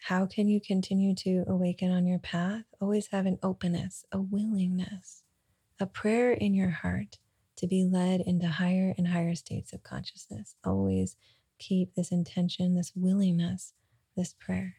How 0.00 0.26
can 0.26 0.48
you 0.48 0.60
continue 0.60 1.14
to 1.16 1.44
awaken 1.46 1.90
on 1.90 2.06
your 2.06 2.18
path? 2.18 2.64
Always 2.80 3.08
have 3.08 3.26
an 3.26 3.38
openness, 3.42 4.04
a 4.12 4.20
willingness, 4.20 5.22
a 5.78 5.86
prayer 5.86 6.32
in 6.32 6.54
your 6.54 6.70
heart 6.70 7.18
to 7.56 7.66
be 7.66 7.84
led 7.84 8.20
into 8.20 8.46
higher 8.46 8.94
and 8.96 9.08
higher 9.08 9.34
states 9.34 9.72
of 9.72 9.82
consciousness. 9.82 10.54
Always 10.64 11.16
keep 11.58 11.94
this 11.94 12.12
intention, 12.12 12.74
this 12.74 12.92
willingness, 12.94 13.74
this 14.16 14.32
prayer. 14.32 14.76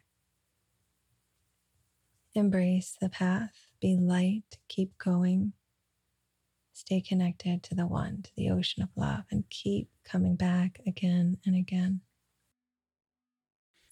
Embrace 2.34 2.96
the 3.00 3.08
path, 3.08 3.52
be 3.80 3.96
light, 3.96 4.58
keep 4.68 4.96
going. 4.98 5.52
Stay 6.72 7.00
connected 7.00 7.62
to 7.64 7.74
the 7.74 7.86
one, 7.86 8.22
to 8.22 8.30
the 8.36 8.50
ocean 8.50 8.82
of 8.82 8.88
love, 8.96 9.24
and 9.30 9.44
keep 9.50 9.90
coming 10.04 10.36
back 10.36 10.80
again 10.86 11.36
and 11.44 11.54
again. 11.54 12.00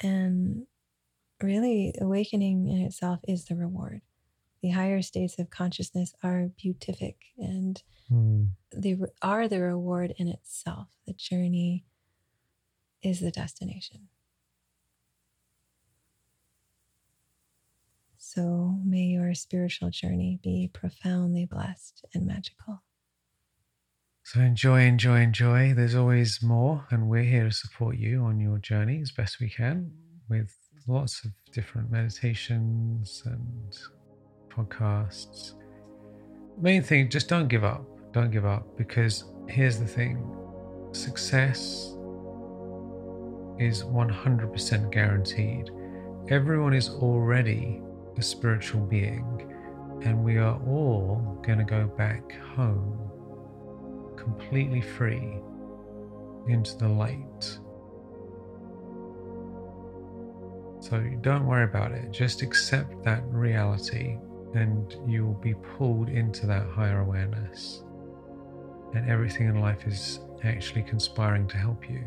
And 0.01 0.67
really 1.43 1.95
awakening 2.01 2.69
in 2.69 2.79
itself 2.83 3.21
is 3.27 3.45
the 3.45 3.57
reward. 3.57 4.03
The 4.63 4.71
higher 4.71 5.03
states 5.03 5.39
of 5.39 5.51
consciousness 5.51 6.15
are 6.23 6.51
beatific 6.61 7.17
and 7.39 7.81
mm. 8.11 8.49
they 8.75 8.97
are 9.23 9.47
the 9.47 9.61
reward 9.61 10.15
in 10.17 10.29
itself. 10.29 10.89
The 11.07 11.13
journey 11.13 11.85
is 13.03 13.21
the 13.21 13.31
destination. 13.31 14.09
So 18.17 18.79
may 18.85 19.05
your 19.05 19.33
spiritual 19.35 19.91
journey 19.91 20.39
be 20.43 20.69
profoundly 20.73 21.47
blessed 21.47 22.05
and 22.13 22.27
magical. 22.27 22.83
So 24.25 24.41
enjoy, 24.41 24.83
enjoy, 24.83 25.23
enjoy. 25.23 25.73
There's 25.73 25.95
always 25.95 26.43
more, 26.43 26.87
and 26.91 27.09
we're 27.09 27.23
here 27.23 27.45
to 27.45 27.51
support 27.51 27.97
you 27.97 28.25
on 28.25 28.39
your 28.39 28.59
journey 28.59 29.01
as 29.01 29.11
best 29.11 29.41
we 29.41 29.49
can 29.49 29.93
with 30.29 30.55
lots 30.89 31.23
of 31.25 31.31
different 31.53 31.91
meditations 31.91 33.23
and 33.27 33.79
podcasts. 34.49 35.53
Main 36.61 36.83
thing, 36.83 37.11
just 37.11 37.29
don't 37.29 37.49
give 37.49 37.63
up. 37.63 37.85
Don't 38.13 38.31
give 38.31 38.47
up 38.47 38.77
because 38.77 39.25
here's 39.49 39.79
the 39.79 39.87
thing 39.87 40.35
success 40.93 41.95
is 43.59 43.83
100% 43.83 44.91
guaranteed. 44.91 45.71
Everyone 46.31 46.73
is 46.73 46.89
already 46.89 47.83
a 48.17 48.23
spiritual 48.23 48.81
being, 48.81 49.55
and 50.03 50.25
we 50.25 50.39
are 50.39 50.59
all 50.67 51.39
going 51.43 51.59
to 51.59 51.65
go 51.65 51.87
back 51.87 52.33
home 52.57 53.11
completely 54.17 54.81
free 54.81 55.39
into 56.49 56.77
the 56.79 56.89
light 56.89 57.59
So 60.89 61.01
don't 61.21 61.47
worry 61.47 61.65
about 61.65 61.93
it. 61.93 62.11
Just 62.11 62.41
accept 62.41 63.05
that 63.05 63.23
reality 63.27 64.17
and 64.55 64.97
you 65.07 65.27
will 65.27 65.35
be 65.35 65.53
pulled 65.77 66.09
into 66.09 66.47
that 66.47 66.67
higher 66.71 67.01
awareness. 67.01 67.83
And 68.95 69.11
everything 69.11 69.49
in 69.49 69.61
life 69.61 69.87
is 69.87 70.21
actually 70.45 70.83
conspiring 70.85 71.47
to 71.49 71.59
help 71.59 71.91
you. 71.91 72.03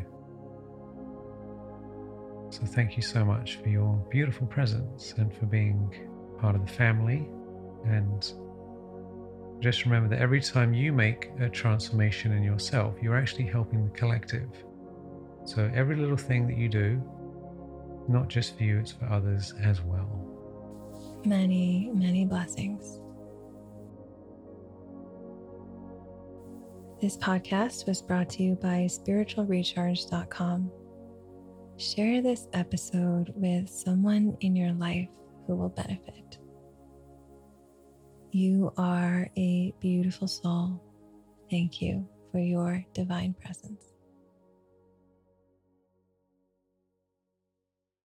So 2.50 2.66
thank 2.66 2.98
you 2.98 3.04
so 3.04 3.24
much 3.24 3.58
for 3.58 3.70
your 3.70 4.04
beautiful 4.10 4.48
presence 4.48 5.14
and 5.18 5.32
for 5.32 5.46
being 5.46 5.94
part 6.40 6.56
of 6.56 6.66
the 6.66 6.74
family. 6.74 7.30
And 7.86 8.34
just 9.60 9.86
remember 9.86 10.10
that 10.10 10.20
every 10.20 10.42
time 10.42 10.74
you 10.74 10.92
make 10.92 11.30
a 11.40 11.50
transformation 11.50 12.32
in 12.32 12.42
yourself, 12.42 12.96
you're 13.00 13.18
actually 13.18 13.46
helping 13.46 13.86
the 13.86 13.92
collective. 13.92 14.50
So 15.46 15.72
every 15.76 15.96
little 15.96 16.18
thing 16.18 16.48
that 16.48 16.58
you 16.58 16.68
do 16.68 17.00
not 18.12 18.28
just 18.28 18.58
for 18.58 18.64
you, 18.64 18.80
it's 18.80 18.92
for 18.92 19.06
others 19.06 19.54
as 19.62 19.82
well. 19.82 20.28
Many, 21.26 21.92
many 21.94 22.26
blessings. 22.26 23.00
This 27.02 27.18
podcast 27.18 27.88
was 27.88 28.02
brought 28.02 28.30
to 28.32 28.44
you 28.44 28.56
by 28.56 28.88
spiritualrecharge.com. 28.88 30.72
Share 31.78 32.22
this 32.22 32.48
episode 32.54 33.34
with 33.36 33.70
someone 33.70 34.38
in 34.42 34.56
your 34.56 34.72
life 34.74 35.10
who 35.48 35.56
will 35.56 35.70
benefit. 35.70 36.38
You 38.32 38.72
are 38.78 39.30
a 39.36 39.74
beautiful 39.80 40.28
soul. 40.28 40.82
Thank 41.50 41.82
you 41.82 42.08
for 42.32 42.40
your 42.40 42.86
divine 42.94 43.34
presence. 43.34 43.91